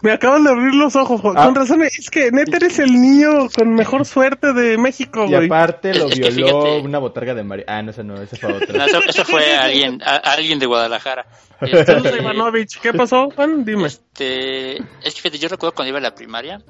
Me 0.00 0.10
acaban 0.12 0.42
de 0.44 0.50
abrir 0.50 0.74
los 0.74 0.96
ojos, 0.96 1.20
Juan. 1.20 1.34
Ah. 1.38 1.44
Con 1.44 1.54
razón, 1.54 1.82
es 1.82 2.08
que 2.10 2.30
neta 2.30 2.56
eres 2.56 2.78
el 2.78 2.92
niño 2.92 3.48
con 3.54 3.74
mejor 3.74 4.04
suerte 4.06 4.54
de 4.54 4.78
México, 4.78 5.24
Y 5.26 5.34
güey. 5.34 5.46
aparte 5.46 5.94
lo 5.94 6.08
Es 6.08 6.18
que 6.20 6.30
violó 6.30 6.62
fíjate- 6.62 6.84
una 6.86 6.98
botarga 6.98 7.34
de 7.34 7.44
Mario. 7.44 7.64
Ah, 7.68 7.82
no, 7.82 7.90
esa 7.90 8.02
no, 8.02 8.20
esa 8.22 8.36
fue 8.36 8.50
No, 8.50 8.56
otra. 8.56 8.86
eso, 8.86 8.98
eso 9.06 9.24
fue 9.26 9.54
alguien, 9.56 10.00
a- 10.02 10.16
alguien 10.16 10.58
de 10.58 10.64
Guadalajara. 10.66 11.26
Este, 11.60 11.92
Ivanovich. 12.20 12.80
¿Qué 12.80 12.92
pasó, 12.94 13.28
Juan? 13.30 13.64
Dime. 13.66 13.86
Este, 13.86 14.76
es 14.78 15.14
que 15.14 15.20
fíjate, 15.22 15.38
yo 15.38 15.48
recuerdo 15.48 15.74
cuando 15.74 15.90
iba 15.90 15.98
a 15.98 16.02
la 16.02 16.14
primaria 16.14 16.60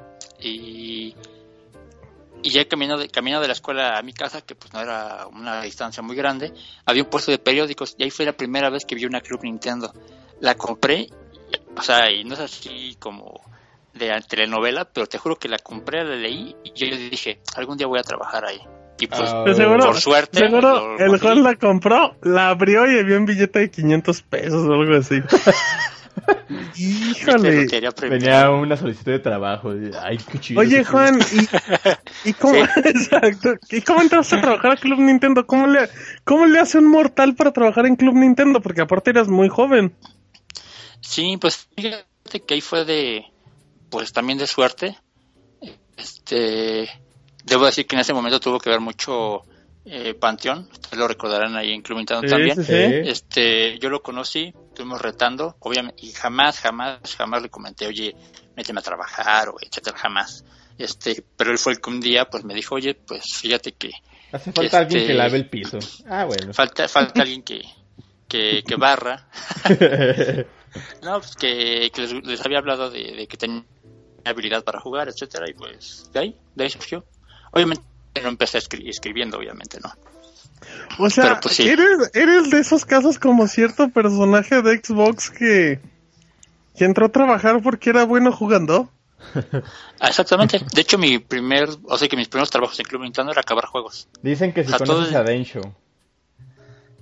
y, 0.40 1.14
y 2.44 2.50
ya 2.50 2.68
camino 2.68 2.98
de, 2.98 3.08
camino 3.08 3.40
de 3.40 3.46
la 3.46 3.54
escuela 3.54 3.98
a 3.98 4.02
mi 4.02 4.12
casa, 4.12 4.42
que 4.42 4.54
pues 4.54 4.72
no 4.74 4.80
era 4.80 5.26
una 5.26 5.62
distancia 5.62 6.02
muy 6.02 6.14
grande, 6.14 6.52
había 6.84 7.02
un 7.02 7.08
puesto 7.08 7.30
de 7.30 7.38
periódicos 7.38 7.94
y 7.96 8.04
ahí 8.04 8.10
fue 8.10 8.26
la 8.26 8.34
primera 8.34 8.68
vez 8.68 8.84
que 8.84 8.94
vi 8.94 9.06
una 9.06 9.22
Club 9.22 9.40
Nintendo. 9.44 9.92
La 10.40 10.54
compré, 10.54 11.08
o 11.74 11.80
sea, 11.80 12.12
y 12.12 12.22
no 12.22 12.34
es 12.34 12.40
así 12.40 12.96
como 12.98 13.40
de 13.94 14.08
la 14.08 14.20
telenovela, 14.20 14.84
pero 14.84 15.06
te 15.06 15.16
juro 15.16 15.36
que 15.36 15.48
la 15.48 15.56
compré, 15.58 16.04
la 16.04 16.16
leí 16.16 16.54
y 16.64 16.72
yo 16.74 16.94
dije, 16.94 17.40
algún 17.56 17.78
día 17.78 17.86
voy 17.86 17.98
a 17.98 18.02
trabajar 18.02 18.44
ahí. 18.44 18.60
Y 19.00 19.06
pues, 19.06 19.22
Ah, 19.22 19.44
seguro, 19.54 19.86
por 19.86 20.00
suerte, 20.00 20.38
seguro 20.40 20.98
lo 20.98 21.14
el. 21.14 21.18
Juan 21.18 21.42
la 21.42 21.56
compró, 21.56 22.14
la 22.22 22.50
abrió 22.50 22.86
y 22.90 22.98
había 22.98 23.16
un 23.16 23.24
billete 23.24 23.58
de 23.60 23.70
500 23.70 24.22
pesos 24.22 24.66
o 24.68 24.72
algo 24.72 24.96
así. 24.96 25.16
Híjole. 26.76 27.66
premiar. 27.96 28.20
Venía 28.20 28.50
una 28.50 28.76
solicitud 28.76 29.12
de 29.12 29.18
trabajo. 29.18 29.72
Ay, 30.02 30.18
qué 30.30 30.40
chido. 30.40 30.60
Oye, 30.60 30.84
Juan, 30.84 31.18
¿y, 32.24 32.28
y 32.28 32.32
cómo, 32.34 32.54
Sí. 32.54 32.60
exacto, 32.84 33.54
¿y 33.70 33.80
cómo 33.82 34.02
entraste 34.02 34.36
a 34.36 34.40
trabajar 34.40 34.72
a 34.72 34.76
Club 34.76 34.98
Nintendo? 35.00 35.46
¿Cómo 35.46 35.66
le, 35.66 35.88
¿Cómo 36.24 36.46
le 36.46 36.58
hace 36.60 36.78
un 36.78 36.86
mortal 36.90 37.34
para 37.34 37.52
trabajar 37.52 37.86
en 37.86 37.96
Club 37.96 38.14
Nintendo? 38.14 38.60
Porque 38.60 38.82
aparte 38.82 39.10
eras 39.10 39.28
muy 39.28 39.48
joven. 39.48 39.94
Sí, 41.00 41.36
pues 41.40 41.68
fíjate 41.76 42.40
que 42.46 42.54
ahí 42.54 42.60
fue 42.60 42.84
de, 42.84 43.24
pues 43.90 44.12
también 44.12 44.38
de 44.38 44.46
suerte. 44.46 44.96
Este, 45.96 46.88
debo 47.44 47.66
decir 47.66 47.86
que 47.86 47.94
en 47.96 48.00
ese 48.00 48.14
momento 48.14 48.40
tuvo 48.40 48.58
que 48.58 48.70
ver 48.70 48.80
mucho 48.80 49.42
eh, 49.84 50.14
Panteón, 50.14 50.68
ustedes 50.72 50.98
lo 50.98 51.06
recordarán 51.06 51.56
ahí 51.56 51.72
en 51.72 51.82
Club 51.82 51.98
Nintendo 51.98 52.22
Sí, 52.22 52.28
también. 52.28 52.56
sí, 52.56 52.64
sí. 52.64 52.72
Sí. 52.72 53.08
Este, 53.10 53.78
yo 53.78 53.90
lo 53.90 54.02
conocí, 54.02 54.52
estuvimos 54.74 55.00
retando, 55.00 55.56
obviamente, 55.60 56.04
y 56.04 56.10
jamás, 56.12 56.58
jamás, 56.58 56.98
jamás 57.16 57.40
le 57.42 57.48
comenté, 57.48 57.86
oye, 57.86 58.14
méteme 58.56 58.80
a 58.80 58.82
trabajar 58.82 59.48
o 59.48 59.54
etcétera, 59.60 59.96
jamás. 59.96 60.44
Este, 60.76 61.24
pero 61.36 61.52
él 61.52 61.58
fue 61.58 61.74
el 61.74 61.80
que 61.80 61.90
un 61.90 62.00
día, 62.00 62.24
pues 62.28 62.42
me 62.44 62.52
dijo, 62.54 62.74
oye, 62.74 62.94
pues 62.94 63.24
fíjate 63.40 63.72
que 63.72 63.92
Hace 64.32 64.50
falta 64.52 64.78
alguien 64.78 65.00
Este- 65.02 65.12
que 65.12 65.14
lave 65.16 65.36
el 65.38 65.48
piso. 65.48 65.78
Ah, 66.08 66.24
bueno. 66.24 66.52
falta, 66.52 66.88
falta 66.88 67.22
alguien 67.22 67.42
que, 67.44 67.62
que, 68.28 68.62
que 68.66 68.74
barra. 68.76 69.28
No, 71.02 71.20
pues 71.20 71.36
que, 71.36 71.88
que 71.94 72.00
les, 72.00 72.12
les 72.24 72.44
había 72.44 72.58
hablado 72.58 72.90
de, 72.90 73.12
de 73.14 73.28
que 73.28 73.36
tenía 73.36 73.62
habilidad 74.24 74.64
para 74.64 74.80
jugar, 74.80 75.08
etcétera, 75.08 75.48
y 75.48 75.54
pues 75.54 76.10
de 76.12 76.18
ahí, 76.18 76.36
de 76.56 76.64
ahí 76.64 76.70
surgió. 76.70 77.04
Obviamente 77.52 77.84
no 78.20 78.28
empecé 78.28 78.58
escri- 78.58 78.88
escribiendo, 78.88 79.38
obviamente 79.38 79.78
no. 79.80 79.92
O 80.98 81.10
sea, 81.10 81.40
pues, 81.40 81.56
sí. 81.56 81.68
eres, 81.68 82.10
eres 82.14 82.50
de 82.50 82.60
esos 82.60 82.84
casos 82.84 83.18
como 83.18 83.46
cierto 83.48 83.88
personaje 83.90 84.62
de 84.62 84.80
Xbox 84.82 85.30
que, 85.30 85.80
que 86.76 86.84
entró 86.84 87.06
a 87.06 87.12
trabajar 87.12 87.60
porque 87.62 87.90
era 87.90 88.04
bueno 88.04 88.32
jugando. 88.32 88.90
Ah, 90.00 90.08
exactamente. 90.08 90.60
De 90.74 90.80
hecho, 90.82 90.98
mi 90.98 91.18
primer, 91.18 91.68
o 91.84 91.98
sea 91.98 92.08
que 92.08 92.16
mis 92.16 92.28
primeros 92.28 92.50
trabajos 92.50 92.78
en 92.78 92.86
Club 92.86 93.02
Nintendo 93.02 93.32
era 93.32 93.40
acabar 93.40 93.66
juegos. 93.66 94.08
Dicen 94.22 94.52
que 94.52 94.64
si 94.64 94.72
conoces 94.72 95.14
a 95.14 95.22
Densho. 95.22 95.60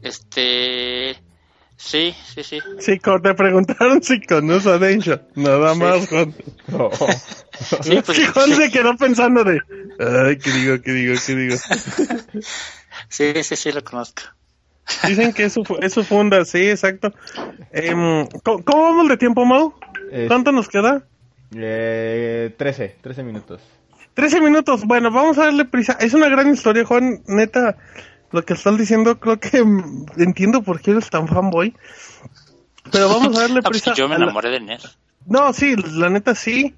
Este, 0.03 1.17
sí, 1.77 2.15
sí, 2.35 2.43
sí. 2.43 2.59
Sí, 2.81 2.99
te 2.99 3.35
preguntaron 3.35 4.03
si 4.03 4.21
conoces 4.21 4.67
a 4.67 4.79
Densho. 4.79 5.21
Nada 5.35 5.75
Sí. 5.75 5.81
más, 5.81 6.09
Juan. 6.09 6.35
No. 6.69 6.91
Sí, 7.83 8.01
pues, 8.05 8.17
Sí, 8.19 8.27
Juan 8.27 8.47
sí, 8.47 8.55
se 8.55 8.71
quedó 8.71 8.97
pensando 8.97 9.45
de, 9.45 9.61
ay, 10.01 10.39
¿qué 10.39 10.51
digo, 10.51 10.81
qué 10.83 10.93
digo, 10.93 11.15
qué 11.25 11.35
digo? 11.35 11.57
sí, 13.09 13.33
sí, 13.43 13.57
sí, 13.57 13.73
lo 13.73 13.83
conozco. 13.85 14.23
Dicen 15.07 15.33
que 15.33 15.45
eso, 15.45 15.63
eso 15.81 16.03
funda, 16.05 16.45
sí, 16.45 16.69
exacto. 16.69 17.13
Em, 17.71 18.27
¿cómo, 18.45 18.65
cómo 18.65 18.83
vamos 18.83 19.09
de 19.09 19.17
tiempo, 19.17 19.45
Mau? 19.45 19.75
¿Cuánto 20.29 20.53
nos 20.53 20.69
queda? 20.69 21.05
eh, 21.55 22.55
13, 22.57 22.97
13 23.01 23.23
minutos. 23.23 23.61
13 24.15 24.41
minutos. 24.41 24.85
Bueno, 24.85 25.11
vamos 25.11 25.39
a 25.39 25.45
darle 25.45 25.65
prisa. 25.65 25.97
Es 26.01 26.15
una 26.15 26.29
gran 26.29 26.53
historia, 26.53 26.85
Juan. 26.85 27.23
Neta, 27.27 27.77
lo 28.31 28.45
que 28.45 28.55
estás 28.55 28.77
diciendo, 28.77 29.19
creo 29.21 29.39
que 29.39 29.59
entiendo 30.17 30.63
por 30.63 30.81
qué 30.81 30.91
eres 30.91 31.09
tan 31.11 31.29
fanboy. 31.29 31.75
Pero 32.91 33.09
vamos 33.09 33.37
a 33.39 33.43
darle 33.43 33.61
Ah, 33.65 33.69
pues 33.71 33.83
prisa. 33.83 33.95
yo 33.95 34.09
me 34.09 34.17
enamoré 34.17 34.51
de 34.51 34.61
NES. 34.61 34.99
No, 35.27 35.53
sí, 35.53 35.77
la 35.77 36.11
neta 36.11 36.35
sí. 36.35 36.75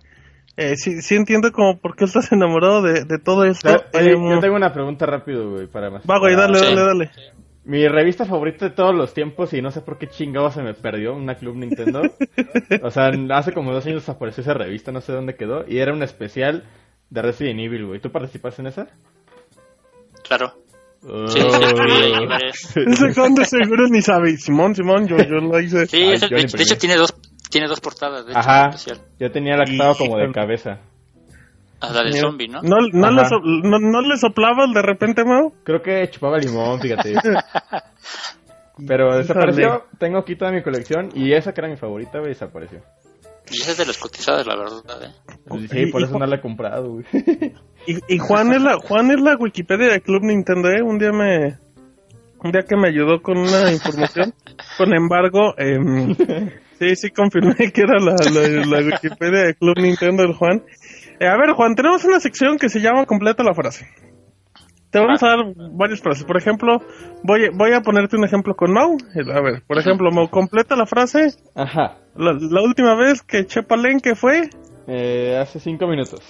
Eh, 0.57 0.77
sí, 0.77 1.03
sí 1.03 1.17
entiendo 1.17 1.51
como 1.51 1.79
por 1.79 1.97
qué 1.97 2.05
estás 2.05 2.31
enamorado 2.31 2.81
de, 2.83 3.05
de 3.05 3.19
todo 3.19 3.45
esto. 3.45 3.71
Yo 3.71 4.41
tengo 4.41 4.55
una 4.57 4.73
pregunta 4.73 5.05
rápido, 5.07 5.51
güey, 5.51 5.67
para 5.67 5.91
más. 5.91 6.03
Va, 6.09 6.19
güey, 6.19 6.37
dale, 6.37 6.59
Sí. 6.59 6.65
dale, 6.65 6.81
dale. 6.83 7.11
Mi 7.65 7.89
revista 7.89 8.27
favorita 8.27 8.67
de 8.67 8.73
todos 8.73 8.95
los 8.95 9.15
tiempos 9.15 9.55
y 9.55 9.63
no 9.63 9.71
sé 9.71 9.81
por 9.81 9.97
qué 9.97 10.07
chingado 10.07 10.51
se 10.51 10.63
me 10.63 10.75
perdió, 10.75 11.15
una 11.15 11.35
Club 11.37 11.57
Nintendo. 11.57 12.03
o 12.83 12.91
sea, 12.91 13.11
hace 13.31 13.53
como 13.53 13.73
dos 13.73 13.87
años 13.87 14.07
apareció 14.09 14.43
esa 14.43 14.53
revista, 14.53 14.93
no 14.93 15.01
sé 15.01 15.13
dónde 15.13 15.35
quedó, 15.35 15.65
y 15.67 15.79
era 15.79 15.93
un 15.95 16.03
especial 16.03 16.65
de 17.09 17.23
Resident 17.23 17.61
Evil, 17.61 17.87
güey. 17.87 18.01
¿Tú 18.01 18.11
participaste 18.13 18.61
en 18.63 18.69
esa? 18.69 18.87
Claro. 20.23 20.53
Oh. 21.07 21.27
Sí, 21.29 21.39
sí, 21.41 22.87
sí, 22.95 23.45
seguro 23.45 23.89
ni 23.91 24.01
sabe. 24.01 24.37
Simón, 24.37 24.75
Simón, 24.75 25.07
yo, 25.07 25.17
yo 25.19 25.37
lo 25.37 25.61
hice. 25.61 25.87
Sí, 25.87 26.03
Ay, 26.03 26.19
yo 26.19 26.29
de, 26.29 26.43
hecho 26.43 26.79
tiene 26.79 26.97
dos, 26.97 27.15
Tiene 27.51 27.69
dos 27.69 27.81
portadas, 27.81 28.25
de 28.27 28.33
hecho, 28.33 28.41
Ajá. 28.41 28.69
especial. 28.71 29.01
Yo 29.21 29.31
tenía 29.31 29.57
la 29.57 29.65
que 29.65 29.73
estaba 29.73 29.95
como 29.95 30.17
de 30.19 30.33
cabeza. 30.33 30.81
A 31.81 31.93
la 31.93 32.03
de 32.03 32.13
zombie, 32.15 32.49
¿no? 32.49 32.63
¿No, 32.63 32.77
no, 32.93 33.11
le, 33.11 33.25
so- 33.27 33.41
no, 33.45 33.79
no 33.79 34.01
le 34.01 34.17
soplabas 34.17 34.73
de 34.73 34.81
repente, 34.83 35.23
Mau? 35.25 35.53
Creo 35.65 35.83
que 35.83 36.09
chupaba 36.11 36.39
limón, 36.39 36.81
fíjate. 36.81 37.15
Pero 38.87 39.17
desapareció. 39.17 39.85
Tengo 39.99 40.19
aquí 40.19 40.35
toda 40.37 40.51
mi 40.51 40.63
colección 40.63 41.11
y 41.15 41.33
esa 41.33 41.53
que 41.53 41.61
era 41.61 41.69
mi 41.69 41.77
favorita, 41.77 42.19
güey, 42.19 42.31
desapareció. 42.31 42.81
Y 43.51 43.61
esa 43.61 43.73
es 43.73 43.77
de 43.79 43.87
las 43.87 43.99
cotizadas, 43.99 44.47
la 44.47 44.57
verdad, 44.57 45.03
¿eh? 45.05 45.13
Pues 45.47 45.71
sí, 45.71 45.87
por 45.93 46.01
Y- 46.01 46.05
eso 46.05 46.19
no 46.19 46.27
la 46.27 46.37
he 46.37 46.41
comprado, 46.41 46.91
güey. 46.93 47.05
Y, 47.87 48.15
y 48.15 48.19
Juan 48.19 48.53
es 48.53 48.63
la 48.63 48.79
Juan 48.79 49.11
es 49.11 49.21
la 49.21 49.37
Wikipedia 49.37 49.89
de 49.93 50.01
Club 50.01 50.23
Nintendo, 50.23 50.71
¿eh? 50.71 50.81
Un 50.83 50.99
día 50.99 51.13
me 51.13 51.59
un 52.45 52.53
día 52.53 52.63
que 52.63 52.77
me 52.77 52.89
ayudó 52.89 53.21
con 53.23 53.39
una 53.39 53.73
información. 53.73 54.33
Con 54.79 54.95
embargo, 54.95 55.55
em, 55.59 56.15
sí, 56.79 56.95
sí 56.97 57.11
confirmé 57.11 57.55
que 57.73 57.81
era 57.83 57.99
la, 57.99 58.15
la, 58.33 58.67
la 58.67 58.87
Wikipedia 58.87 59.47
de 59.47 59.55
Club 59.55 59.79
Nintendo 59.79 60.23
del 60.23 60.35
Juan. 60.35 60.63
Eh, 61.19 61.27
a 61.27 61.37
ver, 61.37 61.53
Juan, 61.55 61.75
tenemos 61.75 62.05
una 62.05 62.21
sección 62.21 62.59
que 62.59 62.69
se 62.69 62.81
llama 62.81 63.07
Completa 63.07 63.43
la 63.43 63.55
frase. 63.55 63.87
Te 64.91 65.01
vamos 65.01 65.21
a 65.25 65.29
dar 65.29 65.39
varias 65.73 66.01
frases. 66.01 66.25
Por 66.25 66.37
ejemplo, 66.37 66.79
voy, 67.25 67.49
voy 67.53 67.73
a 67.73 67.81
ponerte 67.81 68.17
un 68.17 68.25
ejemplo 68.25 68.55
con 68.55 68.73
Mau. 68.73 68.97
Eh, 69.17 69.23
A 69.33 69.41
ver, 69.41 69.63
por 69.67 69.79
ejemplo, 69.79 70.11
Mau, 70.13 70.29
completa 70.29 70.77
la 70.77 70.87
frase. 70.87 71.35
Ajá. 71.57 71.97
La, 72.15 72.33
la 72.33 72.63
última 72.63 72.95
vez 72.95 73.23
que 73.23 73.39
eché 73.41 73.63
palenque 73.65 74.15
fue 74.15 74.51
Eh, 74.87 75.37
hace 75.41 75.59
cinco 75.59 75.89
minutos. 75.89 76.21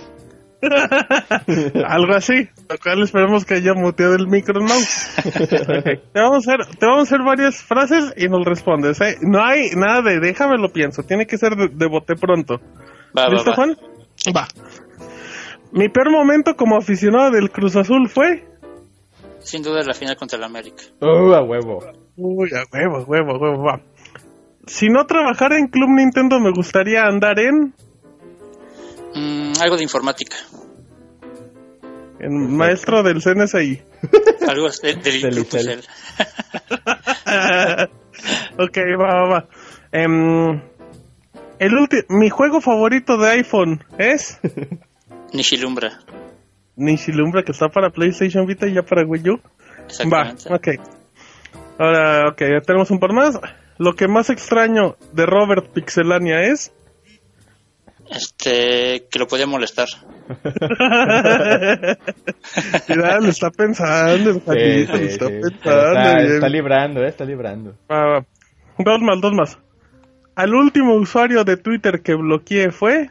algo 1.86 2.14
así. 2.14 2.48
Lo 2.68 2.78
cual 2.78 3.02
esperemos 3.02 3.44
que 3.44 3.54
haya 3.54 3.74
muteado 3.74 4.14
el 4.14 4.26
micro. 4.26 4.60
Ok, 4.62 6.02
Te 6.12 6.20
vamos 6.20 6.48
a 6.48 6.54
hacer, 6.54 6.76
te 6.76 6.86
vamos 6.86 7.00
a 7.00 7.02
hacer 7.02 7.24
varias 7.24 7.62
frases 7.62 8.12
y 8.16 8.28
nos 8.28 8.44
respondes. 8.44 9.00
¿eh? 9.00 9.16
No 9.22 9.44
hay 9.44 9.70
nada 9.76 10.02
de 10.02 10.20
déjame 10.20 10.58
lo 10.58 10.72
pienso. 10.72 11.02
Tiene 11.02 11.26
que 11.26 11.38
ser 11.38 11.56
de, 11.56 11.68
de 11.68 11.86
bote 11.86 12.14
pronto. 12.14 12.60
Va, 13.16 13.28
¿Listo, 13.28 13.50
va. 13.50 13.56
Juan? 13.56 13.76
Va. 14.36 14.48
Mi 15.72 15.88
peor 15.88 16.10
momento 16.10 16.54
como 16.54 16.76
aficionado 16.76 17.32
del 17.32 17.50
Cruz 17.50 17.76
Azul 17.76 18.08
fue. 18.08 18.44
Sin 19.40 19.62
duda 19.62 19.82
la 19.82 19.92
final 19.92 20.16
contra 20.16 20.38
el 20.38 20.44
América. 20.44 20.84
Uh, 21.00 21.32
a 21.34 21.42
huevo. 21.42 21.84
Uy, 22.16 22.50
a 22.54 22.62
huevo, 22.72 22.98
a 22.98 23.02
huevo, 23.02 23.32
a 23.32 23.38
huevo, 23.38 23.62
va. 23.64 23.80
Si 24.66 24.88
no 24.88 25.04
trabajara 25.04 25.58
en 25.58 25.66
Club 25.66 25.90
Nintendo, 25.90 26.40
me 26.40 26.50
gustaría 26.50 27.02
andar 27.02 27.38
en. 27.38 27.74
Mm, 29.14 29.52
algo 29.60 29.76
de 29.76 29.82
informática. 29.82 30.36
en 32.20 32.56
maestro 32.56 33.02
del 33.02 33.20
CNSI. 33.22 33.82
Algo 34.48 34.68
de- 34.82 34.94
del 34.94 35.20
Del. 35.22 35.44
Cell. 35.46 35.80
ok, 38.58 38.76
va, 39.00 39.14
va, 39.14 39.28
va. 39.28 39.48
Em, 39.92 40.60
el 41.58 41.72
mi 42.08 42.28
juego 42.30 42.60
favorito 42.60 43.16
de 43.16 43.30
iPhone 43.30 43.84
es 43.98 44.38
Nishilumbra. 45.32 46.00
Nishilumbra, 46.76 47.42
que 47.42 47.52
está 47.52 47.68
para 47.68 47.90
PlayStation 47.90 48.46
Vita 48.46 48.66
y 48.66 48.74
ya 48.74 48.82
para 48.82 49.04
Wii 49.06 49.30
U. 49.30 49.40
Va, 50.12 50.34
ok. 50.50 50.68
Ahora, 51.78 52.28
ok, 52.30 52.40
ya 52.40 52.60
tenemos 52.60 52.90
un 52.90 52.98
par 53.00 53.12
más. 53.12 53.38
Lo 53.78 53.94
que 53.94 54.08
más 54.08 54.30
extraño 54.30 54.96
de 55.12 55.26
Robert 55.26 55.68
Pixelania 55.72 56.42
es. 56.42 56.72
Este, 58.10 59.06
que 59.10 59.18
lo 59.18 59.26
podía 59.26 59.46
molestar. 59.46 59.88
Mira, 62.88 63.20
lo 63.20 63.28
está 63.28 63.50
pensando, 63.50 64.30
el 64.30 64.36
Sí, 64.36 64.40
Juanito, 64.44 64.92
lo 64.92 64.98
sí, 64.98 65.04
está 65.04 65.26
sí. 65.26 65.32
pensando. 65.42 66.18
Está, 66.34 66.48
librando, 66.48 67.02
eh, 67.02 67.08
está 67.08 67.24
librando. 67.24 67.74
Va, 67.90 68.04
va. 68.06 68.26
Dos 68.78 69.00
más, 69.00 69.20
dos 69.20 69.32
más. 69.32 69.58
Al 70.36 70.54
último 70.54 70.94
usuario 70.94 71.44
de 71.44 71.56
Twitter 71.56 72.02
que 72.02 72.14
bloqueé 72.14 72.70
fue. 72.70 73.10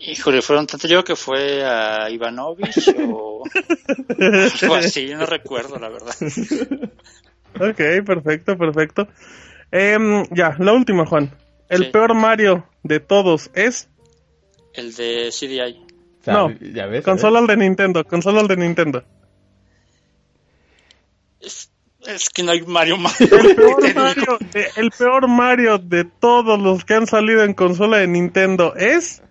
Híjole, 0.00 0.42
fueron 0.42 0.66
tanto 0.66 0.86
yo 0.86 1.02
que 1.04 1.16
fue 1.16 1.64
a 1.64 2.08
Ivanovich 2.08 2.94
o 3.10 3.42
algo 4.62 4.74
así, 4.76 5.12
no 5.14 5.26
recuerdo 5.26 5.76
la 5.78 5.88
verdad. 5.88 6.14
Ok, 7.60 8.04
perfecto, 8.06 8.56
perfecto. 8.56 9.08
Em, 9.72 10.24
ya, 10.30 10.54
la 10.60 10.72
última, 10.72 11.04
Juan. 11.04 11.30
El 11.68 11.84
Sí. 11.84 11.90
peor 11.90 12.14
Mario 12.14 12.66
de 12.82 13.00
todos 13.00 13.50
es. 13.54 13.88
El 14.74 14.94
de 14.94 15.30
CDI. 15.32 15.84
O 16.20 16.24
sea, 16.24 16.34
No, 16.34 16.50
ya 16.60 16.86
ves. 16.86 17.04
Consola 17.04 17.38
al 17.40 17.46
de 17.46 17.56
Nintendo, 17.56 18.04
consola 18.04 18.40
al 18.40 18.48
de 18.48 18.56
Nintendo. 18.56 19.04
Es, 21.40 21.70
es 22.06 22.28
que 22.30 22.42
no 22.42 22.52
hay 22.52 22.62
Mario 22.62 22.96
más. 22.96 23.20
El 23.20 23.28
peor, 23.54 23.94
Mario 23.94 24.38
de, 24.52 24.66
el 24.76 24.90
peor 24.90 25.28
Mario 25.28 25.78
de 25.78 26.04
todos 26.04 26.58
los 26.60 26.84
que 26.84 26.94
han 26.94 27.06
salido 27.06 27.44
en 27.44 27.54
consola 27.54 27.98
de 27.98 28.06
Nintendo 28.08 28.74
es. 28.76 29.22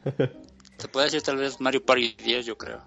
Se 0.77 0.87
puede 0.87 1.05
decir 1.07 1.21
tal 1.21 1.37
vez 1.37 1.59
Mario 1.59 1.83
Party 1.83 2.15
10, 2.23 2.45
yo 2.45 2.57
creo. 2.57 2.79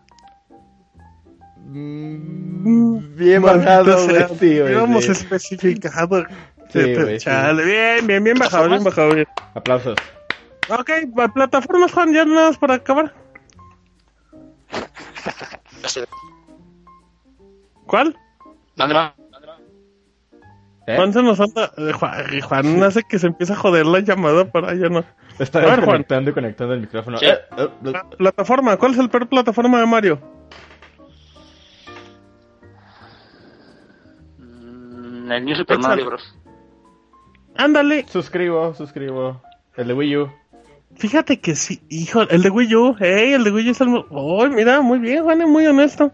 Mm, 1.58 3.16
Bien 3.16 3.42
bajado. 3.42 3.98
Sí, 4.06 4.12
güey, 4.38 4.62
hubiéramos 4.62 5.08
sí. 6.72 6.78
especificado. 6.78 6.96
Sí, 6.96 7.02
güey, 7.04 7.18
sí. 7.18 7.24
Chale, 7.24 7.64
bien, 7.64 8.06
bien, 8.06 8.24
bien 8.24 8.38
bajado, 8.38 8.68
bien 8.68 8.84
bajado. 8.84 9.14
Bien. 9.14 9.26
Aplausos. 9.54 9.96
Ok, 10.68 10.90
plataformas, 11.34 11.92
Juan, 11.92 12.12
ya 12.14 12.24
nada 12.24 12.48
más 12.48 12.58
para 12.58 12.74
acabar. 12.74 13.12
¿Cuál? 17.86 18.16
¿Dónde 18.76 18.94
va? 18.94 19.14
¿Eh? 20.86 20.96
Juan 20.96 21.12
se 21.12 21.22
nos 21.22 21.40
anda. 21.40 21.72
eh, 21.76 21.92
Juan, 21.92 22.40
Juan 22.40 22.82
hace 22.82 23.02
que 23.02 23.18
se 23.18 23.26
empieza 23.26 23.52
a 23.54 23.56
joder 23.56 23.86
la 23.86 24.00
llamada 24.00 24.50
para 24.50 24.74
ya 24.74 24.88
no. 24.88 25.04
Está 25.38 25.60
Juan. 25.62 25.80
y 26.00 26.32
conectando 26.32 26.74
el 26.74 26.80
micrófono. 26.80 27.18
Sí. 27.18 27.26
Eh. 27.26 27.38
La 27.82 28.08
plataforma, 28.08 28.76
¿cuál 28.76 28.92
es 28.92 28.98
el 28.98 29.08
peor 29.10 29.28
plataforma 29.28 29.80
de 29.80 29.86
Mario? 29.86 30.20
Mm, 34.38 35.32
el 35.32 35.44
New 35.44 35.56
Super. 35.56 35.78
Mario 35.78 36.06
Bros. 36.06 36.34
Ándale, 37.64 38.04
Suscribo, 38.08 38.74
suscribo. 38.74 39.40
El 39.76 39.88
de 39.88 39.94
Wii 39.94 40.16
U. 40.16 40.32
fíjate 40.96 41.40
que 41.40 41.54
sí, 41.54 41.80
hijo, 41.88 42.22
el 42.28 42.42
de 42.42 42.50
Wii 42.50 42.74
U, 42.74 42.96
hey, 42.98 43.32
el 43.34 43.44
de 43.44 43.50
Wii 43.52 43.68
U 43.68 43.70
es 43.72 43.80
el. 43.80 44.04
Oh, 44.10 44.46
mira, 44.48 44.80
muy 44.80 44.98
bien, 44.98 45.22
Juan, 45.22 45.40
es 45.42 45.48
muy 45.48 45.66
honesto. 45.66 46.12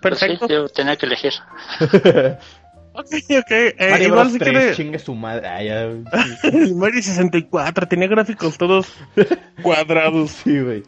Pues 0.00 0.18
Perfecto. 0.20 0.46
sí, 0.46 0.52
yo 0.54 0.68
tenía 0.68 0.96
que 0.96 1.06
elegir. 1.06 1.32
Ok, 3.00 3.06
ok. 3.30 3.50
eh, 3.50 3.74
Mario 3.92 4.06
igual 4.08 4.20
Bros. 4.22 4.32
si 4.32 4.38
3, 4.40 4.50
quiere. 4.50 4.74
chingue 4.74 4.98
su 4.98 5.14
madre. 5.14 5.46
Ay, 5.46 5.66
ya, 5.68 5.82
El 5.82 6.74
Mario 6.74 7.00
64 7.00 7.86
tenía 7.86 8.08
gráficos 8.08 8.58
todos 8.58 8.92
cuadrados. 9.62 10.32
sí, 10.32 10.58
güey. 10.60 10.82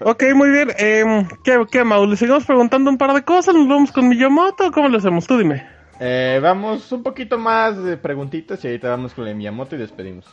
Ok, 0.00 0.22
muy 0.34 0.48
bien. 0.48 0.70
Eh, 0.78 1.26
¿qué, 1.44 1.62
¿Qué, 1.70 1.84
Mau? 1.84 2.06
¿Le 2.06 2.16
seguimos 2.16 2.46
preguntando 2.46 2.90
un 2.90 2.96
par 2.96 3.12
de 3.12 3.22
cosas? 3.22 3.54
¿Nos 3.54 3.68
vamos 3.68 3.92
con 3.92 4.08
Miyamoto? 4.08 4.72
¿Cómo 4.72 4.88
lo 4.88 4.96
hacemos? 4.96 5.26
Tú 5.26 5.36
dime. 5.36 5.66
Eh, 6.04 6.40
vamos 6.42 6.90
un 6.90 7.04
poquito 7.04 7.38
más 7.38 7.80
de 7.80 7.96
preguntitas 7.96 8.64
y 8.64 8.66
ahorita 8.66 8.88
vamos 8.88 9.14
con 9.14 9.22
la 9.24 9.28
de 9.30 9.36
Miyamoto 9.36 9.76
y 9.76 9.78
despedimos. 9.78 10.24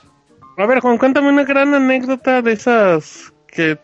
A 0.57 0.65
ver, 0.65 0.80
Juan, 0.80 0.97
cuéntame 0.97 1.30
una 1.30 1.43
gran 1.43 1.74
anécdota 1.76 2.41
de 2.41 2.53
esas 2.53 3.32
que... 3.47 3.78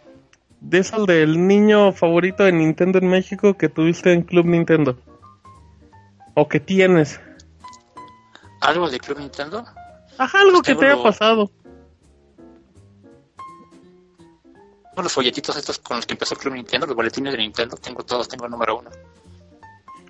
De 0.61 0.79
esas 0.79 1.05
del 1.05 1.45
niño 1.47 1.91
favorito 1.91 2.43
de 2.43 2.51
Nintendo 2.51 2.97
en 2.97 3.07
México 3.07 3.53
que 3.55 3.69
tuviste 3.69 4.11
en 4.13 4.23
Club 4.23 4.47
Nintendo. 4.47 4.97
O 6.33 6.47
que 6.47 6.59
tienes. 6.59 7.21
¿Algo 8.61 8.89
de 8.89 8.99
Club 8.99 9.19
Nintendo? 9.19 9.63
Ajá, 10.17 10.39
algo 10.39 10.61
que 10.63 10.69
Tengo 10.71 10.79
te 10.79 10.85
haya 10.87 10.95
lo- 10.95 11.03
pasado. 11.03 11.51
Tengo 14.89 15.03
Los 15.03 15.13
folletitos 15.13 15.55
estos 15.55 15.77
con 15.77 15.97
los 15.97 16.05
que 16.07 16.13
empezó 16.15 16.35
Club 16.35 16.55
Nintendo, 16.55 16.87
los 16.87 16.95
boletines 16.95 17.33
de 17.33 17.37
Nintendo, 17.39 17.77
tengo 17.77 18.03
todos, 18.03 18.27
tengo 18.27 18.45
el 18.45 18.51
número 18.51 18.79
uno. 18.79 18.89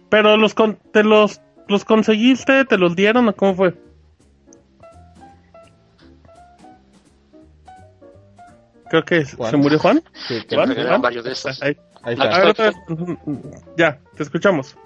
Pero 0.09 0.37
los 0.37 0.53
con- 0.53 0.77
te 0.93 1.03
los, 1.03 1.41
los 1.67 1.85
conseguiste, 1.85 2.65
te 2.65 2.77
los 2.77 2.95
dieron 2.95 3.27
o 3.27 3.35
cómo 3.35 3.55
fue? 3.55 3.73
Creo 8.89 9.03
que 9.03 9.25
se 9.25 9.57
murió 9.57 9.79
Juan. 9.79 10.01
Sí, 10.27 10.43
que- 10.47 10.55
Me 10.57 10.75
Juan, 10.85 11.01
varios 11.01 11.23
de 11.23 11.31
esos. 11.31 11.61
Ahí. 11.61 11.75
Ahí 12.03 12.15
No, 12.15 12.23
está. 12.23 12.35
A 12.35 12.39
ver, 12.39 12.47
otra- 12.49 12.71
Ya, 13.77 13.97
te 14.15 14.23
escuchamos. 14.23 14.77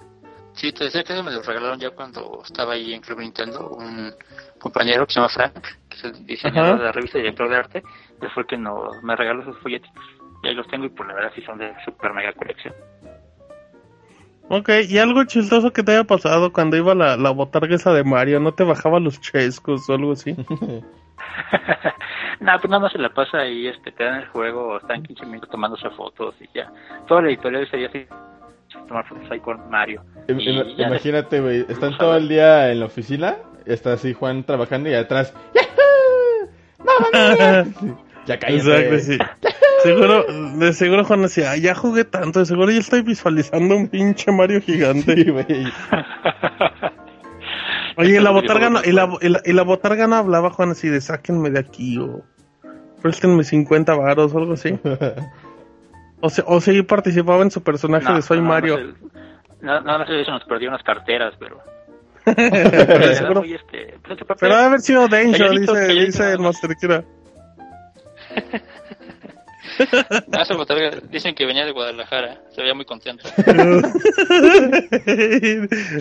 Sí, 0.54 0.72
te 0.72 0.84
decía 0.84 1.04
que 1.04 1.22
me 1.22 1.30
los 1.30 1.46
regalaron 1.46 1.78
ya 1.78 1.90
cuando 1.90 2.42
estaba 2.44 2.72
ahí 2.72 2.92
en 2.94 3.02
Club 3.02 3.20
Nintendo. 3.20 3.68
Un 3.70 4.12
compañero 4.58 5.06
que 5.06 5.12
se 5.12 5.20
llama 5.20 5.28
Frank, 5.28 5.54
que 5.88 5.96
es 5.96 6.04
el 6.04 6.26
diseñador 6.26 6.70
Ajá. 6.74 6.78
de 6.78 6.84
la 6.84 6.92
revista 6.92 7.18
y 7.18 7.22
director 7.22 7.48
de 7.48 7.56
arte, 7.56 7.82
él 8.20 8.30
fue 8.32 8.42
el 8.42 8.46
que 8.48 8.56
nos, 8.56 9.02
me 9.02 9.14
regaló 9.16 9.42
esos 9.42 9.58
folletitos. 9.58 10.02
Y 10.42 10.48
ahí 10.48 10.54
los 10.54 10.66
tengo 10.68 10.86
y 10.86 10.88
pues 10.88 11.06
la 11.08 11.14
verdad 11.14 11.32
sí 11.34 11.42
son 11.42 11.58
de 11.58 11.72
super 11.84 12.12
mega 12.14 12.32
colección. 12.32 12.74
Ok, 14.52 14.68
y 14.88 14.98
algo 14.98 15.22
chistoso 15.24 15.72
que 15.72 15.84
te 15.84 15.92
haya 15.92 16.02
pasado 16.02 16.52
cuando 16.52 16.76
iba 16.76 16.92
la, 16.94 17.16
la 17.16 17.30
botarga 17.30 17.76
esa 17.76 17.92
de 17.92 18.02
Mario, 18.02 18.40
¿no 18.40 18.52
te 18.52 18.64
bajaba 18.64 18.98
los 18.98 19.20
chescos 19.20 19.88
o 19.88 19.94
algo 19.94 20.12
así? 20.12 20.34
Nada, 22.40 22.58
pues 22.58 22.68
nada 22.70 22.80
más 22.82 22.90
se 22.92 22.98
la 22.98 23.10
pasa 23.10 23.46
y 23.46 23.68
este, 23.68 23.92
te 23.92 24.02
dan 24.02 24.22
el 24.22 24.28
juego, 24.28 24.78
están 24.78 25.02
15 25.04 25.26
minutos 25.26 25.50
tomándose 25.50 25.88
fotos 25.90 26.34
y 26.40 26.48
ya. 26.52 26.72
Toda 27.06 27.22
la 27.22 27.28
editorial 27.28 27.70
sería 27.70 27.86
así, 27.88 28.06
tomar 28.88 29.06
fotos 29.06 29.30
ahí 29.30 29.38
con 29.40 29.70
Mario. 29.70 30.02
Im- 30.26 30.74
Imagínate, 30.78 31.40
güey. 31.40 31.60
Están 31.68 31.96
todo 31.96 32.16
el 32.16 32.28
día 32.28 32.72
en 32.72 32.80
la 32.80 32.86
oficina 32.86 33.36
Está 33.66 33.92
así 33.92 34.14
Juan 34.14 34.42
trabajando 34.42 34.88
y 34.88 34.94
atrás. 34.94 35.34
¡Yahoo! 35.54 36.48
¡Mamma 36.78 37.34
mía! 37.34 37.64
Sí, 38.38 38.38
Ya 38.52 38.62
cállate. 38.62 38.94
Exacto, 38.94 38.98
sí. 38.98 39.18
Seguro, 39.82 40.24
de 40.58 40.74
seguro 40.74 41.04
Juan 41.04 41.22
decía, 41.22 41.52
"Ay, 41.52 41.62
ya 41.62 41.74
jugué 41.74 42.04
tanto, 42.04 42.40
de 42.40 42.44
seguro 42.44 42.70
ya 42.70 42.80
estoy 42.80 43.00
visualizando 43.00 43.74
un 43.74 43.88
pinche 43.88 44.30
Mario 44.30 44.60
gigante. 44.60 45.14
Sí, 45.14 45.30
güey. 45.30 45.46
Oye, 47.96 48.16
y 48.16 48.20
la 48.20 48.30
botarga 48.30 48.68
no, 48.68 48.80
y 48.84 48.92
la, 48.92 49.08
y 49.22 49.28
la, 49.30 49.40
y 49.42 49.52
la 49.54 49.62
botarga 49.62 50.06
no 50.06 50.16
hablaba 50.16 50.50
Juan 50.50 50.72
así 50.72 50.88
de 50.88 51.00
sáquenme 51.00 51.48
de 51.48 51.60
aquí 51.60 51.98
o 51.98 52.22
préstenme 53.00 53.42
50 53.42 53.94
varos 53.94 54.34
o 54.34 54.38
algo 54.38 54.52
así. 54.54 54.78
O 56.22 56.28
sea, 56.28 56.44
o 56.46 56.60
participaba 56.86 57.42
en 57.42 57.50
su 57.50 57.62
personaje 57.62 58.04
No, 58.04 58.16
de 58.16 58.20
Soy 58.20 58.40
no, 58.40 58.44
Mario. 58.48 58.94
No, 59.62 59.80
no, 59.80 59.98
no 59.98 60.06
sé 60.06 60.22
si 60.22 60.30
nos 60.30 60.44
perdió 60.44 60.68
unas 60.68 60.82
carteras, 60.82 61.32
pero... 61.38 61.60
Pero 62.26 63.40
Muy, 63.40 63.54
este, 63.54 63.94
pues, 64.06 64.18
pero 64.38 64.54
debe 64.54 64.66
haber 64.66 64.80
sido 64.80 65.08
Calladito, 65.08 65.72
dice, 65.72 65.94
dice 65.94 66.18
nada 66.18 66.32
el 66.32 66.38
más. 66.40 66.46
Master 66.62 66.76
Kira. 66.78 67.04
Ah, 70.32 70.42
esa 70.42 70.54
botarga, 70.54 70.90
dicen 71.10 71.34
que 71.34 71.46
venía 71.46 71.64
de 71.64 71.72
Guadalajara, 71.72 72.42
se 72.54 72.60
veía 72.60 72.74
muy 72.74 72.84
contento. 72.84 73.28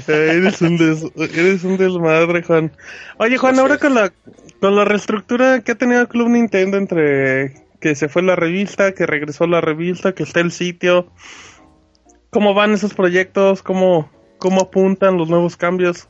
eres, 0.07 0.61
un 0.61 0.77
des, 0.77 1.05
eres 1.15 1.63
un 1.63 1.77
desmadre, 1.77 2.43
Juan. 2.43 2.71
Oye, 3.17 3.37
Juan, 3.37 3.59
ahora 3.59 3.77
con 3.77 3.93
la, 3.93 4.11
con 4.59 4.75
la 4.75 4.85
reestructura 4.85 5.61
que 5.61 5.73
ha 5.73 5.75
tenido 5.75 6.01
el 6.01 6.07
Club 6.07 6.29
Nintendo 6.29 6.77
entre 6.77 7.53
que 7.79 7.95
se 7.95 8.09
fue 8.09 8.21
la 8.21 8.35
revista, 8.35 8.93
que 8.93 9.05
regresó 9.05 9.47
la 9.47 9.61
revista, 9.61 10.13
que 10.13 10.23
está 10.23 10.41
el 10.41 10.51
sitio, 10.51 11.11
¿cómo 12.29 12.53
van 12.53 12.73
esos 12.73 12.93
proyectos? 12.93 13.63
¿Cómo, 13.63 14.11
cómo 14.37 14.61
apuntan 14.61 15.17
los 15.17 15.29
nuevos 15.29 15.55
cambios? 15.55 16.07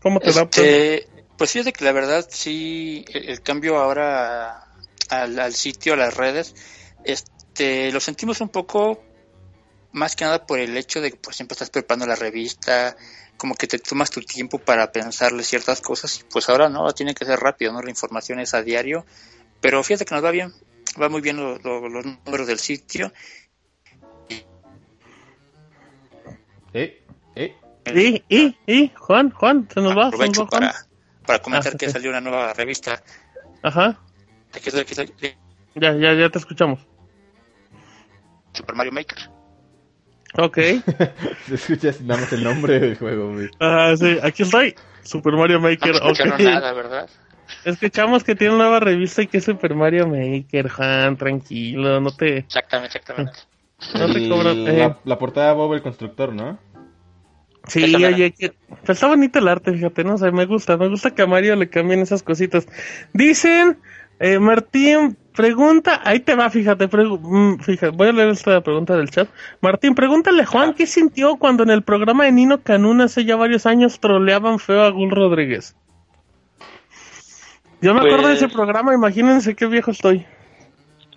¿Cómo 0.00 0.20
te? 0.20 0.30
Este, 0.30 1.08
pues 1.36 1.52
fíjate 1.52 1.72
que 1.72 1.84
la 1.84 1.92
verdad 1.92 2.24
sí, 2.28 3.04
el, 3.12 3.30
el 3.30 3.42
cambio 3.42 3.76
ahora 3.76 4.69
al, 5.10 5.38
al 5.38 5.54
sitio, 5.54 5.94
a 5.94 5.96
las 5.96 6.16
redes, 6.16 6.54
este, 7.04 7.90
lo 7.92 8.00
sentimos 8.00 8.40
un 8.40 8.48
poco 8.48 9.02
más 9.92 10.14
que 10.16 10.24
nada 10.24 10.46
por 10.46 10.58
el 10.60 10.76
hecho 10.76 11.00
de 11.00 11.10
que 11.10 11.16
por 11.18 11.34
siempre 11.34 11.54
estás 11.54 11.70
preparando 11.70 12.06
la 12.06 12.14
revista, 12.16 12.96
como 13.36 13.54
que 13.54 13.66
te 13.66 13.78
tomas 13.78 14.10
tu 14.10 14.20
tiempo 14.20 14.58
para 14.58 14.92
pensarle 14.92 15.42
ciertas 15.42 15.80
cosas 15.80 16.20
y 16.20 16.24
pues 16.30 16.48
ahora 16.48 16.68
no, 16.68 16.90
tiene 16.92 17.14
que 17.14 17.24
ser 17.24 17.38
rápido, 17.40 17.72
¿no? 17.72 17.82
La 17.82 17.90
información 17.90 18.38
es 18.38 18.54
a 18.54 18.62
diario, 18.62 19.04
pero 19.60 19.82
fíjate 19.82 20.04
que 20.04 20.14
nos 20.14 20.24
va 20.24 20.30
bien, 20.30 20.52
va 21.00 21.08
muy 21.08 21.20
bien 21.20 21.36
lo- 21.38 21.58
lo- 21.58 21.88
los 21.88 22.04
números 22.06 22.46
del 22.46 22.58
sitio. 22.58 23.12
Eh, 26.72 27.04
eh. 27.34 27.56
Y, 27.92 28.22
y, 28.28 28.56
y, 28.66 28.92
Juan, 28.96 29.30
Juan, 29.30 29.68
se 29.72 29.80
nos 29.80 29.90
va, 29.92 29.94
se 29.94 29.98
nos 30.02 30.14
Aprovecho 30.14 30.42
va, 30.42 30.46
Juan. 30.46 30.60
para, 30.62 30.86
para 31.26 31.38
comentar 31.42 31.72
Ah, 31.74 31.76
que 31.76 31.90
salió 31.90 32.10
una 32.10 32.20
nueva 32.20 32.52
revista. 32.52 33.02
Ajá, 33.62 33.98
Aquí 34.54 34.68
está- 34.68 34.80
aquí 34.80 34.92
está- 34.92 35.04
ya, 35.76 35.92
ya, 35.94 36.14
ya 36.14 36.28
te 36.30 36.38
escuchamos. 36.38 36.80
Super 38.52 38.74
Mario 38.74 38.92
Maker. 38.92 39.18
Ok. 40.38 40.56
Se 41.48 41.54
escucha 41.54 41.92
nada 42.02 42.20
más 42.20 42.32
el 42.32 42.44
nombre 42.44 42.78
del 42.80 42.96
juego, 42.96 43.32
güey. 43.32 43.48
Ah, 43.60 43.94
sí, 43.98 44.18
aquí 44.22 44.42
estoy. 44.42 44.74
Super 45.02 45.34
Mario 45.34 45.56
No 45.58 45.62
Maker, 45.68 45.92
escucharon 45.94 46.34
ok. 46.34 46.40
nada, 46.40 46.72
¿verdad? 46.72 47.08
Escuchamos 47.64 48.22
que 48.22 48.36
tiene 48.36 48.54
una 48.54 48.64
nueva 48.64 48.80
revista 48.80 49.22
y 49.22 49.26
que 49.26 49.38
es 49.38 49.44
Super 49.44 49.74
Mario 49.74 50.06
Maker, 50.06 50.68
Juan, 50.68 51.16
tranquilo, 51.16 52.00
no 52.00 52.10
te, 52.14 52.38
Exactamente, 52.38 52.98
exactamente. 52.98 53.38
no 53.94 54.12
te 54.12 54.28
cobran. 54.28 54.56
eh. 54.68 54.78
la, 54.78 54.98
la 55.04 55.18
portada 55.18 55.48
de 55.48 55.54
Bob 55.54 55.74
el 55.74 55.82
Constructor, 55.82 56.32
¿no? 56.32 56.58
Sí, 57.66 57.84
Esa 57.84 57.96
oye, 58.08 58.32
que, 58.32 58.52
pues 58.68 58.90
está 58.90 59.08
bonito 59.08 59.38
el 59.38 59.48
arte, 59.48 59.72
fíjate, 59.72 60.04
no 60.04 60.16
sé, 60.16 60.30
me 60.30 60.46
gusta, 60.46 60.76
me 60.76 60.88
gusta 60.88 61.12
que 61.14 61.22
a 61.22 61.26
Mario 61.26 61.56
le 61.56 61.68
cambien 61.68 62.00
esas 62.00 62.22
cositas. 62.22 62.66
Dicen, 63.12 63.78
eh, 64.20 64.38
Martín, 64.38 65.16
pregunta, 65.34 66.00
ahí 66.04 66.20
te 66.20 66.34
va, 66.34 66.48
fíjate, 66.50 66.86
mm, 66.86 67.58
fíjate, 67.58 67.96
voy 67.96 68.08
a 68.08 68.12
leer 68.12 68.28
esta 68.28 68.60
pregunta 68.60 68.96
del 68.96 69.10
chat. 69.10 69.28
Martín, 69.60 69.94
pregúntale 69.94 70.44
Juan, 70.44 70.74
¿qué 70.74 70.86
sintió 70.86 71.36
cuando 71.36 71.62
en 71.62 71.70
el 71.70 71.82
programa 71.82 72.24
de 72.24 72.32
Nino 72.32 72.62
Canún 72.62 73.00
hace 73.00 73.24
ya 73.24 73.36
varios 73.36 73.66
años 73.66 73.98
troleaban 73.98 74.58
feo 74.58 74.82
a 74.82 74.90
Gul 74.90 75.10
Rodríguez? 75.10 75.74
Yo 77.80 77.94
me 77.94 78.00
acuerdo 78.00 78.28
de 78.28 78.34
ese 78.34 78.46
Pues- 78.46 78.54
programa, 78.54 78.94
imagínense 78.94 79.56
qué 79.56 79.66
viejo 79.66 79.90
estoy. 79.90 80.26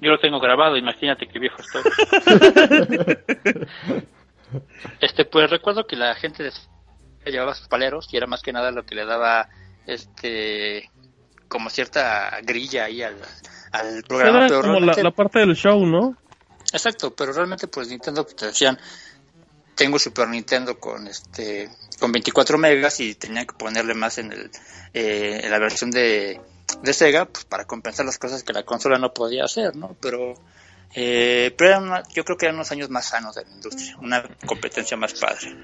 Yo 0.02 0.12
lo 0.12 0.20
tengo 0.20 0.40
grabado, 0.40 0.78
imagínate 0.78 1.28
qué 1.28 1.40
viejo 1.40 1.58
estoy. 1.62 1.84
Este, 5.00 5.26
pues 5.26 5.50
recuerdo 5.50 5.88
que 5.88 5.96
la 5.96 6.14
gente 6.14 6.48
llevaba 7.26 7.56
sus 7.56 7.68
paleros 7.68 8.08
y 8.14 8.18
era 8.18 8.28
más 8.28 8.44
que 8.44 8.54
nada 8.54 8.70
lo 8.70 8.86
que 8.86 8.94
le 8.94 9.04
daba, 9.04 9.50
este, 9.88 10.92
como 11.54 11.70
cierta 11.70 12.40
grilla 12.42 12.86
ahí 12.86 13.04
al, 13.04 13.16
al 13.72 14.02
programa. 14.04 14.40
Era 14.40 14.48
pero 14.48 14.62
como 14.62 14.80
la, 14.80 15.12
parte 15.12 15.38
del 15.38 15.56
show, 15.56 15.86
¿no? 15.86 16.18
Exacto, 16.72 17.14
pero 17.14 17.32
realmente 17.32 17.68
pues 17.68 17.90
Nintendo 17.90 18.24
pues, 18.24 18.36
te 18.36 18.48
decían, 18.48 18.80
tengo 19.76 20.00
Super 20.00 20.28
Nintendo 20.28 20.80
con 20.80 21.08
este 21.08 21.70
con 22.00 22.12
24 22.12 22.58
megas 22.58 23.00
y 23.02 23.14
tenían 23.14 23.46
que 23.46 23.54
ponerle 23.54 23.94
más 23.94 24.18
en 24.18 24.32
el 24.32 24.50
eh, 24.96 25.42
en 25.44 25.52
la 25.52 25.60
versión 25.60 25.92
de, 25.92 26.42
de 26.82 26.94
Sega 26.94 27.26
pues 27.26 27.46
para 27.46 27.66
compensar 27.66 28.08
las 28.08 28.18
cosas 28.18 28.42
que 28.42 28.52
la 28.52 28.64
consola 28.64 28.98
no 28.98 29.14
podía 29.14 29.44
hacer, 29.44 29.76
¿no? 29.76 29.96
Pero 30.02 30.34
eh, 30.96 31.54
pero 31.56 31.78
una- 31.78 32.02
yo 32.16 32.26
creo 32.26 32.36
que 32.36 32.48
eran 32.48 32.56
unos 32.56 32.72
años 32.72 32.90
más 32.90 33.06
sanos 33.10 33.36
de 33.36 33.46
la 33.46 33.52
industria, 33.52 33.96
una 34.02 34.24
competencia 34.48 34.98
más 34.98 35.14
padre. 35.14 35.56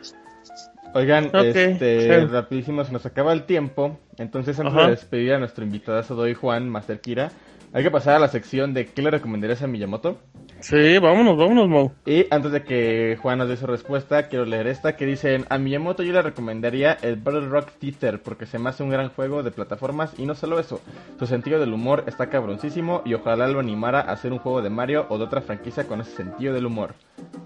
Oigan, 0.94 1.30
este, 1.34 1.78
sí. 1.78 2.26
rapidísimo, 2.26 2.84
se 2.84 2.92
nos 2.92 3.06
acaba 3.06 3.34
el 3.34 3.44
tiempo. 3.44 4.00
Entonces, 4.18 4.60
antes 4.60 4.74
Ajá. 4.74 4.86
de 4.86 4.92
despedir 4.92 5.34
a 5.34 5.40
nuestro 5.40 5.64
invitado 5.64 6.02
Doy 6.16 6.34
Juan, 6.34 6.68
Master 6.70 7.00
Kira, 7.00 7.32
hay 7.74 7.84
que 7.84 7.92
pasar 7.92 8.16
a 8.16 8.20
la 8.20 8.28
sección 8.28 8.74
de 8.74 8.88
¿qué 8.88 9.02
le 9.02 9.12
recomendarías 9.12 9.62
a 9.62 9.68
Miyamoto? 9.68 10.18
Sí, 10.60 10.98
vámonos, 10.98 11.38
vámonos, 11.38 11.70
Mau. 11.70 11.92
Y 12.06 12.26
antes 12.32 12.52
de 12.52 12.64
que 12.64 13.18
Juan 13.22 13.38
nos 13.38 13.48
dé 13.48 13.56
su 13.56 13.66
respuesta, 13.66 14.28
quiero 14.28 14.46
leer 14.46 14.68
esta 14.68 14.98
que 14.98 15.06
dicen, 15.06 15.46
a 15.50 15.58
Miyamoto 15.58 16.04
yo 16.04 16.12
le 16.12 16.22
recomendaría 16.22 16.98
el 17.02 17.16
Battle 17.16 17.48
Rock 17.48 17.70
Theater 17.80 18.22
porque 18.22 18.46
se 18.46 18.60
me 18.60 18.70
hace 18.70 18.84
un 18.84 18.90
gran 18.90 19.10
juego 19.10 19.42
de 19.42 19.52
plataformas 19.52 20.12
y 20.18 20.26
no 20.26 20.36
solo 20.36 20.60
eso, 20.60 20.82
su 21.18 21.28
sentido 21.28 21.60
del 21.60 21.74
humor 21.74 22.04
está 22.08 22.30
cabroncísimo 22.30 23.04
y 23.06 23.14
ojalá 23.14 23.48
lo 23.48 23.60
animara 23.60 24.02
a 24.02 24.12
hacer 24.12 24.34
un 24.34 24.40
juego 24.40 24.62
de 24.62 24.70
Mario 24.70 25.06
o 25.10 25.18
de 25.18 25.24
otra 25.24 25.42
franquicia 25.42 25.86
con 25.86 26.02
ese 26.02 26.12
sentido 26.16 26.54
del 26.54 26.66
humor. 26.66 26.96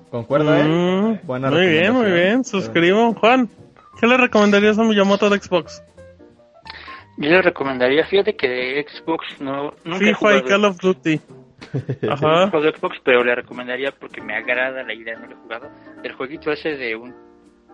¿Concuerda, 0.10 0.60
eh? 0.60 0.64
Mm, 0.64 1.28
Buena 1.28 1.52
muy 1.52 1.68
bien, 1.68 1.94
muy 1.94 2.12
bien. 2.12 2.44
Suscribo. 2.44 3.14
Juan, 3.14 3.50
¿qué 4.00 4.08
le 4.08 4.18
recomendarías 4.18 4.80
a 4.80 4.84
Miyamoto 4.84 5.30
de 5.30 5.40
Xbox? 5.40 5.84
Yo 7.18 7.30
le 7.30 7.42
recomendaría, 7.42 8.06
fíjate 8.06 8.36
que 8.36 8.48
de 8.48 8.86
Xbox 8.88 9.40
no, 9.40 9.74
nunca 9.84 9.98
he 9.98 10.00
FIFA 10.00 10.10
y 10.10 10.14
jugado, 10.16 10.46
Call 10.46 10.66
of 10.66 10.78
Duty. 10.80 11.22
he 12.02 12.10
Ajá. 12.10 12.48
jugado 12.50 12.72
Xbox, 12.72 12.98
pero 13.04 13.24
le 13.24 13.36
recomendaría 13.36 13.92
porque 13.92 14.22
me 14.22 14.36
agrada 14.36 14.84
la 14.84 14.94
idea, 14.94 15.18
no 15.18 15.28
lo 15.28 15.34
he 15.34 15.38
jugado, 15.38 15.70
el 16.04 16.14
jueguito 16.14 16.52
ese 16.52 16.70
de 16.70 16.96
un 16.96 17.14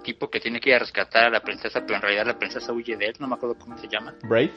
tipo 0.04 0.30
que 0.30 0.40
tiene 0.40 0.60
que 0.60 0.70
ir 0.70 0.76
a 0.76 0.80
rescatar 0.80 1.26
a 1.26 1.30
la 1.30 1.42
princesa, 1.42 1.82
pero 1.82 1.96
en 1.96 2.02
realidad 2.02 2.26
la 2.26 2.38
princesa 2.38 2.74
huye 2.74 2.98
de 2.98 3.08
él, 3.08 3.16
no 3.20 3.28
me 3.28 3.36
acuerdo 3.36 3.56
cómo 3.58 3.78
se 3.78 3.88
llama. 3.88 4.14
Brave. 4.24 4.52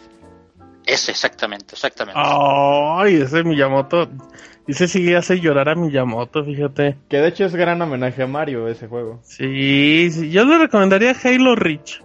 Ese, 0.85 1.13
exactamente, 1.13 1.75
exactamente. 1.75 2.21
Ay, 2.23 3.23
ese 3.23 3.45
Miyamoto. 3.45 4.09
Dice 4.67 4.89
si 4.89 5.15
hace 5.15 5.41
llorar 5.41 5.69
a 5.69 5.75
Miyamoto, 5.75 6.45
fíjate. 6.45 6.97
Que 7.09 7.19
de 7.19 7.29
hecho 7.29 7.45
es 7.45 7.55
gran 7.55 7.81
homenaje 7.83 8.23
a 8.23 8.27
Mario 8.27 8.69
ese 8.69 8.89
juego. 8.89 9.21
Sí, 9.23 10.11
sí, 10.11 10.31
yo 10.31 10.45
le 10.45 10.59
recomendaría 10.59 11.15
Halo 11.23 11.55
Reach. 11.55 12.03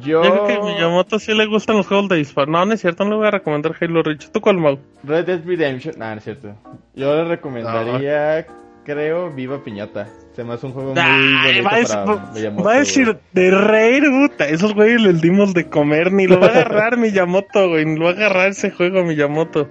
Yo... 0.00 0.22
Yo 0.22 0.30
creo 0.30 0.46
que 0.46 0.52
a 0.54 0.60
Miyamoto 0.60 1.18
sí 1.18 1.34
le 1.34 1.46
gustan 1.46 1.76
los 1.76 1.86
juegos 1.86 2.08
de 2.08 2.16
disparo. 2.16 2.50
No, 2.50 2.64
no 2.64 2.72
es 2.72 2.80
cierto, 2.80 3.04
no 3.04 3.10
le 3.10 3.16
voy 3.16 3.26
a 3.26 3.30
recomendar 3.32 3.74
Halo 3.80 4.02
Reach. 4.02 4.30
¿Tú 4.30 4.40
cuál, 4.40 4.56
Mau? 4.58 4.78
Red 5.02 5.26
Dead 5.26 5.40
Redemption... 5.44 5.94
Nah, 5.98 6.12
no 6.12 6.18
es 6.18 6.24
cierto. 6.24 6.54
Yo 6.94 7.14
le 7.14 7.24
recomendaría, 7.24 8.46
creo, 8.84 9.30
Viva 9.30 9.62
Piñata. 9.62 10.08
Se 10.34 10.42
me 10.42 10.54
hace 10.54 10.66
un 10.66 10.72
juego 10.72 10.94
muy 10.94 11.02
bonito 11.02 11.64
va, 11.68 11.74
a 11.74 11.78
decir, 11.78 11.96
para 12.04 12.32
Miyamoto. 12.32 12.64
va 12.64 12.72
a 12.72 12.78
decir 12.78 13.04
güey. 13.06 13.18
de 13.32 13.50
reír, 13.50 14.02
puta. 14.04 14.48
Esos 14.48 14.74
güeyes 14.74 15.00
les 15.02 15.20
dimos 15.20 15.52
de 15.54 15.68
comer. 15.68 16.10
Ni 16.12 16.26
lo 16.26 16.40
va 16.40 16.46
a 16.46 16.50
agarrar 16.50 16.96
Miyamoto, 16.96 17.68
güey. 17.68 17.84
Ni 17.84 17.96
lo 17.98 18.06
va 18.06 18.10
a 18.10 18.14
agarrar 18.14 18.48
ese 18.48 18.70
juego 18.70 19.04
Miyamoto. 19.04 19.68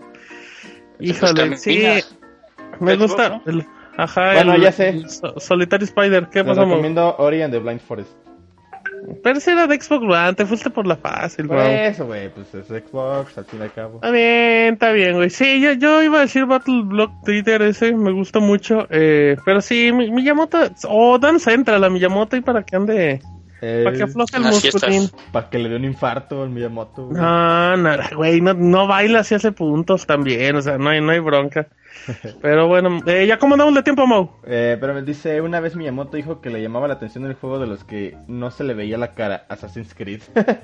Híjole, 1.00 1.58
sí. 1.58 1.84
Me 2.80 2.96
Xbox, 2.96 3.00
gusta. 3.00 3.30
¿no? 3.30 3.42
el- 3.48 3.66
ajá, 3.98 4.34
Bueno, 4.34 4.54
el- 4.56 4.62
ya 4.62 4.72
sé. 4.72 4.90
el 4.90 5.10
So- 5.10 5.40
Solitary 5.40 5.84
Spider. 5.86 6.28
¿Qué 6.32 6.44
pasó, 6.44 6.62
Mau? 6.62 6.70
recomiendo 6.70 7.16
Ori 7.18 7.42
and 7.42 7.54
the 7.54 7.60
Blind 7.60 7.82
Forest. 7.82 8.12
Pero 9.24 9.38
ese 9.38 9.52
era 9.52 9.68
de 9.68 9.80
Xbox 9.82 10.04
One. 10.04 10.34
Te 10.34 10.46
fuiste 10.46 10.70
por 10.70 10.86
la 10.88 10.96
fácil, 10.96 11.48
Por 11.48 11.58
Mau. 11.58 11.66
eso, 11.68 12.06
güey, 12.06 12.30
pues 12.30 12.54
es 12.56 12.68
Xbox, 12.68 13.38
al 13.38 13.46
fin 13.46 13.60
y 13.60 13.64
al 13.64 13.72
cabo. 13.74 13.96
Está 13.96 14.12
bien, 14.12 14.74
está 14.74 14.92
bien, 14.92 15.16
güey. 15.16 15.30
Sí, 15.30 15.62
yo, 15.62 15.74
yo 15.74 16.02
iba 16.04 16.20
a 16.20 16.22
decir 16.22 16.46
Battle 16.46 16.82
Block 16.86 17.12
Twitter 17.26 17.62
ese, 17.64 17.94
me 17.94 18.12
gusta 18.12 18.40
mucho. 18.40 18.88
Eh, 18.90 19.36
pero 19.46 19.62
sí, 19.62 19.92
Mi- 19.92 20.12
Miyamoto, 20.12 20.58
o 20.88 21.20
Dan 21.20 21.40
Central 21.40 21.84
a 21.84 21.90
Miyamoto 21.90 22.36
y 22.38 22.42
para 22.42 22.64
que 22.64 22.76
ande 22.76 23.22
Eh, 23.66 23.84
Para 23.86 23.96
que 23.96 24.04
afloje 24.04 24.36
el 24.36 24.44
musculín. 24.44 25.10
Para 25.32 25.50
que 25.50 25.58
le 25.58 25.70
dé 25.70 25.78
un 25.78 25.86
infarto 25.86 26.44
al 26.44 26.50
Miyamoto. 26.50 27.06
güey. 27.08 27.22
No, 27.22 27.78
no, 27.78 27.92
güey, 28.14 28.42
no, 28.42 28.54
no 28.54 28.88
baila 28.88 29.24
si 29.24 29.36
hace 29.36 29.54
puntos 29.54 30.06
también, 30.06 30.58
o 30.58 30.62
sea, 30.62 30.78
no 30.78 30.90
hay, 30.90 31.00
no 31.00 31.12
hay 31.12 31.20
bronca. 31.20 31.68
Pero 32.42 32.68
bueno, 32.68 33.00
eh, 33.08 33.26
ya 33.26 33.40
cómo 33.40 33.54
andamos 33.54 33.74
de 33.74 33.84
tiempo, 33.84 34.06
Mau. 34.06 34.32
Eh, 34.46 34.78
pero 34.82 34.94
me 34.94 35.04
dice, 35.04 35.40
una 35.40 35.60
vez 35.62 35.76
Miyamoto 35.76 36.18
dijo 36.18 36.42
que 36.42 36.50
le 36.50 36.62
llamaba 36.62 36.88
la 36.88 36.96
atención 36.96 37.24
el 37.26 37.36
juego 37.36 37.60
de 37.60 37.68
los 37.68 37.84
que 37.86 38.18
no 38.28 38.52
se 38.52 38.66
le 38.66 38.74
veía 38.74 38.98
la 38.98 39.14
cara, 39.14 39.46
Assassin's 39.48 39.94
Creed. 39.94 40.22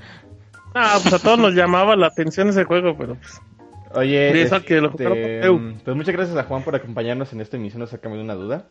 Ah, 0.75 0.99
pues 1.01 1.11
a 1.15 1.17
todos 1.17 1.39
nos 1.39 1.55
llamaba 1.55 1.95
la 1.95 2.05
atención 2.05 2.49
ese 2.49 2.63
juego, 2.63 2.95
pero 2.95 3.15
pues. 3.15 3.41
Oye, 3.95 4.39
eso 4.39 4.61
que 4.61 4.79
lo 4.79 4.89
este, 4.89 5.41
pues 5.83 5.97
muchas 5.97 6.13
gracias 6.13 6.37
a 6.37 6.43
Juan 6.43 6.61
por 6.61 6.75
acompañarnos 6.75 7.33
en 7.33 7.41
esta 7.41 7.57
emisión, 7.57 7.79
nos 7.79 7.89
sacamos 7.89 8.19
de 8.19 8.23
una 8.23 8.35
duda. 8.35 8.65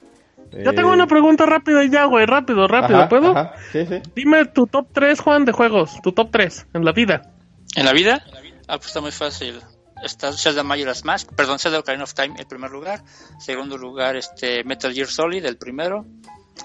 Yo 0.53 0.71
Eh, 0.71 0.73
tengo 0.75 0.93
una 0.93 1.07
pregunta 1.07 1.45
rápida 1.47 1.85
ya, 1.85 2.05
güey, 2.07 2.25
rápido, 2.27 2.67
rápido, 2.69 3.01
ajá, 3.01 3.09
¿puedo? 3.09 3.31
ajá, 3.37 3.53
Sí, 3.73 3.85
sí. 3.87 4.01
Dime 4.15 4.47
tu 4.47 4.67
top 4.67 4.89
3, 4.93 5.21
Juan, 5.21 5.45
de 5.45 5.53
juegos, 5.53 6.01
tu 6.03 6.13
top 6.13 6.31
3 6.31 6.67
en 6.75 6.85
la 6.85 6.93
vida. 6.93 7.31
¿En 7.77 7.85
la 7.85 7.93
vida? 7.93 8.23
Ah, 8.67 8.77
pues 8.79 8.87
está 8.89 9.01
muy 9.01 9.13
fácil. 9.13 9.61
Está 10.03 10.33
Zelda 10.33 10.63
Majora's 10.63 11.05
Mask, 11.05 11.33
perdón, 11.35 11.59
Zelda 11.59 11.81
Ocarina 11.81 12.05
of 12.05 12.15
Time 12.15 12.35
en 12.39 12.47
primer 12.49 12.71
lugar. 12.71 13.03
Segundo 13.41 13.77
lugar, 13.77 14.17
este 14.17 14.63
Metal 14.65 14.93
Gear 14.93 15.09
Solid, 15.09 15.45
el 15.45 15.57
primero. 15.59 16.07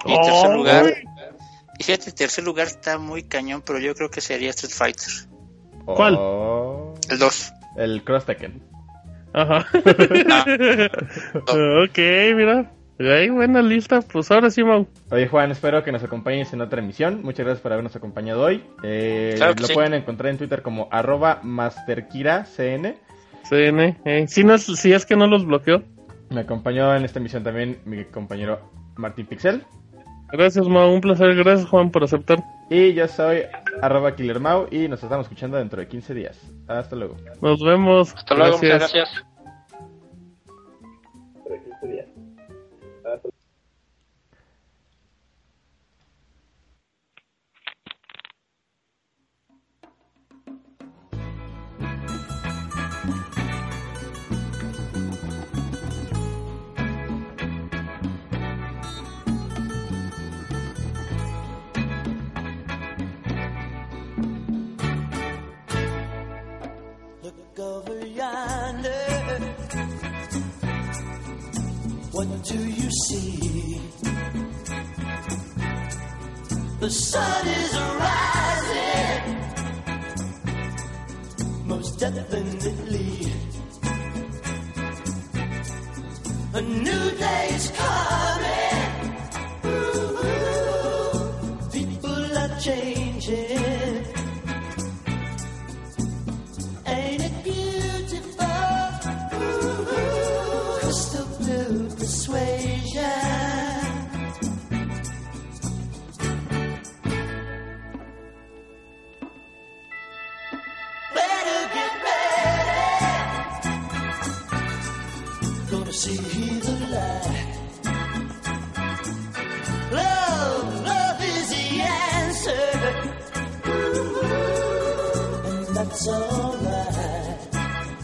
Y 0.06 0.12
Oh, 0.12 0.20
tercer 0.24 0.50
lugar, 0.56 0.82
güey. 0.82 0.94
y 1.78 1.82
fíjate, 1.84 2.06
el 2.10 2.14
tercer 2.14 2.44
lugar 2.44 2.66
está 2.68 2.98
muy 2.98 3.24
cañón, 3.24 3.62
pero 3.66 3.78
yo 3.80 3.94
creo 3.94 4.08
que 4.10 4.20
sería 4.20 4.50
Street 4.50 4.72
Fighter, 4.72 5.12
¿Cuál? 5.84 6.16
Oh, 6.18 6.94
el 7.10 7.18
2. 7.18 7.52
el 7.76 8.02
Cross 8.04 8.24
Tekken. 8.26 8.62
Ajá. 9.32 9.66
Ah. 10.30 10.44
ok, 11.84 11.98
mira. 12.36 12.70
Ay, 12.98 13.28
buena 13.28 13.60
lista. 13.62 14.00
Pues 14.02 14.30
ahora 14.30 14.50
sí, 14.50 14.62
Mau. 14.62 14.86
Oye 15.10 15.26
Juan, 15.28 15.50
espero 15.50 15.82
que 15.82 15.90
nos 15.90 16.02
acompañes 16.04 16.52
en 16.52 16.60
otra 16.60 16.80
emisión. 16.80 17.22
Muchas 17.22 17.44
gracias 17.44 17.60
por 17.62 17.72
habernos 17.72 17.96
acompañado 17.96 18.42
hoy. 18.42 18.62
Eh, 18.84 19.34
Claro 19.36 19.54
lo 19.60 19.66
sí. 19.66 19.74
pueden 19.74 19.94
encontrar 19.94 20.30
en 20.30 20.38
Twitter 20.38 20.62
como 20.62 20.88
arroba 20.92 21.40
masterkiracn. 21.42 22.46
CN. 22.46 22.94
eh. 24.04 24.26
Si, 24.28 24.44
no 24.44 24.54
es, 24.54 24.62
si 24.64 24.92
es 24.92 25.04
que 25.04 25.16
no 25.16 25.26
los 25.26 25.44
bloqueó. 25.44 25.82
Me 26.30 26.40
acompañó 26.40 26.94
en 26.94 27.04
esta 27.04 27.18
emisión 27.18 27.42
también 27.42 27.78
mi 27.84 28.04
compañero 28.04 28.60
Martín 28.96 29.26
Pixel. 29.26 29.62
Gracias, 30.32 30.66
Mau. 30.66 30.92
Un 30.92 31.00
placer. 31.00 31.34
Gracias, 31.34 31.68
Juan, 31.68 31.90
por 31.90 32.04
aceptar. 32.04 32.42
Y 32.70 32.94
yo 32.94 33.06
soy 33.08 33.42
arroba 33.82 34.16
killermau 34.16 34.68
y 34.70 34.88
nos 34.88 35.02
estamos 35.02 35.26
escuchando 35.26 35.58
dentro 35.58 35.80
de 35.80 35.86
15 35.88 36.14
días. 36.14 36.40
Hasta 36.66 36.96
luego. 36.96 37.16
Nos 37.42 37.62
vemos. 37.62 38.14
Hasta 38.14 38.34
luego, 38.34 38.56
muchas 38.56 38.78
gracias. 38.78 39.24
What 72.26 72.42
do 72.44 72.58
you 72.58 72.90
see? 72.90 73.80
The 76.80 76.90
sun 76.90 77.46
is 77.46 77.72
rising. 78.00 79.24
Most 81.66 82.00
definitely. 82.00 83.32
A 86.54 86.60
new 86.62 87.10
day 87.18 87.48
is 87.52 87.70
coming. 87.70 88.33